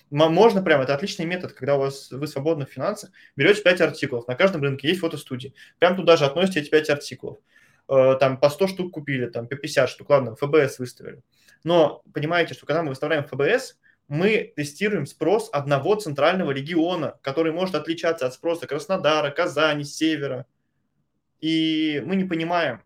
Можно 0.10 0.62
прямо, 0.62 0.84
это 0.84 0.94
отличный 0.94 1.26
метод, 1.26 1.54
когда 1.54 1.76
у 1.76 1.80
вас 1.80 2.12
вы 2.12 2.28
свободны 2.28 2.66
в 2.66 2.70
финансах, 2.70 3.12
берете 3.36 3.62
5 3.62 3.82
артикулов, 3.82 4.28
на 4.28 4.36
каждом 4.36 4.62
рынке 4.62 4.88
есть 4.88 5.00
фотостудии, 5.00 5.54
прям 5.80 5.96
туда 5.96 6.18
же 6.18 6.26
относите 6.26 6.62
эти 6.62 6.70
5 6.70 6.90
артикулов. 6.90 7.40
Э, 7.88 8.16
там 8.20 8.40
по 8.40 8.50
100 8.50 8.68
штук 8.68 8.94
купили, 8.94 9.28
там 9.28 9.48
по 9.48 9.56
50 9.56 9.90
штук, 9.90 10.10
ладно, 10.10 10.36
ФБС 10.36 10.80
выставили. 10.80 11.22
Но 11.64 12.02
понимаете, 12.14 12.54
что 12.54 12.66
когда 12.66 12.84
мы 12.84 12.90
выставляем 12.90 13.26
ФБС, 13.26 13.78
мы 14.08 14.52
тестируем 14.56 15.06
спрос 15.06 15.50
одного 15.54 15.96
центрального 15.96 16.52
региона, 16.52 17.18
который 17.22 17.54
может 17.54 17.76
отличаться 17.76 18.26
от 18.26 18.34
спроса 18.34 18.68
Краснодара, 18.68 19.32
Казани, 19.32 19.86
Севера. 19.86 20.46
И 21.40 22.04
мы 22.06 22.18
не 22.18 22.26
понимаем, 22.26 22.82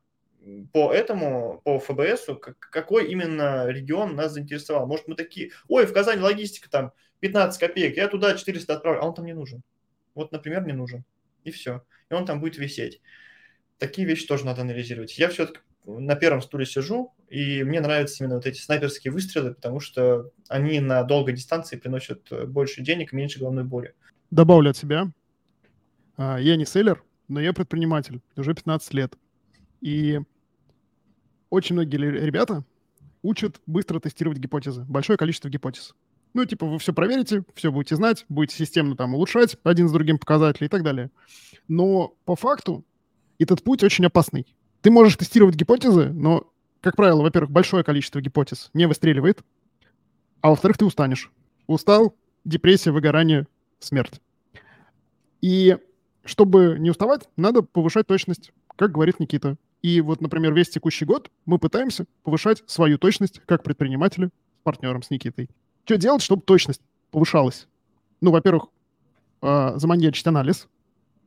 по 0.71 0.93
этому, 0.93 1.61
по 1.63 1.79
ФБС, 1.79 2.27
какой 2.59 3.11
именно 3.11 3.65
регион 3.67 4.15
нас 4.15 4.33
заинтересовал. 4.33 4.87
Может, 4.87 5.07
мы 5.07 5.15
такие, 5.15 5.51
ой, 5.67 5.85
в 5.85 5.93
Казани 5.93 6.21
логистика 6.21 6.69
там 6.69 6.91
15 7.19 7.59
копеек, 7.59 7.97
я 7.97 8.07
туда 8.07 8.35
400 8.35 8.75
отправлю, 8.75 9.01
а 9.01 9.07
он 9.07 9.13
там 9.13 9.25
не 9.25 9.33
нужен. 9.33 9.63
Вот, 10.13 10.31
например, 10.31 10.65
не 10.65 10.73
нужен. 10.73 11.03
И 11.43 11.51
все. 11.51 11.83
И 12.09 12.13
он 12.13 12.25
там 12.25 12.39
будет 12.39 12.57
висеть. 12.57 13.01
Такие 13.79 14.07
вещи 14.07 14.27
тоже 14.27 14.45
надо 14.45 14.61
анализировать. 14.61 15.17
Я 15.17 15.29
все-таки 15.29 15.59
на 15.85 16.15
первом 16.15 16.41
стуле 16.41 16.65
сижу, 16.65 17.13
и 17.29 17.63
мне 17.63 17.81
нравятся 17.81 18.23
именно 18.23 18.35
вот 18.35 18.45
эти 18.45 18.59
снайперские 18.59 19.11
выстрелы, 19.11 19.53
потому 19.53 19.79
что 19.79 20.31
они 20.47 20.79
на 20.79 21.03
долгой 21.03 21.33
дистанции 21.33 21.77
приносят 21.77 22.31
больше 22.49 22.81
денег 22.81 23.13
меньше 23.13 23.39
головной 23.39 23.63
боли. 23.63 23.93
Добавлю 24.31 24.71
от 24.71 24.77
себя. 24.77 25.11
А, 26.17 26.37
я 26.37 26.55
не 26.55 26.65
селлер, 26.65 27.03
но 27.27 27.39
я 27.39 27.53
предприниматель 27.53 28.21
уже 28.35 28.53
15 28.53 28.93
лет. 28.93 29.15
И 29.81 30.19
очень 31.49 31.75
многие 31.75 31.97
ребята, 31.97 32.63
учат 33.21 33.59
быстро 33.65 33.99
тестировать 33.99 34.39
гипотезы, 34.39 34.83
большое 34.87 35.17
количество 35.17 35.49
гипотез. 35.49 35.95
Ну, 36.33 36.45
типа, 36.45 36.65
вы 36.65 36.79
все 36.79 36.93
проверите, 36.93 37.43
все 37.53 37.71
будете 37.71 37.95
знать, 37.95 38.25
будете 38.27 38.57
системно 38.57 38.95
там 38.95 39.15
улучшать 39.15 39.57
один 39.63 39.87
с 39.87 39.91
другим 39.91 40.19
показатели 40.19 40.65
и 40.65 40.69
так 40.69 40.83
далее. 40.83 41.09
Но 41.67 42.13
по 42.25 42.35
факту 42.35 42.83
этот 43.39 43.63
путь 43.63 43.83
очень 43.83 44.05
опасный. 44.05 44.45
Ты 44.81 44.91
можешь 44.91 45.15
тестировать 45.15 45.55
гипотезы, 45.55 46.09
но, 46.09 46.51
как 46.81 46.95
правило, 46.95 47.21
во-первых, 47.21 47.51
большое 47.51 47.83
количество 47.83 48.21
гипотез 48.21 48.69
не 48.73 48.85
выстреливает, 48.85 49.43
а 50.41 50.49
во-вторых, 50.49 50.77
ты 50.77 50.85
устанешь. 50.85 51.31
Устал, 51.67 52.15
депрессия, 52.43 52.91
выгорание, 52.91 53.47
смерть. 53.79 54.21
И 55.41 55.77
чтобы 56.23 56.75
не 56.79 56.91
уставать, 56.91 57.29
надо 57.37 57.61
повышать 57.61 58.07
точность, 58.07 58.51
как 58.75 58.91
говорит 58.91 59.19
Никита. 59.19 59.57
И 59.85 60.01
вот, 60.01 60.19
например, 60.19 60.51
весь 60.51 60.69
текущий 60.69 61.05
год 61.05 61.29
мы 61.45 61.59
пытаемся 61.59 62.07
повышать 62.23 62.63
свою 62.65 62.97
точность 62.97 63.39
как 63.45 63.61
предприниматели 63.61 64.29
с 64.29 64.63
партнером, 64.63 65.03
с 65.03 65.11
Никитой. 65.11 65.47
Что 65.83 65.97
делать, 65.97 66.23
чтобы 66.23 66.41
точность 66.41 66.81
повышалась? 67.11 67.67
Ну, 68.19 68.31
во-первых, 68.31 68.65
э, 69.43 69.73
заманьячить 69.75 70.25
анализ. 70.25 70.67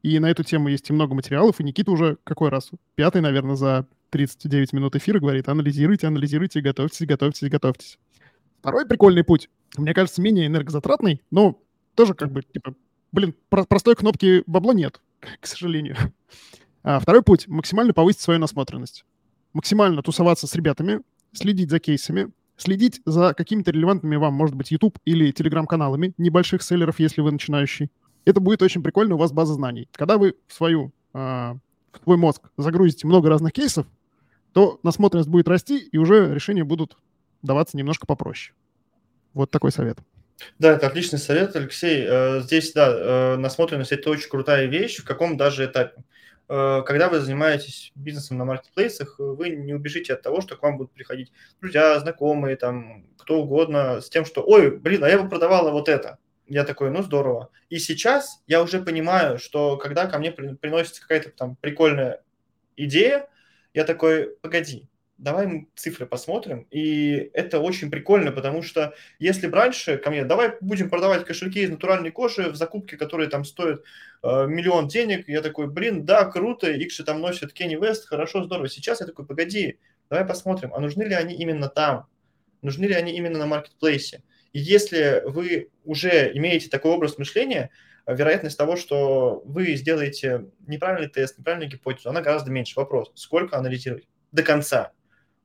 И 0.03 0.19
на 0.19 0.29
эту 0.29 0.43
тему 0.43 0.67
есть 0.67 0.91
и 0.91 0.93
много 0.93 1.15
материалов, 1.15 1.61
и 1.61 1.63
Никита 1.63 1.93
уже 1.93 2.19
какой 2.25 2.49
раз? 2.49 2.73
Пятый, 2.97 3.21
наверное, 3.21 3.55
за 3.55 3.87
39 4.11 4.73
минут 4.73 4.97
эфира 4.97 5.21
говорит, 5.21 5.49
анализируйте, 5.49 6.09
анализируйте, 6.09 6.61
готовьтесь, 6.61 7.07
готовьтесь, 7.07 7.49
готовьтесь. 7.49 7.97
Второй 8.59 8.87
прикольный 8.87 9.23
путь, 9.23 9.51
мне 9.77 9.95
кажется, 9.95 10.21
менее 10.21 10.49
энергозатратный, 10.49 11.23
но 11.31 11.63
тоже 11.95 12.15
как 12.15 12.33
бы, 12.33 12.43
типа, 12.43 12.75
блин, 13.13 13.37
про- 13.51 13.67
простой 13.67 13.95
кнопки 13.95 14.43
бабло 14.49 14.73
нет, 14.73 15.01
к 15.41 15.47
сожалению. 15.47 15.95
А 16.83 17.01
второй 17.01 17.23
путь— 17.23 17.47
максимально 17.49 17.93
повысить 17.93 18.21
свою 18.21 18.41
насмотренность. 18.41 19.05
Максимально 19.53 20.03
тусоваться 20.03 20.47
с 20.47 20.55
ребятами, 20.55 21.01
следить 21.33 21.71
за 21.71 21.79
кейсами, 21.79 22.31
следить 22.57 23.01
за 23.05 23.35
какими-то 23.35 23.71
релевантными 23.71 24.17
вам, 24.17 24.35
может 24.35 24.55
быть, 24.55 24.71
YouTube 24.71 24.99
или 25.05 25.33
Telegram-каналами 25.33 26.13
небольших 26.19 26.63
селлеров, 26.63 27.01
если 27.01 27.21
вы 27.21 27.33
начинающий. 27.33 27.91
Это 28.25 28.41
будет 28.41 28.63
очень 28.63 28.83
прикольно, 28.83 29.15
у 29.15 29.19
вас 29.19 29.33
база 29.33 29.55
знаний. 29.55 29.89
Когда 29.93 30.19
вы 30.19 30.35
в 30.47 30.53
свою, 30.53 30.93
а, 31.15 31.57
в 31.93 32.03
свой 32.03 32.17
мозг 32.17 32.51
загрузите 32.57 33.07
много 33.07 33.29
разных 33.29 33.53
кейсов, 33.53 33.87
то 34.53 34.81
насмотренность 34.83 35.29
будет 35.29 35.49
расти, 35.49 35.79
и 35.79 35.99
уже 35.99 36.35
решения 36.35 36.65
будут 36.65 36.97
даваться 37.43 37.77
немножко 37.77 38.07
попроще. 38.07 38.55
Вот 39.35 39.51
такой 39.51 39.73
совет. 39.73 39.99
Да, 40.59 40.73
это 40.73 40.87
отличный 40.87 41.19
совет, 41.19 41.55
Алексей. 41.57 42.05
Э, 42.07 42.41
здесь, 42.41 42.73
да, 42.73 42.89
э, 42.91 43.37
насмотренность– 43.37 43.93
это 43.93 44.11
очень 44.11 44.29
крутая 44.29 44.67
вещь, 44.67 44.99
в 44.99 45.05
каком 45.05 45.37
даже 45.37 45.65
этапе. 45.65 46.03
Э, 46.49 46.83
когда 46.87 47.09
вы 47.09 47.21
занимаетесь 47.21 47.93
бизнесом 47.95 48.39
на 48.39 48.45
маркетплейсах, 48.45 49.17
вы 49.19 49.51
не 49.51 49.75
убежите 49.75 50.15
от 50.15 50.23
того, 50.23 50.41
что 50.41 50.57
к 50.57 50.63
вам 50.63 50.79
будут 50.79 50.93
приходить 50.93 51.33
друзья, 51.61 51.99
знакомые, 51.99 52.57
там, 52.57 53.07
кто 53.19 53.43
угодно, 53.43 54.01
с 54.01 54.09
тем, 54.09 54.25
что 54.25 54.43
«Ой, 54.43 54.77
блин, 54.77 55.05
а 55.05 55.09
я 55.09 55.23
бы 55.23 55.29
продавала 55.29 55.71
вот 55.71 55.89
это». 55.89 56.19
Я 56.47 56.65
такой, 56.65 56.91
ну 56.91 57.03
здорово. 57.03 57.51
И 57.69 57.79
сейчас 57.79 58.43
я 58.47 58.63
уже 58.63 58.81
понимаю, 58.81 59.39
что 59.39 59.77
когда 59.77 60.07
ко 60.07 60.19
мне 60.19 60.33
приносится 60.33 61.03
какая-то 61.03 61.31
там 61.31 61.57
прикольная 61.57 62.23
идея, 62.75 63.29
я 63.75 63.85
такой, 63.85 64.35
погоди, 64.41 64.89
давай 65.19 65.47
мы 65.47 65.69
цифры 65.75 66.07
посмотрим. 66.07 66.67
И 66.71 67.31
это 67.35 67.59
очень 67.59 67.91
прикольно, 67.91 68.33
потому 68.33 68.63
что 68.63 68.95
если 69.19 69.49
раньше 69.49 69.99
ко 69.99 70.11
мне, 70.11 70.25
давай 70.25 70.55
будем 70.61 70.89
продавать 70.89 71.25
кошельки 71.25 71.61
из 71.61 71.71
натуральной 71.71 72.11
кожи 72.11 72.49
в 72.49 72.57
закупке, 72.57 72.97
которые 72.97 73.29
там 73.29 73.45
стоят 73.45 73.83
э, 74.23 74.47
миллион 74.47 74.89
денег, 74.89 75.29
я 75.29 75.43
такой, 75.43 75.67
блин, 75.67 76.05
да, 76.05 76.25
круто, 76.25 76.71
Икши 76.73 77.05
там 77.05 77.21
носят 77.21 77.53
Кенни 77.53 77.75
Вест, 77.75 78.07
хорошо, 78.07 78.45
здорово. 78.45 78.69
Сейчас 78.69 79.01
я 79.01 79.07
такой, 79.07 79.27
погоди, 79.27 79.79
давай 80.09 80.25
посмотрим, 80.25 80.73
а 80.73 80.81
нужны 80.81 81.03
ли 81.03 81.15
они 81.15 81.35
именно 81.35 81.69
там? 81.69 82.07
Нужны 82.63 82.87
ли 82.87 82.95
они 82.95 83.13
именно 83.17 83.39
на 83.39 83.47
маркетплейсе? 83.47 84.23
И 84.53 84.61
если 84.61 85.23
вы 85.27 85.69
уже 85.85 86.31
имеете 86.35 86.69
такой 86.69 86.93
образ 86.93 87.19
мышления, 87.19 87.71
вероятность 88.07 88.57
того, 88.57 88.77
что 88.77 89.43
вы 89.45 89.75
сделаете 89.75 90.47
неправильный 90.67 91.11
тест, 91.11 91.39
неправильную 91.39 91.71
гипотезу, 91.71 92.09
она 92.09 92.23
гораздо 92.23 92.51
меньше. 92.51 92.75
Вопрос, 92.77 93.13
сколько 93.15 93.59
анализировать? 93.59 94.09
До 94.33 94.43
конца 94.43 94.93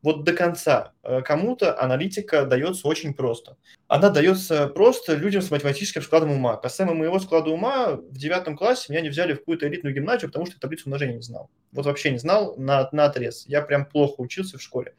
вот 0.04 0.26
до 0.26 0.34
конца. 0.34 0.94
Э, 1.02 1.22
кому-то 1.22 1.80
аналитика 1.82 2.46
дается 2.46 2.88
очень 2.88 3.14
просто. 3.14 3.58
Она 3.88 4.10
дается 4.10 4.68
просто 4.68 5.16
людям 5.16 5.42
с 5.42 5.50
математическим 5.50 6.02
складом 6.02 6.32
ума. 6.32 6.58
Касаемо 6.58 6.94
моего 6.94 7.20
склада 7.20 7.50
ума, 7.50 7.94
в 7.94 8.18
девятом 8.18 8.58
классе 8.58 8.92
меня 8.92 9.02
не 9.02 9.10
взяли 9.10 9.34
в 9.34 9.40
какую-то 9.40 9.68
элитную 9.68 9.96
гимназию, 9.96 10.30
потому 10.30 10.46
что 10.46 10.60
таблицу 10.60 10.84
умножения 10.86 11.16
не 11.16 11.22
знал. 11.22 11.50
Вот 11.72 11.86
вообще 11.86 12.12
не 12.12 12.20
знал 12.20 12.56
на, 12.58 12.88
на 12.92 13.06
отрез. 13.06 13.46
Я 13.48 13.62
прям 13.62 13.86
плохо 13.86 14.16
учился 14.20 14.58
в 14.58 14.62
школе. 14.62 14.94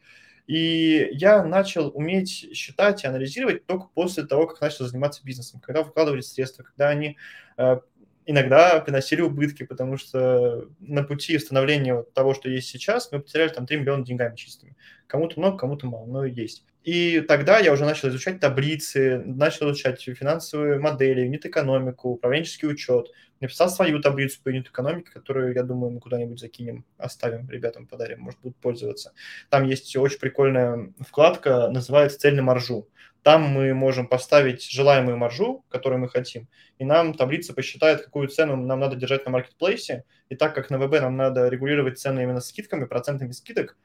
И 0.47 1.09
я 1.11 1.43
начал 1.43 1.91
уметь 1.93 2.55
считать 2.55 3.03
и 3.03 3.07
анализировать 3.07 3.65
только 3.65 3.87
после 3.93 4.25
того, 4.25 4.47
как 4.47 4.61
начал 4.61 4.85
заниматься 4.85 5.23
бизнесом, 5.23 5.59
когда 5.59 5.83
вкладывали 5.83 6.21
средства, 6.21 6.63
когда 6.63 6.89
они 6.89 7.17
э, 7.57 7.79
иногда 8.25 8.79
приносили 8.79 9.21
убытки, 9.21 9.63
потому 9.63 9.97
что 9.97 10.67
на 10.79 11.03
пути 11.03 11.37
становления 11.39 12.03
того, 12.13 12.33
что 12.33 12.49
есть 12.49 12.69
сейчас, 12.69 13.11
мы 13.11 13.19
потеряли 13.19 13.49
там 13.49 13.65
3 13.65 13.77
миллиона 13.77 14.05
деньгами 14.05 14.35
чистыми. 14.35 14.75
Кому-то 15.07 15.39
много, 15.39 15.57
кому-то 15.57 15.87
мало, 15.87 16.05
но 16.05 16.25
есть. 16.25 16.65
И 16.83 17.21
тогда 17.21 17.57
я 17.57 17.73
уже 17.73 17.83
начал 17.83 18.09
изучать 18.09 18.39
таблицы, 18.39 19.17
начал 19.25 19.71
изучать 19.71 20.01
финансовые 20.01 20.79
модели, 20.79 21.21
юнит-экономику, 21.21 22.09
управленческий 22.09 22.67
учет. 22.67 23.07
Написал 23.39 23.69
свою 23.69 23.99
таблицу 24.01 24.39
по 24.43 24.49
юнит-экономике, 24.49 25.09
которую, 25.11 25.53
я 25.55 25.63
думаю, 25.63 25.91
мы 25.91 25.99
куда-нибудь 25.99 26.39
закинем, 26.39 26.85
оставим, 26.97 27.49
ребятам 27.49 27.87
подарим, 27.87 28.21
может, 28.21 28.39
будут 28.39 28.57
пользоваться. 28.57 29.13
Там 29.49 29.65
есть 29.65 29.95
очень 29.97 30.19
прикольная 30.19 30.93
вкладка, 30.99 31.69
называется 31.69 32.19
«Цель 32.19 32.35
на 32.35 32.43
маржу». 32.43 32.87
Там 33.25 33.41
мы 33.41 33.73
можем 33.73 34.05
поставить 34.05 34.69
желаемую 34.69 35.17
маржу, 35.17 35.65
которую 35.69 35.99
мы 35.99 36.09
хотим, 36.09 36.47
и 36.77 36.85
нам 36.85 37.15
таблица 37.15 37.55
посчитает, 37.55 38.03
какую 38.03 38.27
цену 38.27 38.55
нам 38.55 38.79
надо 38.79 38.95
держать 38.95 39.25
на 39.25 39.31
маркетплейсе. 39.31 40.03
И 40.29 40.35
так 40.35 40.53
как 40.53 40.69
на 40.69 40.77
ВБ 40.77 41.01
нам 41.01 41.17
надо 41.17 41.47
регулировать 41.47 41.97
цены 41.97 42.21
именно 42.21 42.39
скидками, 42.39 42.85
процентами 42.85 43.31
скидок, 43.31 43.77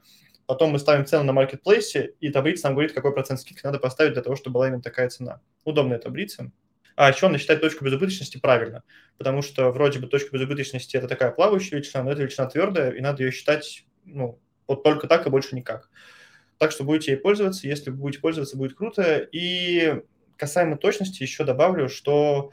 потом 0.45 0.69
мы 0.69 0.77
ставим 0.77 1.07
цену 1.07 1.23
на 1.23 1.33
маркетплейсе, 1.33 2.13
и 2.19 2.29
таблица 2.29 2.67
нам 2.67 2.75
говорит, 2.75 2.93
какой 2.93 3.15
процент 3.15 3.39
скидки 3.39 3.65
надо 3.65 3.79
поставить 3.79 4.13
для 4.13 4.21
того, 4.21 4.35
чтобы 4.35 4.53
была 4.53 4.67
именно 4.67 4.83
такая 4.83 5.09
цена. 5.09 5.41
Удобная 5.63 5.97
таблица. 5.97 6.51
А 6.95 7.09
еще 7.09 7.25
она 7.25 7.39
считает 7.39 7.61
точку 7.61 7.83
безубыточности 7.83 8.37
правильно, 8.37 8.83
потому 9.17 9.41
что 9.41 9.71
вроде 9.71 9.97
бы 9.97 10.05
точка 10.05 10.29
безубыточности– 10.33 10.97
это 10.97 11.07
такая 11.07 11.31
плавающая 11.31 11.79
величина, 11.79 12.03
но 12.03 12.11
это 12.11 12.21
величина 12.21 12.45
твердая, 12.45 12.91
и 12.91 13.01
надо 13.01 13.23
ее 13.23 13.31
считать 13.31 13.85
ну, 14.05 14.39
вот 14.67 14.83
только 14.83 15.07
так 15.07 15.25
и 15.25 15.31
больше 15.31 15.55
никак. 15.55 15.89
Так 16.61 16.71
что 16.71 16.83
будете 16.83 17.13
ей 17.13 17.17
пользоваться. 17.17 17.67
Если 17.67 17.89
будете 17.89 18.21
пользоваться, 18.21 18.55
будет 18.55 18.75
круто. 18.75 19.27
И 19.31 19.95
касаемо 20.37 20.77
точности 20.77 21.23
еще 21.23 21.43
добавлю, 21.43 21.89
что 21.89 22.51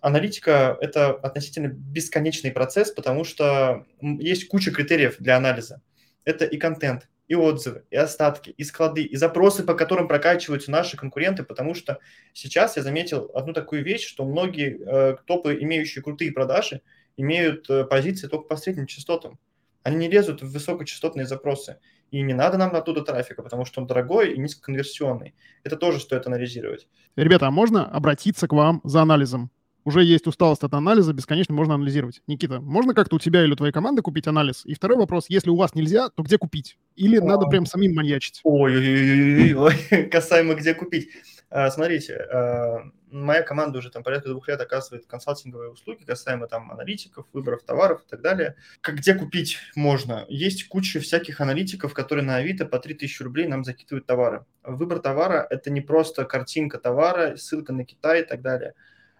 аналитика– 0.00 0.76
это 0.80 1.10
относительно 1.10 1.68
бесконечный 1.68 2.50
процесс, 2.50 2.90
потому 2.90 3.22
что 3.22 3.86
есть 4.00 4.48
куча 4.48 4.72
критериев 4.72 5.18
для 5.20 5.36
анализа. 5.36 5.82
Это 6.24 6.46
и 6.46 6.56
контент, 6.56 7.08
и 7.28 7.36
отзывы, 7.36 7.84
и 7.90 7.96
остатки, 7.96 8.50
и 8.50 8.64
склады, 8.64 9.04
и 9.04 9.14
запросы, 9.14 9.62
по 9.62 9.74
которым 9.74 10.08
прокачиваются 10.08 10.72
наши 10.72 10.96
конкуренты, 10.96 11.44
потому 11.44 11.74
что 11.74 12.00
сейчас 12.32 12.76
я 12.76 12.82
заметил 12.82 13.30
одну 13.34 13.52
такую 13.52 13.84
вещь, 13.84 14.04
что 14.04 14.24
многие 14.24 14.80
э, 14.84 15.16
топы, 15.26 15.56
имеющие 15.60 16.02
крутые 16.02 16.32
продажи, 16.32 16.80
имеют 17.16 17.70
э, 17.70 17.84
позиции 17.84 18.26
только 18.26 18.48
по 18.48 18.56
средним 18.56 18.88
частотам. 18.88 19.38
Они 19.84 19.96
не 19.96 20.08
лезут 20.08 20.42
в 20.42 20.50
высокочастотные 20.50 21.26
запросы. 21.26 21.78
И 22.10 22.22
не 22.22 22.34
надо 22.34 22.56
нам 22.56 22.74
оттуда 22.74 23.02
трафика, 23.02 23.42
потому 23.42 23.64
что 23.64 23.80
он 23.80 23.86
дорогой 23.86 24.34
и 24.34 24.38
низкоконверсионный. 24.38 25.34
Это 25.64 25.76
тоже 25.76 26.00
стоит 26.00 26.26
анализировать. 26.26 26.88
Ребята, 27.16 27.48
а 27.48 27.50
можно 27.50 27.86
обратиться 27.86 28.46
к 28.46 28.52
вам 28.52 28.80
за 28.84 29.02
анализом? 29.02 29.50
Уже 29.84 30.02
есть 30.02 30.26
усталость 30.26 30.64
от 30.64 30.74
анализа, 30.74 31.12
бесконечно 31.12 31.54
можно 31.54 31.74
анализировать. 31.74 32.20
Никита, 32.26 32.60
можно 32.60 32.92
как-то 32.92 33.16
у 33.16 33.18
тебя 33.20 33.44
или 33.44 33.52
у 33.52 33.56
твоей 33.56 33.72
команды 33.72 34.02
купить 34.02 34.26
анализ? 34.26 34.66
И 34.66 34.74
второй 34.74 34.98
вопрос, 34.98 35.26
если 35.28 35.48
у 35.48 35.56
вас 35.56 35.76
нельзя, 35.76 36.08
то 36.10 36.24
где 36.24 36.38
купить? 36.38 36.76
Или 36.96 37.18
надо 37.18 37.46
прям 37.46 37.66
самим 37.66 37.94
маньячить? 37.94 38.40
Ой-ой-ой, 38.42 40.08
касаемо 40.10 40.54
где 40.54 40.74
купить. 40.74 41.10
А, 41.50 41.70
смотрите, 41.70 42.16
а, 42.16 42.90
моя 43.10 43.42
команда 43.42 43.78
уже 43.78 43.90
там 43.90 44.02
порядка 44.02 44.28
двух 44.28 44.48
лет 44.48 44.60
оказывает 44.60 45.06
консалтинговые 45.06 45.70
услуги 45.70 46.04
касаемо 46.04 46.46
там 46.48 46.70
аналитиков, 46.70 47.26
выборов 47.32 47.62
товаров 47.62 48.02
и 48.04 48.08
так 48.08 48.20
далее. 48.20 48.56
Как 48.80 48.96
где 48.96 49.14
купить 49.14 49.58
можно? 49.74 50.24
Есть 50.28 50.68
куча 50.68 51.00
всяких 51.00 51.40
аналитиков, 51.40 51.94
которые 51.94 52.24
на 52.24 52.36
Авито 52.36 52.66
по 52.66 52.78
3000 52.78 53.22
рублей 53.22 53.46
нам 53.46 53.64
закидывают 53.64 54.06
товары. 54.06 54.44
Выбор 54.62 54.98
товара– 54.98 55.46
это 55.50 55.70
не 55.70 55.80
просто 55.80 56.24
картинка 56.24 56.78
товара, 56.78 57.36
ссылка 57.36 57.72
на 57.72 57.84
Китай 57.84 58.22
и 58.22 58.24
так 58.24 58.42
далее. 58.42 58.74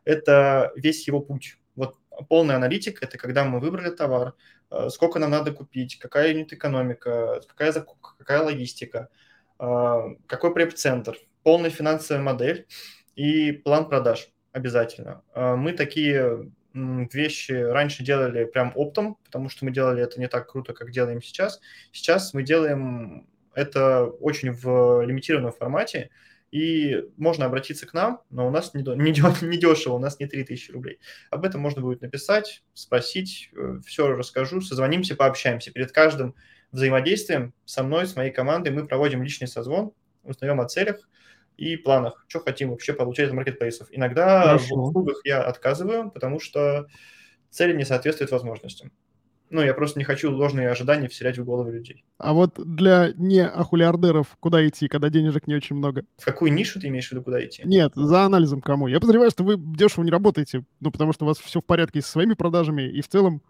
Это 0.05 0.73
весь 0.77 1.07
его 1.07 1.21
путь. 1.21 1.59
Вот 1.75 1.97
полная 2.29 2.57
аналитика– 2.57 3.05
это 3.07 3.19
когда 3.19 3.45
мы 3.45 3.61
выбрали 3.61 3.91
товар, 3.91 4.35
а, 4.71 4.91
сколько 4.91 5.19
нам 5.19 5.31
надо 5.31 5.53
купить, 5.53 5.99
какая 5.99 6.33
юнит 6.33 6.53
экономика, 6.53 7.41
какая 7.47 7.73
закупка, 7.73 8.11
какая 8.19 8.43
логистика, 8.43 9.09
какой 9.59 10.53
преп-центр, 10.53 11.17
полная 11.43 11.71
финансовая 11.71 12.23
модель 12.23 12.67
и 13.17 13.53
план 13.53 13.89
продаж 13.89 14.29
обязательно. 14.53 15.23
А, 15.35 15.57
мы 15.57 15.73
такие 15.73 16.51
вещи 16.75 17.53
раньше 17.53 18.05
делали 18.05 18.45
прям 18.45 18.73
оптом, 18.75 19.17
потому 19.25 19.49
что 19.49 19.65
мы 19.65 19.71
делали 19.71 20.03
это 20.03 20.21
не 20.21 20.29
так 20.29 20.51
круто, 20.51 20.75
как 20.75 20.91
делаем 20.91 21.23
сейчас. 21.23 21.61
Сейчас 21.91 22.35
мы 22.35 22.43
делаем 22.43 23.27
Это 23.55 24.05
очень 24.05 24.53
в 24.53 25.01
лимитированном 25.03 25.53
формате, 25.53 26.11
и 26.51 27.05
можно 27.17 27.47
обратиться 27.47 27.87
к 27.87 27.95
нам, 27.95 28.21
но 28.29 28.47
у 28.47 28.51
нас 28.51 28.75
не, 28.75 28.83
не, 28.97 29.47
не 29.47 29.57
дешево, 29.57 29.95
у 29.95 29.99
нас 29.99 30.21
не 30.21 30.27
3000 30.27 30.71
рублей. 30.73 31.01
Об 31.31 31.47
этом 31.47 31.63
можно 31.63 31.81
будет 31.81 32.03
написать, 32.03 32.63
спросить, 32.75 33.51
э, 33.57 33.81
все 33.87 34.09
расскажу, 34.09 34.61
созвонимся, 34.61 35.17
пообщаемся. 35.17 35.73
Перед 35.73 35.93
каждым 35.93 36.35
взаимодействием 36.71 37.55
со 37.65 37.83
мной, 37.83 38.07
с 38.07 38.15
моей 38.15 38.31
командой 38.31 38.69
мы 38.69 38.87
проводим 38.87 39.23
личный 39.23 39.49
созвон, 39.49 39.93
узнаем 40.23 40.61
о 40.61 40.69
целях 40.69 41.09
и 41.57 41.77
планах, 41.77 42.25
что 42.29 42.41
хотим 42.41 42.71
вообще 42.71 42.93
получать 42.93 43.29
от 43.29 43.35
маркетплейсов. 43.35 43.89
Иногда 43.91 44.43
Хорошо. 44.43 44.75
в 44.75 44.83
услугах 44.89 45.21
я 45.25 45.43
отказываю, 45.43 46.11
потому 46.11 46.41
что 46.41 46.87
цели 47.51 47.75
не 47.75 47.85
соответствуют 47.85 48.31
возможностям. 48.31 48.93
Ну, 49.49 49.63
я 49.63 49.75
просто 49.75 49.99
не 49.99 50.05
хочу 50.05 50.31
ложные 50.31 50.71
ожидания 50.71 51.09
вселять 51.09 51.39
в 51.39 51.45
голову 51.45 51.71
людей. 51.71 52.05
А 52.19 52.33
вот 52.33 52.55
для 52.57 53.13
не 53.17 53.47
ахулиардеров 53.47 54.37
куда 54.41 54.67
идти, 54.67 54.89
когда 54.89 55.09
денежек 55.09 55.47
не 55.47 55.55
очень 55.55 55.77
много? 55.77 56.05
В 56.19 56.25
какую 56.25 56.53
нишу 56.53 56.81
ты 56.81 56.89
имеешь 56.89 57.09
в 57.09 57.13
виду, 57.13 57.23
куда 57.23 57.45
идти? 57.45 57.63
Нет, 57.65 57.93
за 57.95 58.25
анализом 58.25 58.61
кому. 58.61 58.89
Я 58.89 58.99
подозреваю, 58.99 59.31
что 59.31 59.45
вы 59.45 59.57
дешево 59.57 60.03
не 60.03 60.11
работаете, 60.11 60.65
ну, 60.81 60.91
потому 60.91 61.13
что 61.13 61.25
у 61.25 61.29
вас 61.29 61.39
все 61.39 61.61
в 61.61 61.65
порядке 61.65 62.03
со 62.03 62.11
своими 62.11 62.35
продажами, 62.35 62.83
и 62.91 63.01
в 63.01 63.09
целом... 63.09 63.41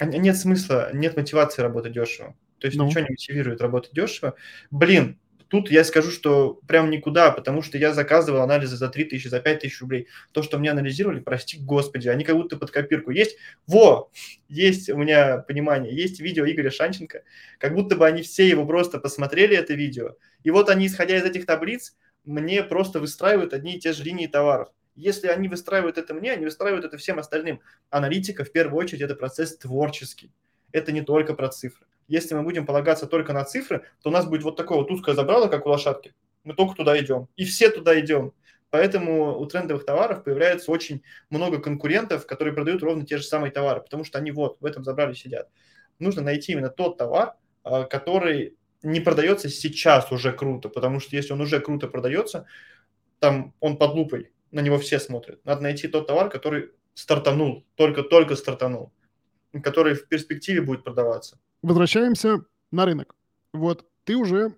А, 0.00 0.06
нет 0.06 0.36
смысла, 0.36 0.90
нет 0.92 1.16
мотивации 1.16 1.62
работать 1.62 1.92
дешево. 1.92 2.34
То 2.58 2.66
есть 2.66 2.76
ну. 2.76 2.86
ничего 2.86 3.02
не 3.02 3.10
мотивирует 3.10 3.60
работать 3.60 3.92
дешево. 3.92 4.34
Блин, 4.72 5.18
Тут 5.48 5.70
я 5.70 5.84
скажу, 5.84 6.10
что 6.10 6.60
прям 6.66 6.90
никуда, 6.90 7.30
потому 7.30 7.62
что 7.62 7.78
я 7.78 7.92
заказывал 7.92 8.40
анализы 8.40 8.76
за 8.76 8.88
3 8.88 9.04
тысячи, 9.04 9.28
за 9.28 9.40
5 9.40 9.60
тысяч 9.60 9.80
рублей. 9.80 10.08
То, 10.32 10.42
что 10.42 10.58
мне 10.58 10.70
анализировали, 10.70 11.20
прости 11.20 11.58
господи, 11.58 12.08
они 12.08 12.24
как 12.24 12.36
будто 12.36 12.56
под 12.56 12.70
копирку. 12.70 13.10
Есть, 13.10 13.36
во, 13.66 14.10
есть 14.48 14.88
у 14.90 14.96
меня 14.96 15.38
понимание, 15.38 15.94
есть 15.94 16.20
видео 16.20 16.46
Игоря 16.46 16.70
Шанченко, 16.70 17.22
как 17.58 17.74
будто 17.74 17.96
бы 17.96 18.06
они 18.06 18.22
все 18.22 18.48
его 18.48 18.66
просто 18.66 18.98
посмотрели, 18.98 19.56
это 19.56 19.74
видео. 19.74 20.16
И 20.42 20.50
вот 20.50 20.70
они, 20.70 20.86
исходя 20.86 21.16
из 21.16 21.24
этих 21.24 21.46
таблиц, 21.46 21.96
мне 22.24 22.62
просто 22.62 23.00
выстраивают 23.00 23.52
одни 23.52 23.76
и 23.76 23.80
те 23.80 23.92
же 23.92 24.02
линии 24.02 24.26
товаров. 24.26 24.68
Если 24.96 25.26
они 25.26 25.48
выстраивают 25.48 25.98
это 25.98 26.14
мне, 26.14 26.32
они 26.32 26.44
выстраивают 26.44 26.84
это 26.84 26.96
всем 26.98 27.18
остальным. 27.18 27.60
Аналитика, 27.90 28.44
в 28.44 28.52
первую 28.52 28.78
очередь, 28.78 29.02
это 29.02 29.14
процесс 29.14 29.56
творческий. 29.56 30.32
Это 30.72 30.92
не 30.92 31.02
только 31.02 31.34
про 31.34 31.48
цифры. 31.48 31.86
Если 32.08 32.34
мы 32.34 32.42
будем 32.42 32.66
полагаться 32.66 33.06
только 33.06 33.32
на 33.32 33.44
цифры, 33.44 33.84
то 34.02 34.10
у 34.10 34.12
нас 34.12 34.26
будет 34.26 34.42
вот 34.42 34.56
такое 34.56 34.78
вот 34.78 34.90
узкое 34.90 35.14
забрало, 35.14 35.48
как 35.48 35.66
у 35.66 35.70
лошадки. 35.70 36.14
Мы 36.44 36.54
только 36.54 36.74
туда 36.74 36.98
идем. 36.98 37.28
И 37.36 37.44
все 37.44 37.70
туда 37.70 37.98
идем. 37.98 38.32
Поэтому 38.70 39.38
у 39.38 39.46
трендовых 39.46 39.86
товаров 39.86 40.24
появляется 40.24 40.72
очень 40.72 41.02
много 41.30 41.60
конкурентов, 41.60 42.26
которые 42.26 42.52
продают 42.52 42.82
ровно 42.82 43.06
те 43.06 43.18
же 43.18 43.22
самые 43.22 43.52
товары, 43.52 43.80
потому 43.80 44.02
что 44.02 44.18
они 44.18 44.32
вот 44.32 44.56
в 44.60 44.64
этом 44.64 44.82
забрале 44.82 45.14
сидят. 45.14 45.48
Нужно 46.00 46.22
найти 46.22 46.52
именно 46.52 46.70
тот 46.70 46.98
товар, 46.98 47.34
а, 47.62 47.84
который 47.84 48.56
не 48.82 49.00
продается 49.00 49.48
сейчас 49.48 50.10
уже 50.10 50.32
круто, 50.32 50.68
потому 50.68 50.98
что 50.98 51.14
если 51.14 51.32
он 51.32 51.40
уже 51.40 51.60
круто 51.60 51.86
продается, 51.86 52.46
там 53.20 53.54
он 53.60 53.76
под 53.76 53.94
лупой, 53.94 54.32
на 54.50 54.60
него 54.60 54.78
все 54.78 54.98
смотрят. 54.98 55.44
Надо 55.44 55.62
найти 55.62 55.86
тот 55.86 56.06
товар, 56.06 56.28
который 56.28 56.70
стартанул, 56.94 57.64
только-только 57.76 58.36
стартанул, 58.36 58.92
который 59.62 59.94
в 59.94 60.08
перспективе 60.08 60.60
будет 60.60 60.84
продаваться 60.84 61.38
возвращаемся 61.64 62.44
на 62.70 62.84
рынок. 62.84 63.16
Вот 63.52 63.86
ты 64.04 64.16
уже 64.16 64.54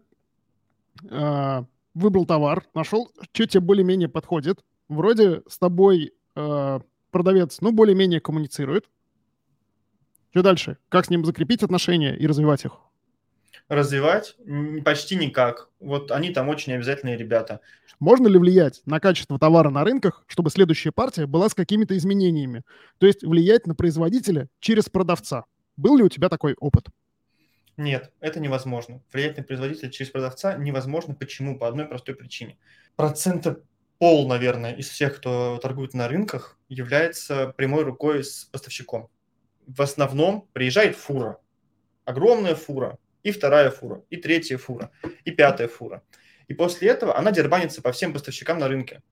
э, 1.09 1.65
выбрал 1.95 2.27
товар, 2.27 2.65
нашел, 2.75 3.11
что 3.33 3.47
тебе 3.47 3.61
более-менее 3.61 4.09
подходит. 4.09 4.65
Вроде 4.89 5.43
с 5.49 5.59
тобой 5.59 6.13
э, 6.35 6.81
продавец, 7.11 7.61
ну, 7.61 7.73
более-менее 7.73 8.21
коммуницирует. 8.21 8.91
Что 10.31 10.43
дальше? 10.43 10.79
Как 10.89 11.07
с 11.07 11.11
ним 11.11 11.25
закрепить 11.25 11.63
отношения 11.63 12.17
и 12.17 12.27
развивать 12.27 12.65
их? 12.65 12.73
Развивать 13.69 14.37
почти 14.85 15.17
никак. 15.17 15.71
Вот 15.81 16.13
они 16.13 16.31
там 16.31 16.49
очень 16.49 16.73
обязательные 16.75 17.17
ребята. 17.17 17.61
Можно 17.99 18.29
ли 18.29 18.39
влиять 18.39 18.83
на 18.87 19.01
качество 19.01 19.39
товара 19.39 19.71
на 19.71 19.83
рынках, 19.83 20.25
чтобы 20.29 20.51
следующая 20.51 20.93
партия 20.93 21.27
была 21.27 21.49
с 21.49 21.55
какими-то 21.55 21.97
изменениями? 21.97 22.63
То 22.99 23.07
есть 23.07 23.25
влиять 23.25 23.67
на 23.67 23.75
производителя 23.75 24.49
через 24.61 24.89
продавца? 24.89 25.45
Был 25.77 25.97
ли 25.97 26.05
у 26.05 26.09
тебя 26.09 26.29
такой 26.29 26.55
опыт? 26.61 26.87
Нет, 27.77 28.13
это 28.21 28.41
невозможно. 28.41 29.03
Влиять 29.13 29.37
на 29.37 29.43
производителя 29.43 29.91
через 29.91 30.11
продавца 30.11 30.57
невозможно. 30.57 31.15
Почему? 31.15 31.59
По 31.59 31.69
одной 31.69 31.87
простой 31.87 32.15
причине. 32.15 32.57
Процента 32.95 33.61
пол, 33.99 34.29
наверное, 34.29 34.75
из 34.75 34.89
всех, 34.89 35.17
кто 35.17 35.59
торгует 35.61 35.93
на 35.93 36.09
рынках, 36.09 36.59
является 36.69 37.53
прямой 37.57 37.83
рукой 37.83 38.25
с 38.25 38.45
поставщиком. 38.45 39.09
В 39.67 39.83
основном 39.83 40.49
приезжает 40.53 40.97
фура. 40.97 41.39
Огромная 42.05 42.55
фура. 42.55 42.99
И 43.27 43.33
вторая 43.33 43.73
фура. 43.73 44.05
И 44.09 44.19
третья 44.19 44.57
фура. 44.57 44.93
И 45.25 45.33
пятая 45.33 45.67
фура. 45.67 46.05
И 46.47 46.55
после 46.55 46.91
этого 46.91 47.19
она 47.19 47.33
дербанится 47.33 47.83
по 47.83 47.91
всем 47.91 48.13
поставщикам 48.13 48.61
на 48.61 48.69
рынке. 48.69 49.03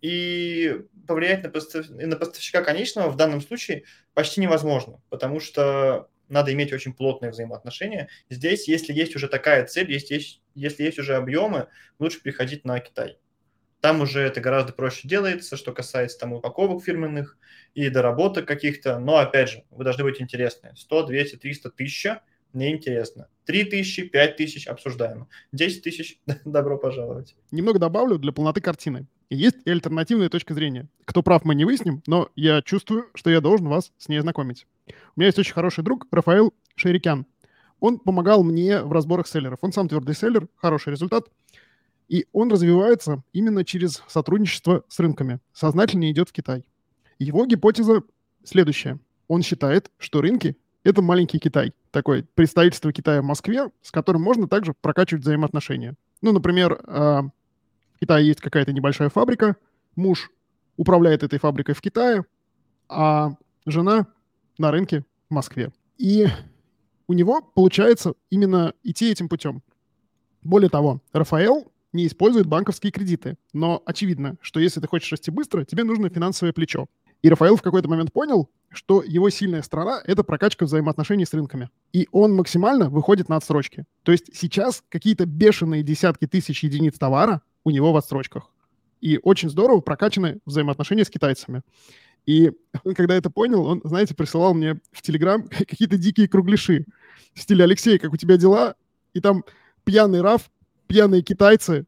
И 0.00 0.80
повлиять 1.06 1.42
на, 1.42 1.50
постав... 1.50 1.86
на 1.90 2.16
поставщика 2.16 2.64
конечного 2.64 3.10
в 3.10 3.16
данном 3.16 3.42
случае 3.42 3.84
почти 4.14 4.40
невозможно, 4.40 5.02
потому 5.10 5.38
что 5.38 6.08
надо 6.30 6.50
иметь 6.54 6.72
очень 6.72 6.94
плотные 6.94 7.30
взаимоотношения. 7.30 8.08
Здесь, 8.30 8.68
если 8.68 8.94
есть 8.94 9.14
уже 9.16 9.28
такая 9.28 9.66
цель, 9.66 9.92
есть, 9.92 10.10
есть, 10.10 10.40
если 10.54 10.84
есть 10.84 10.98
уже 10.98 11.14
объемы, 11.14 11.68
лучше 11.98 12.22
приходить 12.22 12.64
на 12.64 12.80
Китай. 12.80 13.18
Там 13.82 14.00
уже 14.00 14.22
это 14.22 14.40
гораздо 14.40 14.72
проще 14.72 15.06
делается, 15.06 15.58
что 15.58 15.74
касается 15.74 16.18
там 16.20 16.32
упаковок 16.32 16.82
фирменных 16.82 17.36
и 17.74 17.90
доработок 17.90 18.48
каких-то. 18.48 18.98
Но, 18.98 19.18
опять 19.18 19.50
же, 19.50 19.64
вы 19.68 19.84
должны 19.84 20.04
быть 20.04 20.22
интересны. 20.22 20.72
100, 20.74 21.02
200, 21.02 21.36
300, 21.36 21.68
1000 21.68 22.22
неинтересно. 22.54 23.28
3 23.48 23.64
тысячи, 23.64 24.02
5 24.02 24.36
тысяч 24.36 24.66
обсуждаемо. 24.66 25.26
10 25.52 25.82
тысяч 25.82 26.20
добро 26.44 26.76
пожаловать. 26.76 27.34
Немного 27.50 27.78
добавлю 27.78 28.18
для 28.18 28.30
полноты 28.30 28.60
картины. 28.60 29.06
Есть 29.30 29.56
и 29.64 29.70
альтернативная 29.70 30.28
точка 30.28 30.52
зрения. 30.52 30.86
Кто 31.06 31.22
прав, 31.22 31.46
мы 31.46 31.54
не 31.54 31.64
выясним, 31.64 32.02
но 32.06 32.28
я 32.36 32.60
чувствую, 32.60 33.06
что 33.14 33.30
я 33.30 33.40
должен 33.40 33.68
вас 33.68 33.90
с 33.96 34.08
ней 34.08 34.18
ознакомить. 34.18 34.66
У 35.16 35.20
меня 35.20 35.28
есть 35.28 35.38
очень 35.38 35.54
хороший 35.54 35.82
друг 35.82 36.06
Рафаэл 36.10 36.52
Шерикян. 36.76 37.24
Он 37.80 37.98
помогал 37.98 38.44
мне 38.44 38.82
в 38.82 38.92
разборах 38.92 39.26
селлеров. 39.26 39.60
Он 39.62 39.72
сам 39.72 39.88
твердый 39.88 40.14
селлер, 40.14 40.46
хороший 40.56 40.90
результат. 40.90 41.28
И 42.08 42.26
он 42.32 42.52
развивается 42.52 43.22
именно 43.32 43.64
через 43.64 44.02
сотрудничество 44.08 44.84
с 44.88 44.98
рынками. 44.98 45.40
Сознательно 45.54 46.10
идет 46.10 46.28
в 46.28 46.32
Китай. 46.32 46.66
Его 47.18 47.46
гипотеза 47.46 48.02
следующая. 48.44 48.98
Он 49.26 49.42
считает, 49.42 49.90
что 49.96 50.20
рынки— 50.20 50.58
это 50.84 51.02
маленький 51.02 51.38
Китай. 51.38 51.72
Такое 51.90 52.24
представительство 52.34 52.92
Китая 52.92 53.22
в 53.22 53.24
Москве, 53.24 53.70
с 53.82 53.90
которым 53.90 54.22
можно 54.22 54.48
также 54.48 54.74
прокачивать 54.80 55.22
взаимоотношения. 55.22 55.94
Ну, 56.22 56.32
например, 56.32 56.80
а, 56.86 57.22
в 57.94 58.00
Китае 58.00 58.26
есть 58.26 58.40
какая-то 58.40 58.72
небольшая 58.72 59.08
фабрика, 59.08 59.56
муж 59.96 60.30
управляет 60.76 61.22
этой 61.22 61.38
фабрикой 61.38 61.74
в 61.74 61.80
Китае, 61.80 62.24
а 62.88 63.32
жена 63.66 64.06
на 64.56 64.70
рынке 64.70 65.04
в 65.28 65.34
Москве. 65.34 65.72
И 65.98 66.26
у 67.08 67.12
него 67.12 67.40
получается 67.40 68.14
именно 68.30 68.72
идти 68.82 69.10
этим 69.10 69.28
путем. 69.28 69.62
Более 70.42 70.70
того, 70.70 71.02
Рафаэл 71.12 71.70
не 71.92 72.06
использует 72.06 72.46
банковские 72.46 72.92
кредиты, 72.92 73.36
но 73.52 73.82
очевидно, 73.84 74.36
что 74.40 74.60
если 74.60 74.80
ты 74.80 74.86
хочешь 74.86 75.10
расти 75.10 75.30
быстро, 75.30 75.64
тебе 75.64 75.84
нужно 75.84 76.08
финансовое 76.10 76.52
плечо. 76.52 76.86
И 77.22 77.28
Рафаэл 77.28 77.56
в 77.56 77.62
какой-то 77.62 77.88
момент 77.88 78.12
понял, 78.12 78.48
что 78.70 79.02
его 79.02 79.28
сильная 79.30 79.62
сторона— 79.62 80.00
это 80.04 80.22
прокачка 80.22 80.66
взаимоотношений 80.66 81.24
с 81.24 81.32
рынками. 81.32 81.70
И 81.92 82.08
он 82.12 82.34
максимально 82.34 82.90
выходит 82.90 83.28
на 83.28 83.36
отсрочки. 83.36 83.84
То 84.02 84.12
есть 84.12 84.30
сейчас 84.34 84.84
какие-то 84.88 85.26
бешеные 85.26 85.82
десятки 85.82 86.26
тысяч 86.26 86.62
единиц 86.62 86.98
товара 86.98 87.42
у 87.64 87.70
него 87.70 87.92
в 87.92 87.96
отсрочках. 87.96 88.50
И 89.00 89.18
очень 89.22 89.48
здорово 89.48 89.80
прокачаны 89.80 90.38
взаимоотношения 90.44 91.04
с 91.04 91.10
китайцами. 91.10 91.62
И 92.26 92.52
он, 92.84 92.94
когда 92.94 93.14
это 93.14 93.30
понял, 93.30 93.64
он, 93.64 93.80
знаете, 93.84 94.14
присылал 94.14 94.54
мне 94.54 94.80
в 94.92 95.02
Телеграм 95.02 95.42
какие-то 95.48 95.96
дикие 95.96 96.28
кругляши 96.28 96.84
в 97.34 97.40
стиле 97.40 97.64
«Алексей, 97.64 97.98
как 97.98 98.12
у 98.12 98.16
тебя 98.16 98.36
дела?» 98.36 98.74
И 99.14 99.20
там 99.20 99.44
пьяный 99.84 100.20
Раф, 100.20 100.50
пьяные 100.86 101.22
китайцы, 101.22 101.86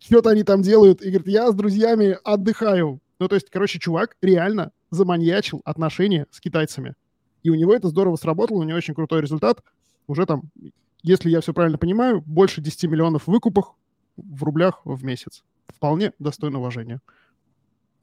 что-то 0.00 0.30
они 0.30 0.42
там 0.42 0.62
делают, 0.62 1.00
и 1.02 1.08
говорит, 1.08 1.28
я 1.28 1.50
с 1.50 1.54
друзьями 1.54 2.18
отдыхаю. 2.24 3.00
Ну, 3.18 3.28
то 3.28 3.34
есть, 3.34 3.50
короче, 3.50 3.78
чувак 3.78 4.16
реально 4.22 4.72
заманьячил 4.90 5.60
отношения 5.64 6.26
с 6.30 6.40
китайцами. 6.40 6.94
И 7.42 7.50
у 7.50 7.54
него 7.54 7.74
это 7.74 7.88
здорово 7.88 8.16
сработало, 8.16 8.58
у 8.58 8.62
него 8.62 8.76
очень 8.76 8.94
крутой 8.94 9.22
результат. 9.22 9.62
Уже 10.06 10.26
там, 10.26 10.42
если 11.02 11.30
я 11.30 11.40
все 11.40 11.52
правильно 11.52 11.78
понимаю, 11.78 12.22
больше 12.24 12.60
10 12.60 12.84
миллионов 12.84 13.26
выкупах 13.26 13.74
в 14.16 14.42
рублях 14.42 14.80
в 14.84 15.04
месяц. 15.04 15.44
Вполне 15.66 16.12
достойно 16.18 16.58
уважения. 16.58 17.00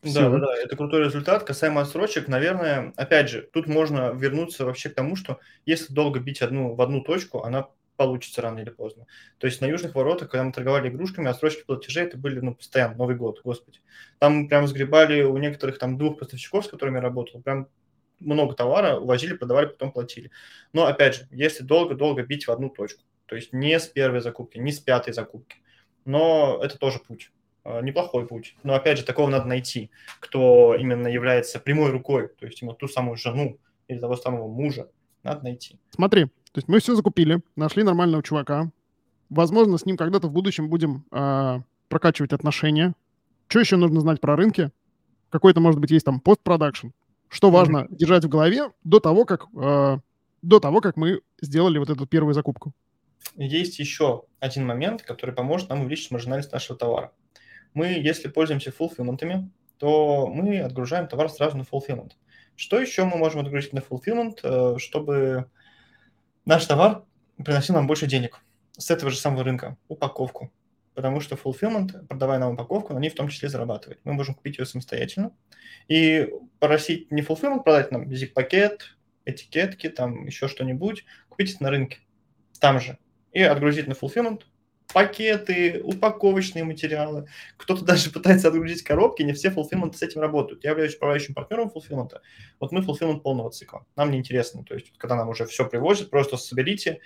Да, 0.03 0.29
да, 0.29 0.37
да, 0.37 0.55
это 0.63 0.75
крутой 0.75 1.05
результат. 1.05 1.43
Касаемо 1.43 1.81
отсрочек, 1.81 2.27
наверное, 2.27 2.93
опять 2.95 3.29
же, 3.29 3.49
тут 3.51 3.67
можно 3.67 4.11
вернуться 4.13 4.65
вообще 4.65 4.89
к 4.89 4.95
тому, 4.95 5.15
что 5.15 5.39
если 5.65 5.93
долго 5.93 6.19
бить 6.19 6.41
одну 6.43 6.75
в 6.75 6.81
одну 6.81 7.01
точку, 7.01 7.43
она 7.43 7.67
получится 7.95 8.41
рано 8.41 8.59
или 8.59 8.69
поздно. 8.69 9.05
То 9.37 9.47
есть 9.47 9.61
на 9.61 9.65
южных 9.65 9.95
воротах, 9.95 10.29
когда 10.29 10.43
мы 10.43 10.51
торговали 10.51 10.89
игрушками, 10.89 11.29
отсрочки 11.29 11.63
платежей 11.63 12.05
это 12.05 12.17
были 12.17 12.39
ну, 12.39 12.55
постоянно, 12.55 12.95
Новый 12.95 13.15
год, 13.15 13.41
господи. 13.43 13.79
Там 14.19 14.47
прям 14.47 14.67
сгребали 14.67 15.21
у 15.23 15.37
некоторых 15.37 15.79
там 15.79 15.97
двух 15.97 16.19
поставщиков, 16.19 16.65
с 16.65 16.69
которыми 16.69 16.95
я 16.95 17.01
работал, 17.01 17.41
прям 17.41 17.67
много 18.19 18.53
товара 18.55 18.97
увозили, 18.97 19.35
продавали, 19.35 19.67
потом 19.67 19.91
платили. 19.91 20.31
Но 20.73 20.85
опять 20.85 21.15
же, 21.15 21.27
если 21.31 21.63
долго-долго 21.63 22.23
бить 22.23 22.47
в 22.47 22.51
одну 22.51 22.69
точку, 22.69 23.03
То 23.25 23.35
есть 23.35 23.53
не 23.53 23.79
с 23.79 23.87
первой 23.87 24.21
закупки, 24.21 24.57
не 24.59 24.71
с 24.71 24.79
пятой 24.79 25.13
закупки. 25.13 25.57
Но 26.05 26.59
это 26.63 26.77
тоже 26.77 26.99
путь. 26.99 27.31
Э, 27.65 27.81
неплохой 27.81 28.27
путь. 28.27 28.55
Но 28.63 28.75
опять 28.75 28.99
же, 28.99 29.03
такого 29.03 29.27
надо 29.27 29.47
найти, 29.47 29.89
кто 30.19 30.75
именно 30.75 31.07
является 31.07 31.59
прямой 31.59 31.89
рукой, 31.89 32.29
то 32.39 32.45
есть 32.45 32.61
ему 32.61 32.73
ту 32.73 32.87
самую 32.87 33.17
жену 33.17 33.59
или 33.87 33.99
того 33.99 34.15
самого 34.15 34.47
мужа 34.47 34.87
надо 35.23 35.43
найти. 35.43 35.79
Смотри, 35.89 36.27
то 36.55 36.59
есть 36.59 36.69
мы 36.69 36.79
все 36.79 36.95
закупили, 36.95 37.41
нашли 37.57 37.83
нормального 37.83 38.23
чувака. 38.23 38.71
Возможно, 39.29 39.77
с 39.77 39.85
ним 39.85 39.97
когда-то 39.97 40.27
в 40.27 40.31
будущем 40.31 40.69
будем 40.69 41.03
э, 41.11 41.59
прокачивать 41.89 42.31
отношения. 42.31 42.93
Что 43.47 43.59
еще 43.59 43.75
нужно 43.75 43.99
знать 43.99 44.21
про 44.21 44.35
рынки? 44.35 44.71
Какой-то, 45.29 45.59
может 45.59 45.81
быть, 45.81 45.91
есть 45.91 46.05
там 46.05 46.19
постпродакшн. 46.19 46.87
Что 47.27 47.51
важно 47.51 47.79
mm-hmm. 47.79 47.95
держать 47.97 48.25
в 48.25 48.29
голове 48.29 48.71
до 48.83 48.99
того, 48.99 49.25
как 49.25 49.47
э, 49.53 49.97
до 50.41 50.59
того, 50.59 50.79
как 50.79 50.95
мы 50.95 51.19
сделали 51.41 51.77
вот 51.77 51.89
эту 51.89 52.07
первую 52.07 52.33
закупку. 52.33 52.71
Есть 53.35 53.77
еще 53.79 54.23
один 54.39 54.65
момент, 54.65 55.01
который 55.01 55.35
поможет 55.35 55.69
нам 55.69 55.81
увеличить 55.81 56.11
маржинальность 56.11 56.53
нашего 56.53 56.79
товара 56.79 57.11
мы, 57.75 57.87
если 57.87 58.29
пользуемся 58.29 58.71
fulfillment, 58.71 59.49
то 59.77 60.27
мы 60.27 60.61
отгружаем 60.61 61.07
товар 61.07 61.29
сразу 61.29 61.57
на 61.57 61.63
fulfillment. 61.63 62.13
Что 62.55 62.79
еще 62.79 63.03
мы 63.03 63.17
можем 63.17 63.41
отгрузить 63.41 63.73
на 63.73 63.79
fulfillment, 63.79 64.39
э, 64.41 64.77
чтобы 64.79 65.51
наш 66.45 66.65
товар 66.65 67.03
приносил 67.43 67.75
нам 67.75 67.87
больше 67.87 68.07
денег 68.07 68.41
с 68.77 68.91
этого 68.91 69.11
же 69.11 69.17
самого 69.17 69.43
рынка? 69.43 69.77
Упаковку. 69.87 70.51
Потому 70.93 71.19
что 71.19 71.35
fulfillment, 71.35 72.07
продавая 72.07 72.39
нам 72.39 72.53
упаковку, 72.53 72.93
на 72.93 72.99
ней 72.99 73.09
в 73.09 73.15
том 73.15 73.27
числе 73.27 73.49
зарабатывает. 73.49 73.99
Мы 74.05 74.13
можем 74.13 74.33
купить 74.33 74.57
ее 74.57 74.65
самостоятельно 74.65 75.31
и 75.87 76.29
просить 76.59 77.11
не 77.11 77.21
fulfillment 77.21 77.63
продать 77.63 77.91
нам 77.91 78.09
zip-пакет, 78.09 78.95
этикетки, 79.25 79.89
там 79.89 80.25
еще 80.25 80.47
что-нибудь, 80.47 81.05
купить 81.29 81.55
это 81.55 81.63
на 81.63 81.69
рынке 81.69 81.99
там 82.59 82.79
же 82.79 82.97
и 83.31 83.41
отгрузить 83.41 83.87
на 83.87 83.93
fulfillment, 83.93 84.41
пакеты, 84.95 85.81
упаковочные 85.83 86.63
материалы. 86.63 87.27
Кто-то 87.57 87.83
даже 87.83 88.11
пытается 88.11 88.47
отгрузить 88.47 88.81
коробки, 88.81 89.23
не 89.23 89.33
все 89.33 89.49
fulfillment 89.49 89.91
с 89.93 90.01
этим 90.01 90.21
работают. 90.21 90.63
Я 90.63 90.69
являюсь 90.69 90.95
управляющим 90.95 91.33
партнером 91.33 91.67
fulfillment. 91.67 92.11
Вот 92.61 92.71
мы 92.71 92.79
fulfillment 92.79 93.19
полного 93.19 93.51
цикла. 93.51 93.85
Нам 93.97 94.11
не 94.11 94.19
интересно. 94.19 94.63
То 94.63 94.73
есть, 94.73 94.93
когда 94.97 95.17
нам 95.17 95.27
уже 95.27 95.45
все 95.47 95.67
привозят, 95.67 96.09
просто 96.09 96.37
соберите, 96.37 97.01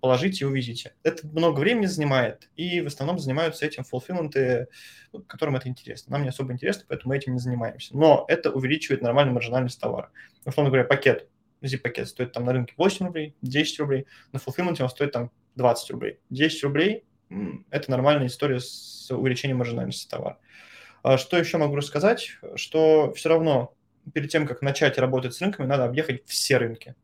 положите 0.00 0.44
и 0.44 0.48
увезите. 0.48 0.96
Это 1.04 1.24
много 1.28 1.60
времени 1.60 1.86
занимает, 1.86 2.50
и 2.56 2.80
в 2.80 2.88
основном 2.88 3.20
занимаются 3.20 3.64
этим 3.64 3.84
fulfillment, 3.84 4.66
ну, 5.12 5.22
которым 5.22 5.54
это 5.54 5.68
интересно. 5.68 6.10
Нам 6.14 6.24
не 6.24 6.30
особо 6.30 6.52
интересно, 6.52 6.86
поэтому 6.88 7.10
мы 7.10 7.16
этим 7.16 7.34
не 7.34 7.38
занимаемся. 7.38 7.96
Но 7.96 8.24
это 8.26 8.50
увеличивает 8.50 9.02
нормальную 9.02 9.34
маржинальность 9.36 9.78
товара. 9.78 10.10
Условно 10.44 10.70
говоря, 10.70 10.84
пакет, 10.84 11.28
zip-пакет 11.62 12.08
стоит 12.08 12.32
там 12.32 12.44
на 12.44 12.54
рынке 12.54 12.74
8 12.76 13.06
рублей, 13.06 13.36
10 13.42 13.78
рублей, 13.78 14.06
на 14.32 14.38
fulfillment 14.38 14.82
он 14.82 14.88
стоит 14.88 15.12
там 15.12 15.30
20 15.54 15.90
рублей. 15.92 16.18
10 16.30 16.64
рублей 16.64 17.04
это 17.70 17.90
нормальная 17.90 18.26
история 18.26 18.60
с 18.60 19.10
увеличением 19.10 19.58
маржинальности 19.58 20.08
товара. 20.08 20.38
А 21.02 21.16
что 21.16 21.38
еще 21.38 21.56
могу 21.58 21.76
рассказать? 21.76 22.32
Что 22.56 23.12
все 23.14 23.28
равно 23.28 23.74
перед 24.12 24.30
тем, 24.30 24.46
как 24.46 24.62
начать 24.62 24.98
работать 24.98 25.34
с 25.34 25.40
рынками, 25.40 25.66
надо 25.66 25.84
объехать 25.84 26.26
все 26.26 26.58
рынки 26.58 26.94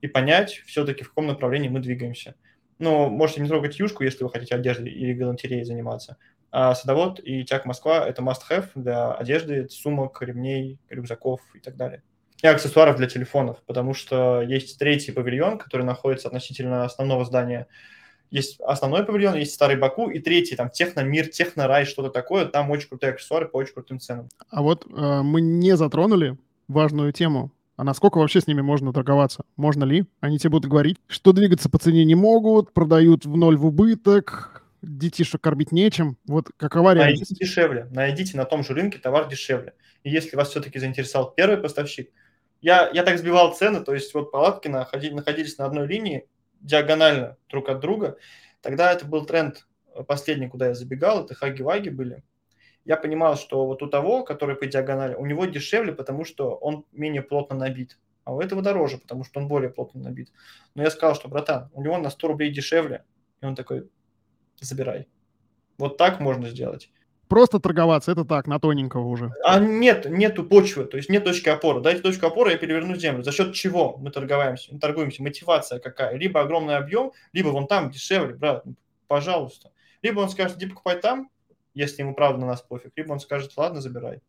и 0.00 0.06
понять 0.06 0.62
все-таки, 0.66 1.02
в 1.02 1.08
каком 1.08 1.26
направлении 1.26 1.68
мы 1.68 1.80
двигаемся. 1.80 2.34
Но 2.78 3.08
можете 3.08 3.40
не 3.40 3.48
трогать 3.48 3.78
юшку, 3.78 4.04
если 4.04 4.24
вы 4.24 4.30
хотите 4.30 4.54
одеждой 4.54 4.92
или 4.92 5.14
галантереей 5.14 5.64
заниматься. 5.64 6.16
А 6.50 6.74
садовод 6.74 7.20
и 7.20 7.44
тяг 7.44 7.64
Москва– 7.64 8.06
это 8.08 8.22
must-have 8.22 8.68
для 8.74 9.12
одежды, 9.12 9.68
сумок, 9.68 10.20
ремней, 10.22 10.78
рюкзаков 10.88 11.40
и 11.54 11.60
так 11.60 11.76
далее. 11.76 12.02
И 12.42 12.46
аксессуаров 12.46 12.96
для 12.96 13.06
телефонов, 13.06 13.62
потому 13.64 13.94
что 13.94 14.42
есть 14.42 14.78
третий 14.78 15.12
павильон, 15.12 15.58
который 15.58 15.86
находится 15.86 16.28
относительно 16.28 16.84
основного 16.84 17.24
здания 17.24 17.66
есть 18.34 18.60
основной 18.60 19.04
павильон, 19.04 19.36
есть 19.36 19.54
старый 19.54 19.76
Баку, 19.76 20.10
и 20.10 20.18
третий, 20.18 20.56
там, 20.56 20.68
Техномир, 20.68 21.28
Технорай, 21.28 21.84
что-то 21.84 22.10
такое. 22.10 22.46
Там 22.46 22.68
очень 22.70 22.88
крутые 22.88 23.12
аксессуары 23.12 23.46
по 23.46 23.58
очень 23.58 23.74
крутым 23.74 24.00
ценам. 24.00 24.28
А 24.50 24.60
вот 24.60 24.84
э, 24.86 25.22
мы 25.22 25.40
не 25.40 25.76
затронули 25.76 26.36
важную 26.66 27.12
тему. 27.12 27.52
А 27.76 27.84
насколько 27.84 28.18
вообще 28.18 28.40
с 28.40 28.48
ними 28.48 28.60
можно 28.60 28.92
торговаться? 28.92 29.44
Можно 29.56 29.84
ли? 29.84 30.06
Они 30.20 30.38
тебе 30.38 30.50
будут 30.50 30.68
говорить, 30.68 30.96
что 31.06 31.32
двигаться 31.32 31.70
по 31.70 31.78
цене 31.78 32.04
не 32.04 32.16
могут, 32.16 32.72
продают 32.72 33.24
в 33.24 33.36
ноль 33.36 33.56
в 33.56 33.66
убыток, 33.66 34.64
детишек 34.82 35.40
кормить 35.40 35.70
нечем. 35.70 36.16
Вот 36.26 36.48
какова 36.56 36.94
реальность? 36.94 37.30
Найдите 37.30 37.44
дешевле. 37.44 37.86
Найдите 37.92 38.36
на 38.36 38.44
том 38.46 38.64
же 38.64 38.74
рынке 38.74 38.98
товар 38.98 39.28
дешевле. 39.28 39.74
И 40.02 40.10
если 40.10 40.36
вас 40.36 40.50
все-таки 40.50 40.80
заинтересовал 40.80 41.32
первый 41.36 41.58
поставщик, 41.58 42.10
я, 42.60 42.90
я 42.92 43.04
так 43.04 43.18
сбивал 43.18 43.54
цены, 43.54 43.80
то 43.80 43.94
есть 43.94 44.12
вот 44.14 44.32
палатки 44.32 44.66
находились 44.66 45.58
на 45.58 45.66
одной 45.66 45.86
линии, 45.86 46.26
диагонально 46.64 47.36
друг 47.48 47.68
от 47.68 47.78
друга. 47.78 48.18
Тогда 48.60 48.92
это 48.92 49.06
был 49.06 49.24
тренд 49.24 49.68
э, 49.94 50.02
последний, 50.02 50.48
куда 50.48 50.68
я 50.68 50.74
забегал, 50.74 51.24
это 51.24 51.34
хаги-ваги 51.34 51.90
были. 51.90 52.24
Я 52.84 52.96
понимал, 52.96 53.36
что 53.36 53.66
вот 53.66 53.82
у 53.82 53.86
того, 53.86 54.24
который 54.24 54.56
по 54.56 54.66
диагонали, 54.66 55.14
у 55.14 55.24
него 55.24 55.46
дешевле, 55.46 55.92
потому 55.92 56.24
что 56.24 56.54
он 56.54 56.84
менее 56.92 57.22
плотно 57.22 57.56
набит. 57.56 57.98
А 58.24 58.34
у 58.34 58.40
этого 58.40 58.62
дороже, 58.62 58.98
потому 58.98 59.24
что 59.24 59.40
он 59.40 59.48
более 59.48 59.70
плотно 59.70 60.00
набит. 60.00 60.32
Но 60.74 60.82
я 60.82 60.90
сказал, 60.90 61.14
что, 61.14 61.28
братан, 61.28 61.70
у 61.72 61.82
него 61.82 61.96
на 61.98 62.10
100 62.10 62.28
рублей 62.28 62.52
дешевле. 62.52 63.04
И 63.40 63.46
он 63.46 63.54
такой, 63.54 63.88
забирай. 64.60 65.08
Вот 65.78 65.96
так 65.98 66.20
можно 66.20 66.48
сделать. 66.48 66.90
Просто 67.28 67.58
торговаться, 67.58 68.12
это 68.12 68.24
так, 68.24 68.46
на 68.46 68.58
тоненького 68.58 69.06
уже. 69.06 69.32
А 69.44 69.58
нет, 69.58 70.08
нету 70.08 70.44
почвы, 70.44 70.84
то 70.84 70.96
есть 70.96 71.08
нет 71.08 71.24
точки 71.24 71.48
опоры. 71.48 71.80
Дайте 71.80 72.02
точку 72.02 72.26
опоры, 72.26 72.52
я 72.52 72.58
переверну 72.58 72.94
землю. 72.96 73.22
За 73.22 73.32
счет 73.32 73.54
чего 73.54 73.96
мы 73.98 74.10
торговаемся? 74.10 74.72
Мы 74.72 74.78
торгуемся, 74.78 75.22
мотивация 75.22 75.78
какая? 75.78 76.16
Либо 76.16 76.40
огромный 76.40 76.76
объем, 76.76 77.12
либо 77.32 77.48
вон 77.48 77.66
там 77.66 77.90
дешевле, 77.90 78.34
брат, 78.34 78.64
ну, 78.66 78.74
пожалуйста. 79.06 79.70
Либо 80.02 80.20
он 80.20 80.28
скажет, 80.28 80.58
иди 80.58 80.66
покупай 80.66 81.00
там, 81.00 81.30
если 81.72 82.02
ему 82.02 82.14
правда 82.14 82.40
на 82.40 82.46
нас 82.46 82.62
пофиг, 82.62 82.92
либо 82.96 83.12
он 83.12 83.20
скажет, 83.20 83.52
ладно, 83.56 83.80
забирай. 83.80 84.20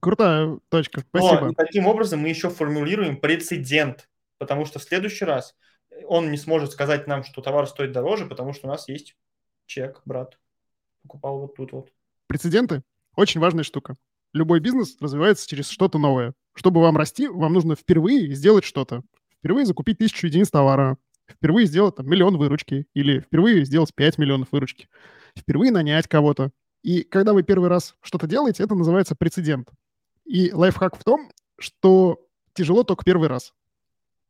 Крутая 0.00 0.58
точка, 0.68 1.00
спасибо. 1.00 1.46
Но, 1.46 1.52
таким 1.52 1.86
образом 1.86 2.20
мы 2.20 2.28
еще 2.28 2.50
формулируем 2.50 3.16
прецедент, 3.16 4.08
потому 4.38 4.64
что 4.64 4.78
в 4.78 4.82
следующий 4.82 5.24
раз 5.24 5.54
он 6.06 6.30
не 6.30 6.36
сможет 6.36 6.72
сказать 6.72 7.06
нам, 7.06 7.24
что 7.24 7.40
товар 7.40 7.66
стоит 7.66 7.92
дороже, 7.92 8.26
потому 8.26 8.52
что 8.52 8.66
у 8.66 8.70
нас 8.70 8.88
есть 8.88 9.16
чек, 9.66 10.02
брат. 10.04 10.38
Покупал 11.02 11.40
вот 11.40 11.56
тут 11.56 11.72
вот. 11.72 11.92
Прецеденты– 12.26 12.82
очень 13.16 13.40
важная 13.40 13.64
штука. 13.64 13.96
Любой 14.32 14.60
бизнес 14.60 14.96
развивается 15.00 15.48
через 15.48 15.68
что-то 15.68 15.98
новое. 15.98 16.34
Чтобы 16.54 16.80
вам 16.80 16.96
расти, 16.96 17.28
вам 17.28 17.52
нужно 17.52 17.76
впервые 17.76 18.34
сделать 18.34 18.64
что-то. 18.64 19.02
Впервые 19.38 19.66
закупить 19.66 19.98
тысячу 19.98 20.26
единиц 20.26 20.50
товара, 20.50 20.98
впервые 21.30 21.66
сделать 21.66 21.96
там, 21.96 22.08
миллион 22.08 22.36
выручки 22.36 22.86
или 22.94 23.20
впервые 23.20 23.64
сделать 23.64 23.94
5 23.94 24.18
миллионов 24.18 24.48
выручки, 24.50 24.88
впервые 25.36 25.70
нанять 25.70 26.08
кого-то. 26.08 26.50
И 26.82 27.02
когда 27.02 27.32
вы 27.32 27.42
первый 27.42 27.68
раз 27.68 27.94
что-то 28.00 28.26
делаете, 28.26 28.62
это 28.62 28.74
называется 28.74 29.14
прецедент. 29.14 29.68
И 30.24 30.52
лайфхак 30.52 30.96
в 30.98 31.04
том, 31.04 31.30
что 31.58 32.20
тяжело 32.54 32.82
только 32.82 33.04
первый 33.04 33.28
раз. 33.28 33.52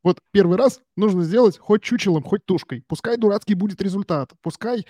Вот 0.02 0.20
первый 0.30 0.56
раз 0.56 0.80
нужно 0.96 1.24
сделать 1.24 1.58
хоть 1.58 1.82
чучелом, 1.82 2.22
хоть 2.22 2.44
тушкой. 2.44 2.84
Пускай 2.86 3.16
дурацкий 3.16 3.54
будет 3.54 3.82
результат, 3.82 4.32
пускай 4.40 4.86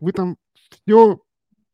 вы 0.00 0.12
там 0.12 0.36
все 0.70 1.20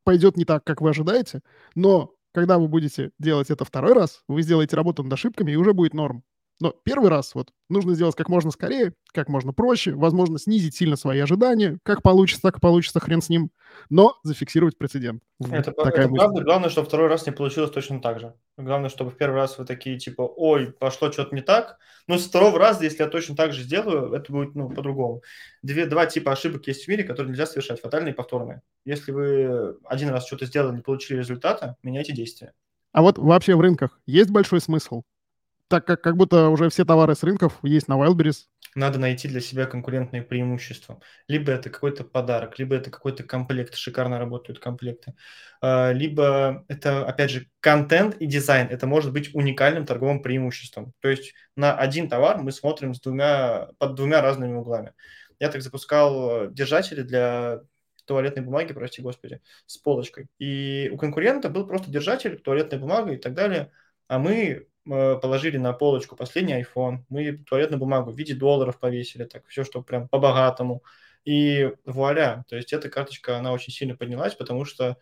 пойдет 0.04 0.36
не 0.36 0.44
так, 0.44 0.64
как 0.64 0.80
вы 0.80 0.90
ожидаете, 0.90 1.42
но 1.74 2.14
когда 2.32 2.58
вы 2.58 2.68
будете 2.68 3.10
делать 3.18 3.50
это 3.50 3.64
второй 3.64 3.92
раз, 3.92 4.22
вы 4.28 4.42
сделаете 4.42 4.76
работу 4.76 5.02
над 5.02 5.12
ошибками, 5.12 5.52
и 5.52 5.56
уже 5.56 5.72
будет 5.74 5.94
норм. 5.94 6.24
Но 6.60 6.74
первый 6.84 7.10
раз 7.10 7.34
вот 7.34 7.52
нужно 7.68 7.94
сделать 7.94 8.14
как 8.14 8.28
можно 8.28 8.50
скорее, 8.50 8.94
как 9.12 9.28
можно 9.28 9.52
проще, 9.52 9.92
возможно, 9.92 10.38
снизить 10.38 10.76
сильно 10.76 10.96
свои 10.96 11.18
ожидания, 11.18 11.78
как 11.82 12.02
получится, 12.02 12.42
так 12.42 12.58
и 12.58 12.60
получится, 12.60 13.00
хрен 13.00 13.20
с 13.20 13.28
ним, 13.28 13.50
но 13.90 14.16
зафиксировать 14.22 14.78
прецедент. 14.78 15.22
Это, 15.40 15.72
Такая 15.72 16.06
это 16.06 16.14
правда. 16.14 16.42
Главное, 16.42 16.70
чтобы 16.70 16.86
второй 16.86 17.08
раз 17.08 17.26
не 17.26 17.32
получилось 17.32 17.70
точно 17.70 18.00
так 18.00 18.20
же. 18.20 18.34
Главное, 18.56 18.90
чтобы 18.90 19.10
в 19.10 19.16
первый 19.16 19.36
раз 19.36 19.58
вы 19.58 19.64
такие, 19.64 19.98
типа, 19.98 20.22
ой, 20.22 20.72
пошло 20.72 21.10
что-то 21.10 21.34
не 21.34 21.42
так. 21.42 21.78
Но 22.06 22.18
с 22.18 22.26
второго 22.26 22.58
раза, 22.58 22.84
если 22.84 23.02
я 23.02 23.08
точно 23.08 23.34
так 23.34 23.52
же 23.52 23.62
сделаю, 23.62 24.12
это 24.12 24.30
будет, 24.30 24.54
ну, 24.54 24.68
по-другому. 24.70 25.22
Две, 25.62 25.86
два 25.86 26.06
типа 26.06 26.32
ошибок 26.32 26.66
есть 26.66 26.84
в 26.84 26.88
мире, 26.88 27.04
которые 27.04 27.30
нельзя 27.30 27.46
совершать, 27.46 27.80
фатальные 27.80 28.12
и 28.12 28.16
повторные. 28.16 28.62
Если 28.84 29.10
вы 29.10 29.76
один 29.84 30.10
раз 30.10 30.26
что-то 30.26 30.46
сделали, 30.46 30.76
не 30.76 30.82
получили 30.82 31.18
результата, 31.18 31.76
меняйте 31.82 32.12
действия. 32.12 32.52
А 32.92 33.02
вот 33.02 33.18
вообще 33.18 33.56
в 33.56 33.60
рынках 33.60 33.98
есть 34.06 34.30
большой 34.30 34.60
смысл 34.60 35.02
так 35.72 35.86
как 35.86 36.02
как 36.02 36.16
будто 36.18 36.50
уже 36.50 36.68
все 36.68 36.84
товары 36.84 37.14
с 37.14 37.22
рынков 37.22 37.58
есть 37.62 37.88
на 37.88 37.94
Wildberries. 37.94 38.44
Надо 38.74 38.98
найти 38.98 39.26
для 39.26 39.40
себя 39.40 39.64
конкурентные 39.64 40.20
преимущества. 40.20 41.00
Либо 41.28 41.50
это 41.50 41.70
какой-то 41.70 42.04
подарок, 42.04 42.58
либо 42.58 42.76
это 42.76 42.90
какой-то 42.90 43.22
комплект, 43.22 43.74
шикарно 43.74 44.18
работают 44.18 44.58
комплекты. 44.58 45.14
А, 45.62 45.92
либо 45.92 46.66
это, 46.68 47.06
опять 47.06 47.30
же, 47.30 47.46
контент 47.60 48.16
и 48.16 48.26
дизайн. 48.26 48.68
Это 48.68 48.86
может 48.86 49.14
быть 49.14 49.34
уникальным 49.34 49.86
торговым 49.86 50.20
преимуществом. 50.20 50.92
То 51.00 51.08
есть 51.08 51.32
на 51.56 51.74
один 51.74 52.10
товар 52.10 52.42
мы 52.42 52.52
смотрим 52.52 52.92
с 52.94 53.00
двумя, 53.00 53.68
под 53.78 53.94
двумя 53.94 54.20
разными 54.20 54.54
углами. 54.54 54.92
Я 55.40 55.48
так 55.48 55.62
запускал 55.62 56.50
держатели 56.50 57.00
для 57.00 57.60
туалетной 58.04 58.42
бумаги, 58.42 58.74
прости 58.74 59.00
господи, 59.00 59.40
с 59.64 59.78
полочкой. 59.78 60.26
И 60.38 60.90
у 60.92 60.98
конкурента 60.98 61.48
был 61.48 61.66
просто 61.66 61.90
держатель, 61.90 62.38
туалетная 62.38 62.78
бумага 62.78 63.12
и 63.12 63.16
так 63.16 63.32
далее. 63.32 63.70
А 64.08 64.18
мы 64.18 64.66
положили 64.84 65.56
на 65.58 65.72
полочку 65.72 66.16
последний 66.16 66.60
iPhone, 66.60 67.04
мы 67.08 67.38
туалетную 67.38 67.78
бумагу 67.78 68.10
в 68.10 68.16
виде 68.16 68.34
долларов 68.34 68.78
повесили, 68.78 69.24
так 69.24 69.46
все, 69.46 69.64
что 69.64 69.82
прям 69.82 70.08
по-богатому. 70.08 70.82
И 71.24 71.72
вуаля, 71.84 72.44
то 72.48 72.56
есть 72.56 72.72
эта 72.72 72.88
карточка, 72.88 73.36
она 73.38 73.52
очень 73.52 73.72
сильно 73.72 73.96
поднялась, 73.96 74.34
потому 74.34 74.64
что 74.64 74.96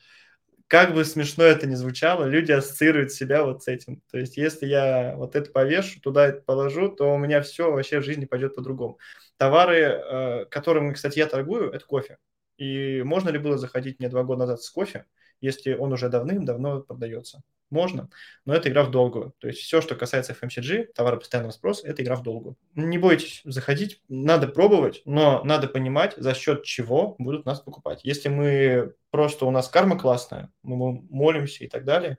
как 0.71 0.95
бы 0.95 1.05
смешно 1.05 1.43
это 1.43 1.67
ни 1.67 1.75
звучало, 1.75 2.27
люди 2.27 2.53
ассоциируют 2.53 3.11
себя 3.11 3.43
вот 3.43 3.65
с 3.65 3.69
этим. 3.69 4.03
То 4.11 4.19
есть 4.19 4.37
если 4.37 4.67
я 4.67 5.15
вот 5.17 5.35
это 5.35 5.51
повешу, 5.51 6.01
туда 6.01 6.29
это 6.29 6.43
положу, 6.43 6.89
то 6.91 7.13
у 7.13 7.19
меня 7.19 7.43
все 7.43 7.73
вообще 7.73 7.99
в 7.99 8.05
жизни 8.05 8.25
пойдет 8.25 8.55
по-другому. 8.55 8.99
Товары, 9.37 9.79
э, 9.79 10.45
которыми, 10.45 10.93
кстати, 10.93 11.19
я 11.19 11.27
торгую, 11.27 11.73
это 11.73 11.85
кофе. 11.85 12.19
И 12.57 13.03
можно 13.03 13.31
ли 13.31 13.39
было 13.39 13.59
заходить 13.59 13.99
мне 13.99 14.09
два 14.09 14.23
года 14.23 14.41
назад 14.41 14.63
с 14.63 14.71
кофе, 14.71 15.07
если 15.41 15.75
он 15.75 15.93
уже 15.93 16.09
давным-давно 16.09 16.81
продается? 16.81 17.43
можно, 17.71 18.09
но 18.45 18.55
это 18.55 18.69
игра 18.69 18.85
в 18.85 18.91
долгую. 18.91 19.33
То 19.39 19.49
есть 19.49 19.61
все, 19.61 19.81
что 19.81 19.95
касается 19.95 20.33
FMCG, 20.33 20.93
товара 20.95 21.17
постоянного 21.17 21.53
спроса, 21.53 21.87
это 21.87 22.03
игра 22.03 22.17
в 22.17 22.23
долгую. 22.23 22.57
Не 22.75 22.99
бойтесь 22.99 23.41
заходить, 23.45 24.03
надо 24.09 24.49
пробовать, 24.49 25.03
но 25.05 25.43
надо 25.45 25.69
понимать, 25.69 26.15
за 26.17 26.35
счет 26.35 26.65
чего 26.65 27.15
будут 27.19 27.47
нас 27.47 27.61
покупать. 27.61 28.01
Если 28.03 28.29
мы 28.29 28.95
просто, 29.11 29.47
у 29.47 29.51
нас 29.51 29.69
карма 29.69 29.99
классная, 29.99 30.51
мы 30.63 31.01
молимся 31.09 31.65
и 31.65 31.69
так 31.69 31.85
далее, 31.85 32.19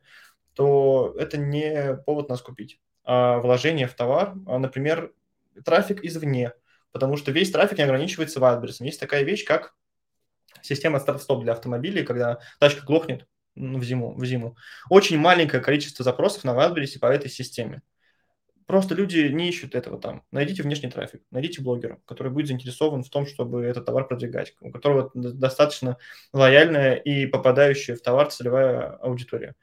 то 0.53 1.15
это 1.17 1.37
не 1.37 1.97
повод 2.05 2.29
нас 2.29 2.41
купить. 2.41 2.79
А 3.03 3.39
вложение 3.39 3.87
в 3.87 3.93
товар, 3.93 4.35
а, 4.47 4.57
например, 4.59 5.13
трафик 5.65 6.03
извне, 6.03 6.53
потому 6.91 7.17
что 7.17 7.31
весь 7.31 7.51
трафик 7.51 7.77
не 7.77 7.83
ограничивается 7.83 8.39
вайберсом. 8.39 8.85
Есть 8.85 8.99
такая 8.99 9.23
вещь, 9.23 9.45
как 9.45 9.75
система 10.61 10.99
старт-стоп 10.99 11.43
для 11.43 11.53
автомобилей, 11.53 12.03
когда 12.03 12.39
тачка 12.59 12.85
глохнет, 12.85 13.25
ну, 13.55 13.79
в 13.79 13.83
зиму, 13.83 14.15
в 14.15 14.25
зиму. 14.25 14.55
Очень 14.89 15.17
маленькое 15.17 15.61
количество 15.61 16.03
запросов 16.03 16.43
на 16.43 16.51
Wildberries 16.51 16.99
по 16.99 17.07
этой 17.07 17.29
системе. 17.29 17.81
Просто 18.65 18.95
люди 18.95 19.27
не 19.27 19.49
ищут 19.49 19.75
этого 19.75 19.99
там. 19.99 20.23
Найдите 20.31 20.63
внешний 20.63 20.89
трафик, 20.89 21.23
найдите 21.29 21.61
блогера, 21.61 21.99
который 22.05 22.31
будет 22.31 22.47
заинтересован 22.47 23.03
в 23.03 23.09
том, 23.09 23.25
чтобы 23.25 23.63
этот 23.63 23.85
товар 23.85 24.07
продвигать, 24.07 24.53
у 24.61 24.71
которого 24.71 25.11
достаточно 25.13 25.97
лояльная 26.31 26.95
и 26.95 27.25
попадающая 27.25 27.97
в 27.97 28.01
товар 28.01 28.31
целевая 28.31 28.91
аудитория. 29.01 29.55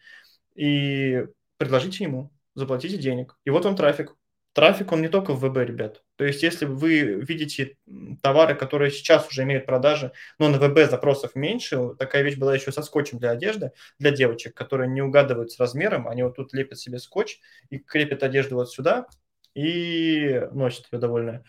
И 0.55 1.25
предложите 1.57 2.05
ему, 2.05 2.31
заплатите 2.55 2.99
денег. 2.99 3.39
И 3.47 3.51
вот 3.51 3.65
вам 3.65 3.77
трафик. 3.77 4.15
Трафик, 4.59 4.91
он 4.91 5.03
не 5.03 5.09
только 5.09 5.35
в 5.35 5.39
ВБ, 5.39 5.57
ребят. 5.59 6.03
То 6.17 6.25
есть, 6.25 6.43
если 6.43 6.65
вы 6.65 7.23
видите 7.25 7.77
товары, 8.25 8.57
которые 8.57 8.91
сейчас 8.91 9.29
уже 9.29 9.45
имеют 9.45 9.67
продажи, 9.67 10.11
но 10.41 10.49
на 10.49 10.59
ВБ 10.59 10.91
запросов 10.91 11.37
меньше, 11.37 11.95
такая 11.97 12.25
вещь 12.25 12.39
была 12.39 12.57
еще 12.57 12.73
со 12.73 12.83
скотчем 12.83 13.21
для 13.21 13.31
одежды, 13.31 13.71
для 14.01 14.11
девочек, 14.11 14.55
которые 14.55 14.91
не 14.91 15.01
угадывают 15.01 15.53
с 15.53 15.61
размером, 15.61 16.09
они 16.09 16.25
вот 16.25 16.35
тут 16.35 16.53
лепят 16.55 16.81
себе 16.81 16.99
скотч 16.99 17.39
и 17.71 17.79
крепят 17.79 18.25
одежду 18.25 18.57
вот 18.57 18.69
сюда 18.69 19.07
и 19.55 20.43
носят 20.51 20.87
ее 20.91 20.99
довольно. 20.99 21.45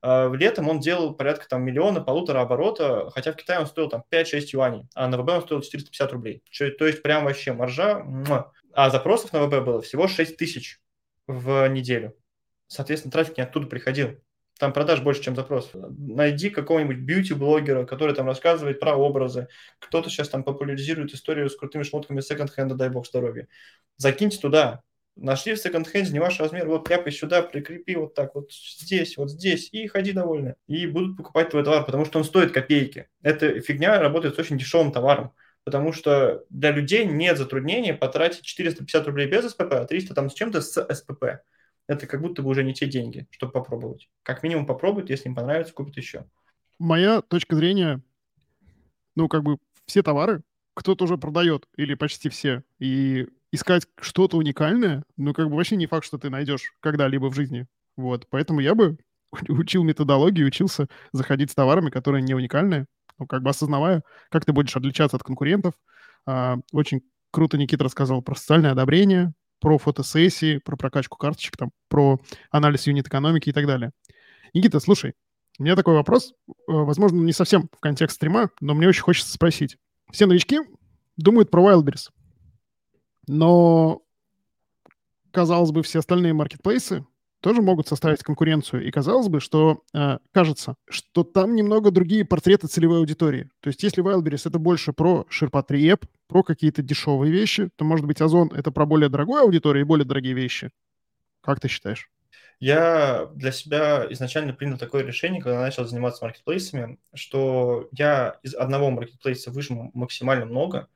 А, 0.00 0.30
летом 0.32 0.68
он 0.68 0.78
делал 0.78 1.16
порядка 1.16 1.48
там 1.48 1.64
миллиона, 1.64 2.00
полутора 2.00 2.42
оборота, 2.42 3.10
хотя 3.10 3.32
в 3.32 3.36
Китае 3.36 3.58
он 3.58 3.66
стоил 3.66 3.88
там 3.88 4.04
5-6 4.08 4.50
юаней, 4.52 4.86
а 4.94 5.08
на 5.08 5.18
ВБ 5.20 5.30
он 5.30 5.42
стоил 5.42 5.62
450 5.62 6.12
рублей. 6.12 6.44
То 6.78 6.86
есть 6.86 7.02
прям 7.02 7.24
вообще 7.24 7.54
маржа. 7.54 8.06
А 8.72 8.88
запросов 8.90 9.32
на 9.32 9.46
ВБ 9.46 9.64
было 9.66 9.82
всего 9.82 10.06
6 10.06 10.36
тысяч 10.36 10.78
в 11.26 11.66
неделю 11.66 12.14
соответственно, 12.72 13.12
трафик 13.12 13.36
не 13.36 13.44
оттуда 13.44 13.66
приходил. 13.66 14.18
Там 14.58 14.72
продаж 14.72 15.00
больше, 15.00 15.22
чем 15.22 15.34
запрос. 15.34 15.70
Найди 15.74 16.50
какого-нибудь 16.50 16.98
бьюти-блогера, 16.98 17.84
который 17.84 18.14
там 18.14 18.26
рассказывает 18.26 18.80
про 18.80 18.94
образы. 18.94 19.48
Кто-то 19.80 20.08
сейчас 20.08 20.28
там 20.28 20.44
популяризирует 20.44 21.12
историю 21.14 21.50
с 21.50 21.56
крутыми 21.56 21.82
шмотками 21.82 22.20
секонд-хенда, 22.20 22.74
дай 22.74 22.88
бог 22.88 23.06
здоровья. 23.06 23.48
Закиньте 23.96 24.38
туда. 24.38 24.82
Нашли 25.16 25.54
в 25.54 25.58
секонд-хенде 25.58 26.12
не 26.12 26.20
ваш 26.20 26.40
размер, 26.40 26.68
вот 26.68 26.88
ляпай 26.88 27.12
сюда, 27.12 27.42
прикрепи 27.42 27.96
вот 27.96 28.14
так, 28.14 28.34
вот 28.34 28.50
здесь, 28.52 29.16
вот 29.18 29.30
здесь, 29.30 29.68
и 29.72 29.86
ходи 29.86 30.12
довольно. 30.12 30.54
И 30.68 30.86
будут 30.86 31.16
покупать 31.16 31.50
твой 31.50 31.64
товар, 31.64 31.84
потому 31.84 32.04
что 32.04 32.18
он 32.18 32.24
стоит 32.24 32.52
копейки. 32.52 33.08
Эта 33.22 33.60
фигня 33.60 33.98
работает 34.00 34.36
с 34.36 34.38
очень 34.38 34.58
дешевым 34.58 34.92
товаром 34.92 35.32
потому 35.64 35.92
что 35.92 36.44
для 36.50 36.72
людей 36.72 37.04
нет 37.04 37.38
затруднения 37.38 37.94
потратить 37.94 38.42
450 38.42 39.06
рублей 39.06 39.28
без 39.28 39.48
СПП, 39.50 39.72
а 39.72 39.84
300 39.84 40.14
там 40.14 40.28
с 40.28 40.34
чем-то 40.34 40.60
с 40.60 40.94
СПП 40.94 41.24
это 41.92 42.06
как 42.06 42.20
будто 42.20 42.42
бы 42.42 42.50
уже 42.50 42.64
не 42.64 42.74
те 42.74 42.86
деньги, 42.86 43.26
чтобы 43.30 43.52
попробовать. 43.52 44.08
Как 44.22 44.42
минимум 44.42 44.66
попробуют, 44.66 45.10
если 45.10 45.28
им 45.28 45.34
понравится, 45.34 45.72
купят 45.72 45.96
еще. 45.96 46.24
Моя 46.78 47.22
точка 47.22 47.56
зрения, 47.56 48.02
ну, 49.14 49.28
как 49.28 49.42
бы 49.42 49.58
все 49.86 50.02
товары 50.02 50.42
кто-то 50.74 51.04
уже 51.04 51.18
продает, 51.18 51.68
или 51.76 51.94
почти 51.94 52.28
все, 52.28 52.62
и 52.78 53.28
искать 53.50 53.86
что-то 54.00 54.36
уникальное, 54.36 55.04
ну, 55.16 55.34
как 55.34 55.48
бы 55.48 55.56
вообще 55.56 55.76
не 55.76 55.86
факт, 55.86 56.06
что 56.06 56.18
ты 56.18 56.30
найдешь 56.30 56.74
когда-либо 56.80 57.26
в 57.26 57.34
жизни. 57.34 57.66
Вот, 57.96 58.26
поэтому 58.30 58.60
я 58.60 58.74
бы 58.74 58.96
учил 59.48 59.84
методологию, 59.84 60.46
учился 60.46 60.88
заходить 61.12 61.50
с 61.50 61.54
товарами, 61.54 61.90
которые 61.90 62.22
не 62.22 62.34
уникальные, 62.34 62.86
ну, 63.18 63.26
как 63.26 63.42
бы 63.42 63.50
осознавая, 63.50 64.02
как 64.30 64.44
ты 64.44 64.52
будешь 64.52 64.76
отличаться 64.76 65.16
от 65.16 65.22
конкурентов. 65.22 65.74
А, 66.26 66.56
очень 66.72 67.02
круто 67.30 67.58
Никита 67.58 67.84
рассказал 67.84 68.22
про 68.22 68.34
социальное 68.34 68.72
одобрение, 68.72 69.34
про 69.62 69.78
фотосессии, 69.78 70.58
про 70.58 70.76
прокачку 70.76 71.16
карточек, 71.16 71.56
там, 71.56 71.70
про 71.88 72.20
анализ 72.50 72.88
юнит-экономики 72.88 73.48
и 73.48 73.52
так 73.52 73.66
далее. 73.66 73.92
Никита, 74.52 74.80
слушай, 74.80 75.14
у 75.58 75.62
меня 75.62 75.76
такой 75.76 75.94
вопрос, 75.94 76.34
э, 76.48 76.52
возможно, 76.66 77.20
не 77.22 77.32
совсем 77.32 77.70
в 77.72 77.80
контекст 77.80 78.16
стрима, 78.16 78.50
но 78.60 78.74
мне 78.74 78.88
очень 78.88 79.02
хочется 79.02 79.32
спросить. 79.32 79.78
Все 80.10 80.26
новички 80.26 80.58
думают 81.16 81.52
про 81.52 81.62
Wildberries, 81.62 82.10
но, 83.28 84.02
казалось 85.30 85.70
бы, 85.70 85.84
все 85.84 86.00
остальные 86.00 86.32
маркетплейсы 86.32 87.06
тоже 87.42 87.60
могут 87.60 87.88
составить 87.88 88.22
конкуренцию. 88.22 88.86
И 88.86 88.90
казалось 88.90 89.28
бы, 89.28 89.40
что 89.40 89.82
э, 89.92 90.18
кажется, 90.32 90.76
что 90.88 91.24
там 91.24 91.56
немного 91.56 91.90
другие 91.90 92.24
портреты 92.24 92.68
целевой 92.68 92.98
аудитории. 92.98 93.50
То 93.60 93.68
есть 93.68 93.82
если 93.82 94.02
Wildberries 94.02 94.48
это 94.48 94.58
больше 94.58 94.92
про 94.92 95.26
ширпотреб, 95.28 96.06
про 96.28 96.44
какие-то 96.44 96.82
дешевые 96.82 97.32
вещи, 97.32 97.68
то, 97.76 97.84
может 97.84 98.06
быть, 98.06 98.20
Озон 98.20 98.52
это 98.54 98.70
про 98.70 98.86
более 98.86 99.08
дорогую 99.08 99.42
аудиторию 99.42 99.84
и 99.84 99.86
более 99.86 100.06
дорогие 100.06 100.34
вещи. 100.34 100.70
Как 101.42 101.58
ты 101.58 101.66
считаешь? 101.66 102.10
Я 102.60 103.28
для 103.34 103.50
себя 103.50 104.06
изначально 104.10 104.52
принял 104.52 104.78
такое 104.78 105.02
решение, 105.02 105.42
когда 105.42 105.58
начал 105.58 105.84
заниматься 105.84 106.24
маркетплейсами, 106.24 106.98
что 107.12 107.88
я 107.90 108.38
из 108.44 108.54
одного 108.54 108.92
маркетплейса 108.92 109.50
выжму 109.50 109.90
максимально 109.94 110.46
много, 110.46 110.86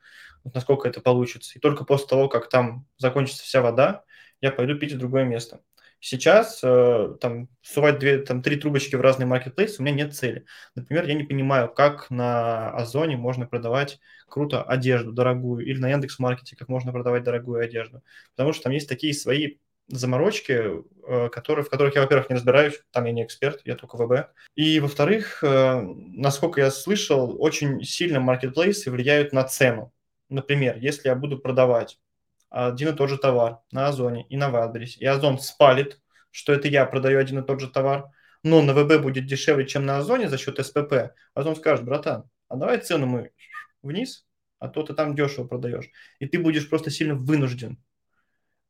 вот 0.44 0.54
насколько 0.54 0.88
это 0.88 1.00
получится. 1.00 1.58
И 1.58 1.60
только 1.60 1.84
после 1.84 2.06
того, 2.06 2.28
как 2.28 2.48
там 2.48 2.86
закончится 2.98 3.42
вся 3.42 3.62
вода, 3.62 4.04
я 4.40 4.52
пойду 4.52 4.78
пить 4.78 4.92
в 4.92 4.98
другое 4.98 5.24
место. 5.24 5.60
Сейчас 6.08 6.60
э, 6.62 7.16
там 7.20 7.48
сувать 7.62 7.98
две, 7.98 8.18
там 8.18 8.40
три 8.40 8.54
трубочки 8.54 8.94
в 8.94 9.00
разные 9.00 9.26
маркетплейсы 9.26 9.82
у 9.82 9.84
меня 9.84 10.04
нет 10.04 10.14
цели. 10.14 10.46
Например, 10.76 11.04
я 11.04 11.14
не 11.14 11.24
понимаю, 11.24 11.68
как 11.68 12.10
на 12.10 12.70
Озоне 12.70 13.16
можно 13.16 13.44
продавать 13.44 13.98
круто 14.28 14.62
одежду 14.62 15.10
дорогую 15.10 15.66
или 15.66 15.80
на 15.80 15.90
Яндекс 15.90 16.20
Маркете 16.20 16.54
как 16.54 16.68
можно 16.68 16.92
продавать 16.92 17.24
дорогую 17.24 17.60
одежду, 17.60 18.04
потому 18.36 18.52
что 18.52 18.62
там 18.62 18.72
есть 18.72 18.88
такие 18.88 19.12
свои 19.14 19.56
заморочки, 19.88 20.84
э, 21.08 21.28
которые, 21.28 21.64
в 21.64 21.70
которых 21.70 21.96
я, 21.96 22.02
во-первых, 22.02 22.30
не 22.30 22.36
разбираюсь, 22.36 22.80
там 22.92 23.06
я 23.06 23.10
не 23.10 23.24
эксперт, 23.24 23.62
я 23.64 23.74
только 23.74 23.96
ВБ. 23.96 24.28
И, 24.54 24.78
во-вторых, 24.78 25.42
э, 25.42 25.80
насколько 25.82 26.60
я 26.60 26.70
слышал, 26.70 27.34
очень 27.42 27.82
сильно 27.82 28.20
маркетплейсы 28.20 28.92
влияют 28.92 29.32
на 29.32 29.42
цену. 29.42 29.92
Например, 30.28 30.76
если 30.78 31.08
я 31.08 31.16
буду 31.16 31.36
продавать 31.36 31.98
один 32.64 32.88
и 32.88 32.92
тот 32.96 33.10
же 33.10 33.18
товар 33.18 33.58
на 33.70 33.88
Озоне 33.88 34.26
и 34.28 34.36
на 34.36 34.48
Вайлдберрисе, 34.48 34.98
и 35.00 35.04
Озон 35.04 35.38
спалит, 35.38 36.00
что 36.30 36.54
это 36.54 36.68
я 36.68 36.86
продаю 36.86 37.18
один 37.18 37.38
и 37.40 37.46
тот 37.46 37.60
же 37.60 37.68
товар, 37.68 38.06
но 38.42 38.62
на 38.62 38.72
ВБ 38.72 39.02
будет 39.02 39.26
дешевле, 39.26 39.66
чем 39.66 39.84
на 39.84 39.98
Озоне 39.98 40.28
за 40.28 40.38
счет 40.38 40.64
СПП, 40.64 41.12
Озон 41.34 41.56
скажет, 41.56 41.84
братан, 41.84 42.24
а 42.48 42.56
давай 42.56 42.78
цену 42.78 43.06
мы 43.06 43.30
вниз, 43.82 44.26
а 44.58 44.68
то 44.68 44.82
ты 44.82 44.94
там 44.94 45.14
дешево 45.14 45.46
продаешь. 45.46 45.90
И 46.18 46.26
ты 46.26 46.38
будешь 46.38 46.68
просто 46.68 46.90
сильно 46.90 47.14
вынужден. 47.14 47.78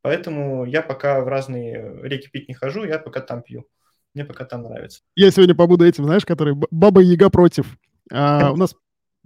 Поэтому 0.02 0.64
я 0.64 0.82
пока 0.82 1.20
в 1.20 1.28
разные 1.28 2.00
реки 2.02 2.28
пить 2.28 2.48
не 2.48 2.54
хожу, 2.54 2.84
я 2.84 2.98
пока 2.98 3.20
там 3.20 3.42
пью. 3.42 3.66
Мне 4.14 4.24
пока 4.24 4.44
там 4.44 4.62
нравится. 4.62 5.02
Я 5.14 5.30
сегодня 5.30 5.54
побуду 5.54 5.84
этим, 5.84 6.04
знаешь, 6.04 6.24
который 6.24 6.54
Баба 6.70 7.02
Яга 7.02 7.30
против. 7.30 7.76
А, 8.10 8.50
у 8.52 8.56
нас 8.56 8.74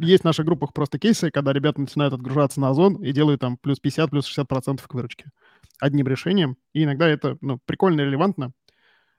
есть 0.01 0.23
в 0.23 0.27
наших 0.27 0.47
группах 0.47 0.73
просто 0.73 0.99
кейсы, 0.99 1.31
когда 1.31 1.53
ребята 1.53 1.81
начинают 1.81 2.15
отгружаться 2.15 2.61
на 2.61 2.71
Озон 2.71 3.03
и 3.03 3.13
делают 3.13 3.41
там 3.41 3.57
плюс 3.57 3.79
50, 3.79 4.11
плюс 4.11 4.27
60 4.27 4.49
процентов 4.49 4.89
к 4.89 4.95
выручке 4.95 5.31
одним 5.81 6.07
решением. 6.07 6.57
И 6.73 6.85
иногда 6.85 7.09
это 7.09 7.37
ну, 7.41 7.59
прикольно 7.65 8.03
релевантно. 8.03 8.53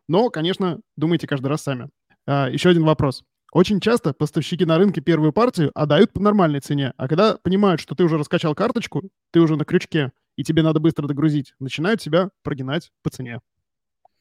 Но, 0.08 0.30
конечно, 0.30 0.80
думайте 0.96 1.28
каждый 1.28 1.48
раз 1.48 1.64
сами. 1.64 1.90
А, 2.26 2.50
еще 2.50 2.70
один 2.70 2.84
вопрос. 2.84 3.24
Очень 3.52 3.82
часто 3.82 4.14
поставщики 4.14 4.66
на 4.66 4.78
рынке 4.78 5.02
первую 5.02 5.34
партию 5.34 5.72
отдают 5.76 6.14
по 6.14 6.22
нормальной 6.22 6.62
цене, 6.62 6.94
а 6.96 7.10
когда 7.10 7.38
понимают, 7.38 7.82
что 7.82 7.96
ты 7.96 8.04
уже 8.06 8.18
раскачал 8.18 8.56
карточку, 8.56 9.10
ты 9.32 9.42
уже 9.42 9.58
на 9.58 9.66
крючке, 9.66 10.14
и 10.38 10.44
тебе 10.44 10.64
надо 10.64 10.80
быстро 10.80 11.06
догрузить, 11.06 11.54
начинают 11.60 12.02
себя 12.02 12.30
прогинать 12.44 12.92
по 13.04 13.10
цене. 13.10 13.42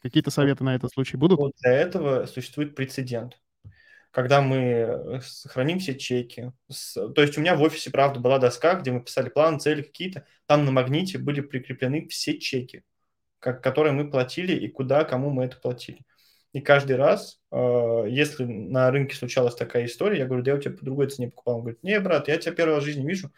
Какие-то 0.03 0.31
советы 0.31 0.65
на 0.65 0.75
этот 0.75 0.93
случай 0.93 1.17
будут? 1.17 1.39
Вот 1.39 1.53
для 1.63 1.73
этого 1.73 2.27
существует 2.27 2.75
прецедент 2.75 3.39
когда 4.11 4.41
мы 4.41 4.57
э, 4.57 5.21
храним 5.47 5.79
все 5.79 5.95
чеки. 5.95 6.53
То 6.95 7.23
есть 7.23 7.39
у 7.39 7.41
меня 7.41 7.55
в 7.55 7.63
офисе, 7.63 7.91
правда, 7.91 8.19
была 8.21 8.39
доска, 8.39 8.75
где 8.75 8.91
мы 8.91 9.01
писали 9.03 9.29
план, 9.29 9.61
цели 9.61 9.83
какие-то. 9.83 10.27
Там 10.47 10.65
на 10.65 10.73
магните 10.73 11.19
были 11.19 11.41
прикреплены 11.41 12.09
все 12.09 12.39
чеки, 12.39 12.83
как, 13.39 13.63
которые 13.63 13.93
мы 13.93 14.11
платили 14.11 14.53
и 14.53 14.69
куда, 14.69 15.05
кому 15.05 15.31
мы 15.31 15.45
это 15.45 15.57
платили. 15.57 16.05
И 16.53 16.61
каждый 16.61 16.97
раз, 16.97 17.41
э, 17.53 18.05
если 18.09 18.45
на 18.45 18.91
рынке 18.91 19.15
случалась 19.15 19.55
такая 19.55 19.87
история, 19.87 20.19
я 20.19 20.27
говорю, 20.27 20.43
да 20.43 20.51
я 20.53 20.57
у 20.57 20.61
тебя 20.61 20.77
по 20.77 20.85
другой 20.85 21.09
цене 21.09 21.31
покупал. 21.31 21.57
Он 21.57 21.61
говорит, 21.63 21.83
не, 21.85 22.01
брат, 22.01 22.27
я 22.27 22.37
тебя 22.39 22.53
первый 22.53 22.75
раз 22.75 22.83
в 22.83 22.87
жизни 22.87 23.07
вижу. 23.07 23.31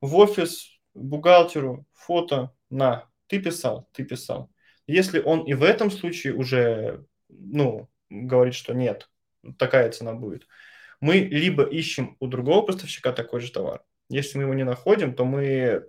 В 0.00 0.16
офис, 0.16 0.80
бухгалтеру, 0.94 1.86
фото, 1.92 2.52
на, 2.68 3.08
ты 3.28 3.40
писал, 3.40 3.88
ты 3.92 4.04
писал. 4.04 4.50
Если 4.88 5.20
он 5.20 5.44
и 5.44 5.54
в 5.54 5.62
этом 5.62 5.92
случае 5.92 6.34
уже, 6.34 7.04
ну, 7.28 7.88
говорит, 8.08 8.54
что 8.54 8.74
нет, 8.74 9.08
такая 9.58 9.90
цена 9.90 10.14
будет, 10.14 10.46
мы 11.00 11.16
либо 11.16 11.64
ищем 11.64 12.16
у 12.20 12.26
другого 12.26 12.62
поставщика 12.62 13.12
такой 13.12 13.40
же 13.40 13.50
товар. 13.52 13.82
Если 14.08 14.38
мы 14.38 14.44
его 14.44 14.54
не 14.54 14.64
находим, 14.64 15.14
то 15.14 15.24
мы 15.24 15.86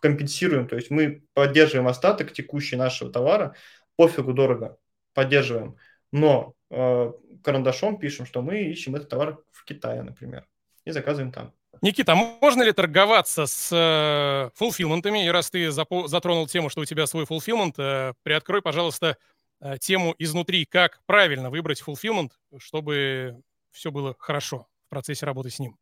компенсируем, 0.00 0.68
то 0.68 0.76
есть 0.76 0.90
мы 0.90 1.24
поддерживаем 1.34 1.88
остаток 1.88 2.32
текущий 2.32 2.76
нашего 2.76 3.10
товара, 3.10 3.54
пофигу 3.96 4.32
дорого, 4.32 4.76
поддерживаем, 5.14 5.76
но 6.12 6.54
э, 6.70 7.12
карандашом 7.42 7.98
пишем, 7.98 8.26
что 8.26 8.42
мы 8.42 8.62
ищем 8.62 8.94
этот 8.94 9.08
товар 9.08 9.38
в 9.50 9.64
Китае, 9.64 10.02
например, 10.02 10.46
и 10.84 10.90
заказываем 10.90 11.32
там. 11.32 11.52
Никита, 11.82 12.12
а 12.12 12.14
можно 12.14 12.62
ли 12.62 12.72
торговаться 12.72 13.46
с 13.46 13.70
э, 13.72 14.50
фулфилментами? 14.54 15.26
И 15.26 15.28
раз 15.28 15.50
ты 15.50 15.70
затронул 15.70 16.46
тему, 16.46 16.70
что 16.70 16.82
у 16.82 16.84
тебя 16.84 17.06
свой 17.06 17.26
фулфилмент, 17.26 17.78
э, 17.78 18.14
приоткрой, 18.22 18.62
пожалуйста, 18.62 19.16
тему 19.80 20.14
изнутри, 20.18 20.64
как 20.64 21.00
правильно 21.06 21.50
выбрать 21.50 21.80
фулфилмент, 21.80 22.32
чтобы 22.58 23.40
все 23.72 23.90
было 23.90 24.14
хорошо 24.18 24.66
в 24.86 24.90
процессе 24.90 25.26
работы 25.26 25.50
с 25.50 25.58
ним. 25.58 25.78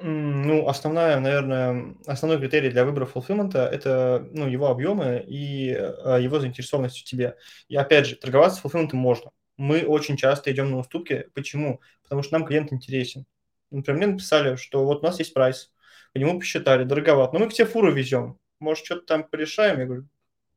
Ну, 0.00 0.68
основная, 0.68 1.20
наверное, 1.20 1.94
основной 2.06 2.38
критерий 2.38 2.70
для 2.70 2.84
выбора 2.84 3.04
фулфилмента– 3.04 3.66
это 3.72 4.26
ну, 4.32 4.48
его 4.48 4.68
объемы 4.68 5.22
и 5.26 5.68
э, 5.68 6.18
его 6.20 6.40
заинтересованность 6.40 6.98
в 6.98 7.04
тебе. 7.04 7.36
И 7.68 7.76
опять 7.76 8.06
же, 8.06 8.16
торговаться 8.16 8.60
фулфилментом 8.62 8.98
можно. 8.98 9.30
Мы 9.58 9.84
очень 9.84 10.16
часто 10.16 10.50
идем 10.50 10.70
на 10.70 10.78
уступки. 10.78 11.28
Почему? 11.34 11.82
Потому 12.02 12.22
что 12.22 12.38
нам 12.38 12.46
клиент 12.46 12.72
интересен. 12.72 13.26
Например, 13.70 13.98
мне 13.98 14.06
написали, 14.14 14.56
что 14.56 14.84
вот 14.84 15.02
у 15.02 15.06
нас 15.06 15.18
есть 15.18 15.34
прайс, 15.34 15.70
по 16.14 16.18
нему 16.18 16.38
посчитали, 16.38 16.84
дороговато, 16.84 17.34
но 17.34 17.40
мы 17.40 17.50
к 17.50 17.52
тебе 17.52 17.66
фуру 17.66 17.92
везем. 17.92 18.38
Может, 18.60 18.86
что-то 18.86 19.06
там 19.06 19.24
порешаем? 19.24 19.78
Я 19.78 19.86
говорю, 19.86 20.08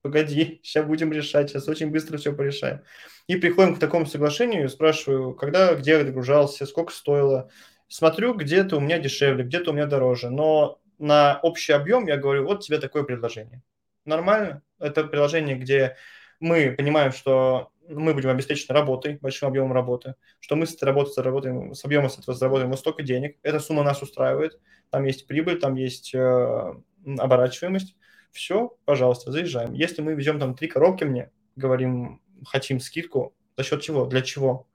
погоди, 0.06 0.60
сейчас 0.64 0.86
будем 0.86 1.12
решать, 1.12 1.50
сейчас 1.50 1.68
очень 1.68 1.90
быстро 1.90 2.18
все 2.18 2.32
порешаем. 2.32 2.82
И 3.26 3.36
приходим 3.38 3.76
к 3.76 3.80
такому 3.80 4.06
соглашению, 4.06 4.70
спрашиваю, 4.70 5.34
когда, 5.34 5.74
где 5.74 6.04
догружался, 6.04 6.68
сколько 6.68 6.94
стоило, 6.94 7.50
смотрю, 7.88 8.36
где-то 8.36 8.78
у 8.78 8.80
меня 8.80 9.00
дешевле, 9.00 9.44
где-то 9.44 9.72
у 9.72 9.74
меня 9.74 9.88
дороже, 9.88 10.30
но 10.30 10.80
на 11.00 11.40
общий 11.42 11.74
объем 11.74 12.06
я 12.06 12.18
говорю, 12.18 12.46
вот 12.46 12.64
тебе 12.64 12.78
такое 12.78 13.02
предложение. 13.02 13.64
Нормально. 14.06 14.62
Это 14.80 15.04
предложение, 15.04 15.56
где 15.56 15.98
мы 16.40 16.76
понимаем, 16.78 17.12
что 17.12 17.72
мы 17.90 18.14
будем 18.14 18.30
обеспечены 18.30 18.76
работой, 18.76 19.18
большим 19.20 19.48
объемом 19.48 19.74
работы, 19.74 20.14
что 20.40 20.56
мы 20.56 20.68
с 20.68 20.76
этой 20.76 20.84
работой 20.84 21.14
заработаем, 21.14 21.74
с 21.74 21.84
объемом 21.84 22.12
с 22.12 22.20
этого 22.20 22.38
заработаем 22.38 22.70
вот 22.70 22.80
столько 22.80 23.02
денег, 23.02 23.38
эта 23.42 23.60
сумма 23.60 23.84
нас 23.84 24.04
устраивает, 24.04 24.60
там 24.92 25.04
есть 25.06 25.26
прибыль, 25.26 25.60
там 25.60 25.74
есть 25.74 26.14
э, 26.14 26.74
оборачиваемость, 27.18 27.96
все, 28.36 28.78
пожалуйста, 28.86 29.32
заезжаем. 29.32 29.74
Если 29.74 30.02
мы 30.02 30.14
везем 30.14 30.40
там 30.40 30.56
три 30.56 30.68
коробки 30.68 31.04
мне, 31.04 31.32
говорим, 31.56 32.22
хотим 32.46 32.80
скидку, 32.80 33.34
за 33.58 33.64
счет 33.64 33.82
чего, 33.82 34.06
для 34.06 34.22
чего? 34.22 34.68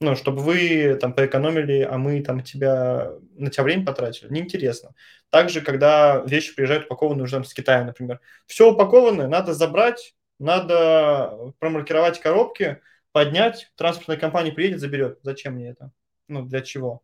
ну, 0.00 0.14
чтобы 0.14 0.42
вы 0.42 0.96
там 1.00 1.12
поэкономили, 1.12 1.82
а 1.82 1.98
мы 1.98 2.22
там 2.22 2.42
тебя, 2.42 3.12
на 3.34 3.50
тебя 3.50 3.64
время 3.64 3.84
потратили, 3.84 4.32
неинтересно. 4.32 4.94
Также, 5.30 5.60
когда 5.60 6.22
вещи 6.24 6.54
приезжают 6.54 6.86
упакованные 6.86 7.24
уже 7.24 7.36
там 7.36 7.44
с 7.44 7.52
Китая, 7.52 7.84
например. 7.84 8.20
Все 8.46 8.70
упакованное, 8.70 9.26
надо 9.26 9.54
забрать, 9.54 10.14
надо 10.38 11.52
промаркировать 11.58 12.20
коробки, 12.20 12.80
поднять, 13.10 13.72
транспортная 13.74 14.16
компания 14.16 14.52
приедет, 14.52 14.80
заберет. 14.80 15.18
Зачем 15.22 15.54
мне 15.54 15.70
это? 15.70 15.90
Ну, 16.28 16.42
для 16.44 16.60
чего? 16.60 17.02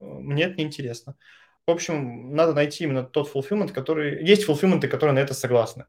Мне 0.00 0.44
это 0.44 0.58
неинтересно. 0.58 1.16
В 1.68 1.70
общем, 1.70 2.34
надо 2.34 2.54
найти 2.54 2.84
именно 2.84 3.04
тот 3.04 3.30
fulfillment, 3.30 3.74
который... 3.74 4.24
Есть 4.24 4.48
fulfillment, 4.48 4.88
которые 4.88 5.12
на 5.12 5.18
это 5.18 5.34
согласны. 5.34 5.84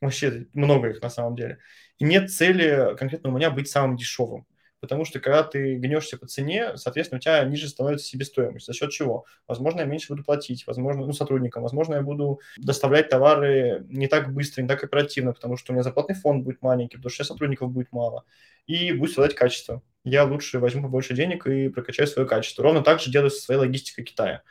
Вообще 0.00 0.46
много 0.52 0.90
их 0.90 1.02
на 1.02 1.10
самом 1.10 1.34
деле. 1.34 1.58
И 1.98 2.04
нет 2.04 2.30
цели 2.30 2.94
конкретно 2.96 3.30
у 3.30 3.36
меня 3.36 3.50
быть 3.50 3.68
самым 3.68 3.96
дешевым 3.96 4.46
потому 4.78 5.04
что 5.04 5.18
когда 5.18 5.42
ты 5.42 5.76
гнешься 5.76 6.16
по 6.16 6.26
цене, 6.26 6.76
соответственно, 6.76 7.16
у 7.16 7.20
тебя 7.20 7.42
ниже 7.44 7.66
становится 7.66 8.06
себестоимость. 8.06 8.66
За 8.66 8.72
счет 8.72 8.90
чего? 8.90 9.24
Возможно, 9.48 9.80
я 9.80 9.86
меньше 9.86 10.08
буду 10.10 10.22
платить, 10.22 10.64
возможно, 10.66 11.04
ну, 11.04 11.12
сотрудникам, 11.12 11.64
возможно, 11.64 11.94
я 11.94 12.02
буду 12.02 12.40
доставлять 12.56 13.08
товары 13.08 13.84
не 13.88 14.06
так 14.06 14.32
быстро, 14.32 14.62
не 14.62 14.68
так 14.68 14.84
оперативно, 14.84 15.32
потому 15.32 15.56
что 15.56 15.72
у 15.72 15.74
меня 15.74 15.82
зарплатный 15.82 16.14
фонд 16.14 16.44
будет 16.44 16.62
маленький, 16.62 16.98
потому 16.98 17.10
что 17.10 17.24
сотрудников 17.24 17.72
будет 17.72 17.90
мало, 17.90 18.24
и 18.66 18.92
будет 18.92 19.10
страдать 19.10 19.34
качество. 19.34 19.82
Я 20.04 20.24
лучше 20.24 20.60
возьму 20.60 20.82
побольше 20.82 21.14
денег 21.14 21.48
и 21.48 21.68
прокачаю 21.68 22.06
свое 22.06 22.28
качество. 22.28 22.62
Ровно 22.62 22.82
так 22.82 23.00
же 23.00 23.10
делаю 23.10 23.30
со 23.30 23.40
своей 23.40 23.58
логистикой 23.58 24.04
Китая 24.04 24.42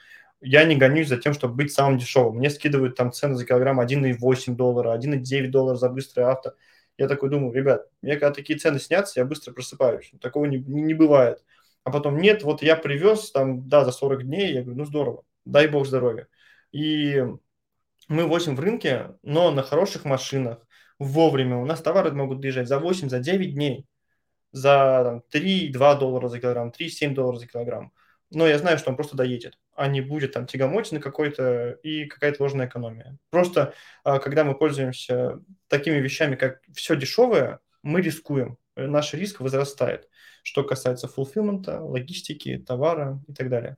я 0.41 0.63
не 0.65 0.75
гонюсь 0.75 1.07
за 1.07 1.17
тем, 1.17 1.33
чтобы 1.33 1.55
быть 1.55 1.73
самым 1.73 1.97
дешевым. 1.97 2.37
Мне 2.37 2.49
скидывают 2.49 2.95
там 2.95 3.11
цены 3.11 3.35
за 3.35 3.45
килограмм 3.45 3.79
1,8 3.79 4.55
доллара, 4.55 4.97
1,9 4.97 5.47
доллара 5.47 5.75
за 5.75 5.89
быстрое 5.89 6.31
авто. 6.31 6.53
Я 6.97 7.07
такой 7.07 7.29
думаю, 7.29 7.53
ребят, 7.53 7.87
мне 8.01 8.13
когда 8.13 8.31
такие 8.31 8.57
цены 8.57 8.79
снятся, 8.79 9.19
я 9.19 9.25
быстро 9.25 9.53
просыпаюсь. 9.53 10.11
Такого 10.21 10.45
не, 10.45 10.57
не 10.57 10.93
бывает. 10.93 11.43
А 11.83 11.91
потом, 11.91 12.17
нет, 12.17 12.43
вот 12.43 12.61
я 12.63 12.75
привез 12.75 13.31
там, 13.31 13.67
да, 13.67 13.83
за 13.85 13.91
40 13.91 14.23
дней, 14.23 14.53
я 14.53 14.61
говорю, 14.61 14.79
ну 14.79 14.85
здорово, 14.85 15.23
дай 15.45 15.67
бог 15.67 15.85
здоровья. 15.85 16.27
И 16.71 17.23
мы 18.07 18.25
возим 18.25 18.55
в 18.55 18.59
рынке, 18.59 19.15
но 19.23 19.51
на 19.51 19.61
хороших 19.63 20.05
машинах, 20.05 20.65
вовремя. 20.99 21.57
У 21.57 21.65
нас 21.65 21.81
товары 21.81 22.11
могут 22.11 22.39
доезжать 22.39 22.67
за 22.67 22.79
8, 22.79 23.09
за 23.09 23.19
9 23.19 23.53
дней, 23.53 23.85
за 24.51 25.21
3-2 25.31 25.99
доллара 25.99 26.27
за 26.29 26.39
килограмм, 26.39 26.71
3-7 26.71 27.13
долларов 27.13 27.39
за 27.39 27.47
килограмм 27.47 27.91
но 28.35 28.45
я 28.47 28.57
знаю, 28.57 28.77
что 28.77 28.89
он 28.89 28.97
просто 28.97 29.15
доедет, 29.15 29.57
а 29.75 29.87
не 29.87 30.01
будет 30.01 30.33
там 30.33 30.45
тягомотины 30.45 30.99
какой-то 30.99 31.71
и 31.83 32.05
какая-то 32.05 32.43
ложная 32.43 32.67
экономия. 32.67 33.17
Просто 33.29 33.73
а, 34.03 34.19
когда 34.19 34.43
мы 34.43 34.55
пользуемся 34.55 35.39
такими 35.69 35.95
вещами, 35.95 36.35
как 36.35 36.59
все 36.73 36.95
дешевое, 36.95 37.59
мы 37.81 38.01
рискуем, 38.01 38.57
наш 38.75 39.13
риск 39.13 39.39
возрастает, 39.39 40.09
что 40.43 40.63
касается 40.63 41.07
фулфилмента, 41.07 41.79
логистики, 41.79 42.57
товара 42.57 43.23
и 43.27 43.33
так 43.33 43.49
далее. 43.49 43.77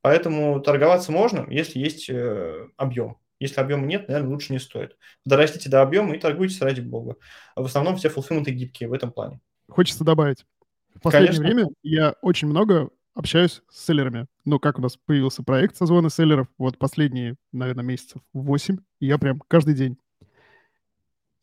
Поэтому 0.00 0.60
торговаться 0.60 1.12
можно, 1.12 1.46
если 1.50 1.78
есть 1.78 2.08
э, 2.08 2.68
объем. 2.76 3.18
Если 3.40 3.60
объема 3.60 3.86
нет, 3.86 4.08
наверное, 4.08 4.30
лучше 4.30 4.52
не 4.52 4.58
стоит. 4.58 4.96
Дорастите 5.24 5.68
до 5.68 5.82
объема 5.82 6.14
и 6.14 6.18
торгуйтесь 6.18 6.62
ради 6.62 6.80
бога. 6.80 7.16
В 7.56 7.64
основном 7.64 7.96
все 7.96 8.08
фулфилменты 8.08 8.52
гибкие 8.52 8.88
в 8.88 8.92
этом 8.92 9.12
плане. 9.12 9.40
Хочется 9.68 10.04
добавить. 10.04 10.46
В 10.94 11.00
последнее 11.00 11.36
Конечно. 11.36 11.44
время 11.44 11.74
я 11.82 12.14
очень 12.22 12.48
много 12.48 12.90
общаюсь 13.14 13.62
с 13.68 13.84
селлерами. 13.84 14.26
Ну, 14.44 14.58
как 14.58 14.78
у 14.78 14.82
нас 14.82 14.96
появился 14.96 15.42
проект 15.42 15.76
созвона 15.76 16.10
селлеров, 16.10 16.48
вот 16.58 16.78
последние, 16.78 17.36
наверное, 17.52 17.84
месяцев 17.84 18.22
8, 18.32 18.78
и 19.00 19.06
я 19.06 19.18
прям 19.18 19.40
каждый 19.48 19.74
день. 19.74 19.98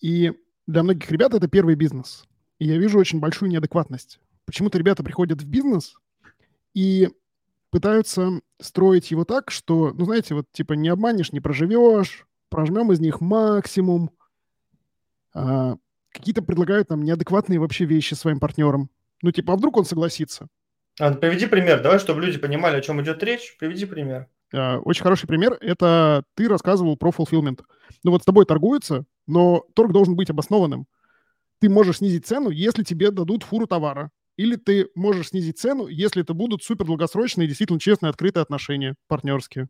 И 0.02 0.34
для 0.68 0.84
многих 0.84 1.10
ребят 1.12 1.34
это 1.34 1.48
первый 1.48 1.76
бизнес. 1.76 2.26
И 2.60 2.66
я 2.66 2.78
вижу 2.78 3.00
очень 3.00 3.20
большую 3.20 3.50
неадекватность. 3.50 4.20
Почему-то 4.46 4.78
ребята 4.78 5.04
приходят 5.04 5.42
в 5.42 5.46
бизнес 5.46 5.96
и 6.74 7.10
пытаются 7.70 8.42
строить 8.60 9.12
его 9.12 9.26
так, 9.26 9.52
что, 9.52 9.94
ну, 9.94 10.06
знаете, 10.06 10.36
вот 10.36 10.46
типа 10.52 10.74
не 10.74 10.90
обманешь, 10.90 11.32
не 11.32 11.40
проживешь, 11.40 12.26
прожмем 12.50 12.92
из 12.92 13.00
них 13.00 13.22
максимум. 13.22 14.12
А, 15.34 15.78
какие-то 16.12 16.42
предлагают 16.42 16.88
там 16.88 17.04
неадекватные 17.04 17.60
вообще 17.60 17.86
вещи 17.86 18.16
своим 18.16 18.40
партнерам. 18.40 18.90
Ну, 19.22 19.32
типа, 19.32 19.54
а 19.54 19.56
вдруг 19.56 19.78
он 19.78 19.86
согласится? 19.86 20.48
А, 21.00 21.14
приведи 21.14 21.48
пример, 21.48 21.82
давай, 21.82 22.00
чтобы 22.00 22.22
люди 22.22 22.38
понимали, 22.38 22.78
о 22.78 22.82
чем 22.82 23.02
идет 23.02 23.24
речь. 23.24 23.56
Приведи 23.58 23.86
пример. 23.86 24.28
А, 24.54 24.80
очень 24.80 25.04
хороший 25.04 25.28
пример– 25.28 25.58
это 25.62 26.24
ты 26.36 26.48
рассказывал 26.50 26.98
про 26.98 27.12
fulfillment. 27.12 27.62
Ну 28.04 28.12
вот 28.12 28.22
с 28.22 28.26
тобой 28.26 28.46
торгуются, 28.46 29.06
но 29.26 29.66
торг 29.76 29.92
должен 29.92 30.16
быть 30.16 30.30
обоснованным. 30.30 30.88
Ты 31.60 31.70
можешь 31.70 31.98
снизить 31.98 32.26
цену, 32.28 32.50
если 32.50 32.84
тебе 32.84 33.12
дадут 33.12 33.44
фуру 33.44 33.68
товара. 33.68 34.12
Или 34.38 34.56
ты 34.56 34.88
можешь 34.96 35.30
снизить 35.30 35.60
цену, 35.60 35.88
если 35.88 36.22
это 36.22 36.34
будут 36.34 36.64
супер 36.64 36.86
долгосрочные, 36.86 37.48
действительно 37.48 37.80
честные, 37.80 38.10
открытые 38.10 38.42
отношения, 38.42 38.96
партнерские. 39.08 39.68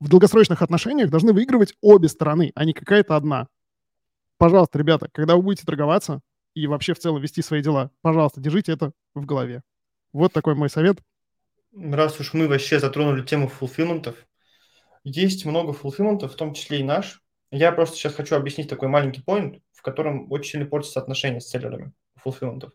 В 0.00 0.08
долгосрочных 0.08 0.62
отношениях 0.62 1.10
должны 1.10 1.32
выигрывать 1.32 1.74
обе 1.80 2.08
стороны, 2.08 2.50
а 2.54 2.64
не 2.64 2.72
какая-то 2.72 3.16
одна. 3.16 3.46
Пожалуйста, 4.38 4.78
ребята, 4.78 5.08
когда 5.12 5.36
вы 5.36 5.42
будете 5.42 5.64
торговаться 5.64 6.20
и 6.54 6.66
вообще 6.66 6.94
в 6.94 6.98
целом 6.98 7.20
вести 7.20 7.42
свои 7.42 7.62
дела, 7.62 7.90
пожалуйста, 8.00 8.40
держите 8.40 8.72
это 8.72 8.92
в 9.14 9.24
голове. 9.24 9.62
Вот 10.12 10.32
такой 10.32 10.54
мой 10.54 10.70
совет. 10.70 10.98
Раз 11.74 12.18
уж 12.20 12.32
мы 12.34 12.48
вообще 12.48 12.80
затронули 12.80 13.24
тему 13.24 13.48
фулфилментов, 13.48 14.16
есть 15.04 15.44
много 15.44 15.72
фулфилментов, 15.72 16.32
в 16.32 16.36
том 16.36 16.54
числе 16.54 16.80
и 16.80 16.84
наш. 16.84 17.22
Я 17.50 17.72
просто 17.72 17.96
сейчас 17.96 18.14
хочу 18.14 18.36
объяснить 18.36 18.68
такой 18.68 18.88
маленький 18.88 19.22
поинт, 19.22 19.62
в 19.72 19.82
котором 19.82 20.30
очень 20.30 20.52
сильно 20.52 20.66
портятся 20.66 21.00
отношения 21.00 21.40
с 21.40 21.48
селлерами 21.48 21.92
фулфилментов. 22.16 22.72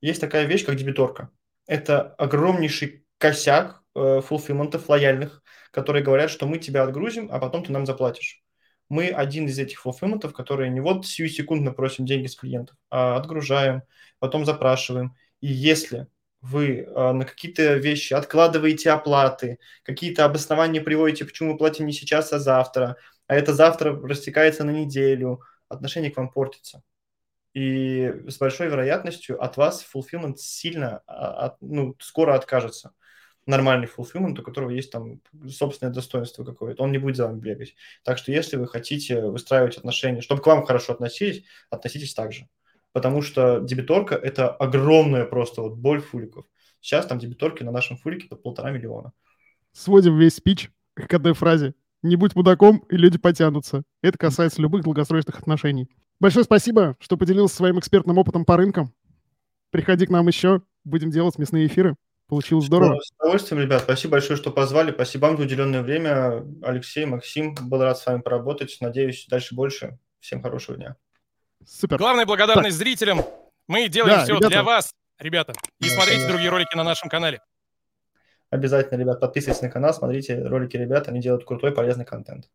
Есть 0.00 0.20
такая 0.20 0.44
вещь, 0.46 0.64
как 0.66 0.76
дебиторка. 0.76 1.30
Это 1.66 2.02
огромнейший 2.16 3.06
косяк 3.18 3.82
э, 3.94 4.20
фулфилментов 4.20 4.88
лояльных, 4.88 5.42
которые 5.70 6.04
говорят, 6.04 6.30
что 6.30 6.46
мы 6.46 6.58
тебя 6.58 6.82
отгрузим, 6.82 7.28
а 7.30 7.38
потом 7.38 7.64
ты 7.64 7.72
нам 7.72 7.86
заплатишь. 7.86 8.42
мы 8.88 9.08
один 9.08 9.46
из 9.46 9.58
этих 9.58 9.80
фулфилментов, 9.80 10.32
которые 10.34 10.70
не 10.70 10.80
вот 10.80 11.06
сию 11.06 11.28
секундно 11.28 11.72
просим 11.72 12.06
деньги 12.06 12.26
с 12.26 12.36
клиентов, 12.36 12.76
а 12.90 13.16
отгружаем, 13.16 13.82
потом 14.18 14.44
запрашиваем. 14.44 15.16
И 15.40 15.48
если 15.48 16.08
вы 16.44 16.80
э, 16.80 17.12
на 17.12 17.24
какие-то 17.24 17.76
вещи 17.76 18.12
откладываете 18.12 18.90
оплаты, 18.90 19.58
какие-то 19.82 20.26
обоснования 20.26 20.82
приводите, 20.82 21.24
почему 21.24 21.52
мы 21.52 21.58
платим 21.58 21.86
не 21.86 21.92
сейчас, 21.92 22.34
а 22.34 22.38
завтра, 22.38 22.96
а 23.26 23.34
это 23.34 23.54
завтра 23.54 23.98
растекается 23.98 24.64
на 24.64 24.70
неделю, 24.70 25.40
отношение 25.68 26.10
к 26.10 26.18
вам 26.18 26.30
портится. 26.30 26.82
И 27.54 28.12
с 28.28 28.36
большой 28.36 28.68
вероятностью 28.68 29.42
от 29.42 29.56
вас 29.56 29.86
fulfillment 29.94 30.36
сильно, 30.36 31.02
а, 31.06 31.46
от, 31.46 31.62
ну, 31.62 31.96
скоро 31.98 32.34
откажется. 32.34 32.92
Нормальный 33.46 33.88
fulfillment, 33.88 34.38
у 34.38 34.42
которого 34.42 34.70
есть 34.70 34.90
там 34.90 35.22
собственное 35.48 35.94
достоинство 35.94 36.44
какое-то, 36.44 36.82
он 36.82 36.92
не 36.92 36.98
будет 36.98 37.16
за 37.16 37.26
вами 37.26 37.40
бегать. 37.40 37.74
Так 38.02 38.18
что 38.18 38.32
если 38.32 38.56
вы 38.56 38.68
хотите 38.68 39.22
выстраивать 39.22 39.78
отношения, 39.78 40.20
чтобы 40.20 40.42
к 40.42 40.46
вам 40.46 40.66
хорошо 40.66 40.92
относились, 40.92 41.44
относитесь 41.70 42.12
так 42.12 42.32
же. 42.32 42.48
Потому 42.94 43.22
что 43.22 43.58
дебиторка– 43.58 44.14
это 44.22 44.48
огромная 44.48 45.24
просто 45.24 45.62
вот 45.62 45.74
боль 45.74 46.00
фуликов. 46.00 46.46
Сейчас 46.80 47.04
там 47.06 47.18
дебиторки 47.18 47.64
на 47.64 47.72
нашем 47.72 47.96
фулике 47.96 48.28
по 48.28 48.36
полтора 48.36 48.70
миллиона. 48.70 49.12
Сводим 49.72 50.16
весь 50.16 50.36
спич 50.36 50.70
к 50.94 51.12
одной 51.12 51.34
фразе. 51.34 51.74
Не 52.02 52.14
будь 52.14 52.36
мудаком, 52.36 52.84
и 52.88 52.96
люди 52.96 53.18
потянутся. 53.18 53.82
Это 54.00 54.16
касается 54.16 54.62
любых 54.62 54.84
долгосрочных 54.84 55.40
отношений. 55.40 55.88
Большое 56.20 56.44
спасибо, 56.44 56.96
что 57.00 57.16
поделился 57.16 57.56
своим 57.56 57.80
экспертным 57.80 58.16
опытом 58.16 58.44
по 58.44 58.56
рынкам. 58.56 58.94
Приходи 59.70 60.06
к 60.06 60.10
нам 60.10 60.28
еще, 60.28 60.62
будем 60.84 61.10
делать 61.10 61.36
мясные 61.36 61.66
эфиры. 61.66 61.96
Получилось 62.28 62.66
здорово. 62.66 63.00
С 63.00 63.10
удовольствием, 63.18 63.60
ребят. 63.60 63.82
Спасибо 63.82 64.12
большое, 64.12 64.36
что 64.36 64.52
позвали. 64.52 64.92
Спасибо 64.92 65.26
вам 65.26 65.36
за 65.36 65.42
уделенное 65.42 65.82
время. 65.82 66.46
Алексей, 66.62 67.06
Максим, 67.06 67.56
был 67.60 67.82
рад 67.82 67.98
с 67.98 68.06
вами 68.06 68.20
поработать. 68.20 68.76
Надеюсь, 68.80 69.26
дальше 69.28 69.56
больше. 69.56 69.98
Всем 70.20 70.40
хорошего 70.42 70.76
дня. 70.76 70.96
Супер. 71.66 71.98
Главная 71.98 72.26
благодарность 72.26 72.78
так. 72.78 72.86
зрителям. 72.86 73.24
Мы 73.66 73.88
делаем 73.88 74.18
Да, 74.18 74.24
все 74.24 74.34
ребята. 74.34 74.48
для 74.48 74.62
вас, 74.62 74.94
ребята. 75.18 75.52
И 75.80 75.88
Да, 75.88 75.94
смотрите 75.94 76.28
другие 76.28 76.50
ролики 76.50 76.76
на 76.76 76.84
нашем 76.84 77.08
канале. 77.08 77.40
Обязательно, 78.50 79.00
ребят, 79.00 79.20
подписывайтесь 79.20 79.62
на 79.62 79.70
канал, 79.70 79.92
смотрите 79.94 80.40
ролики 80.42 80.76
ребят. 80.76 81.08
Они 81.08 81.20
делают 81.20 81.44
крутой, 81.44 81.72
полезный 81.72 82.04
контент. 82.04 82.48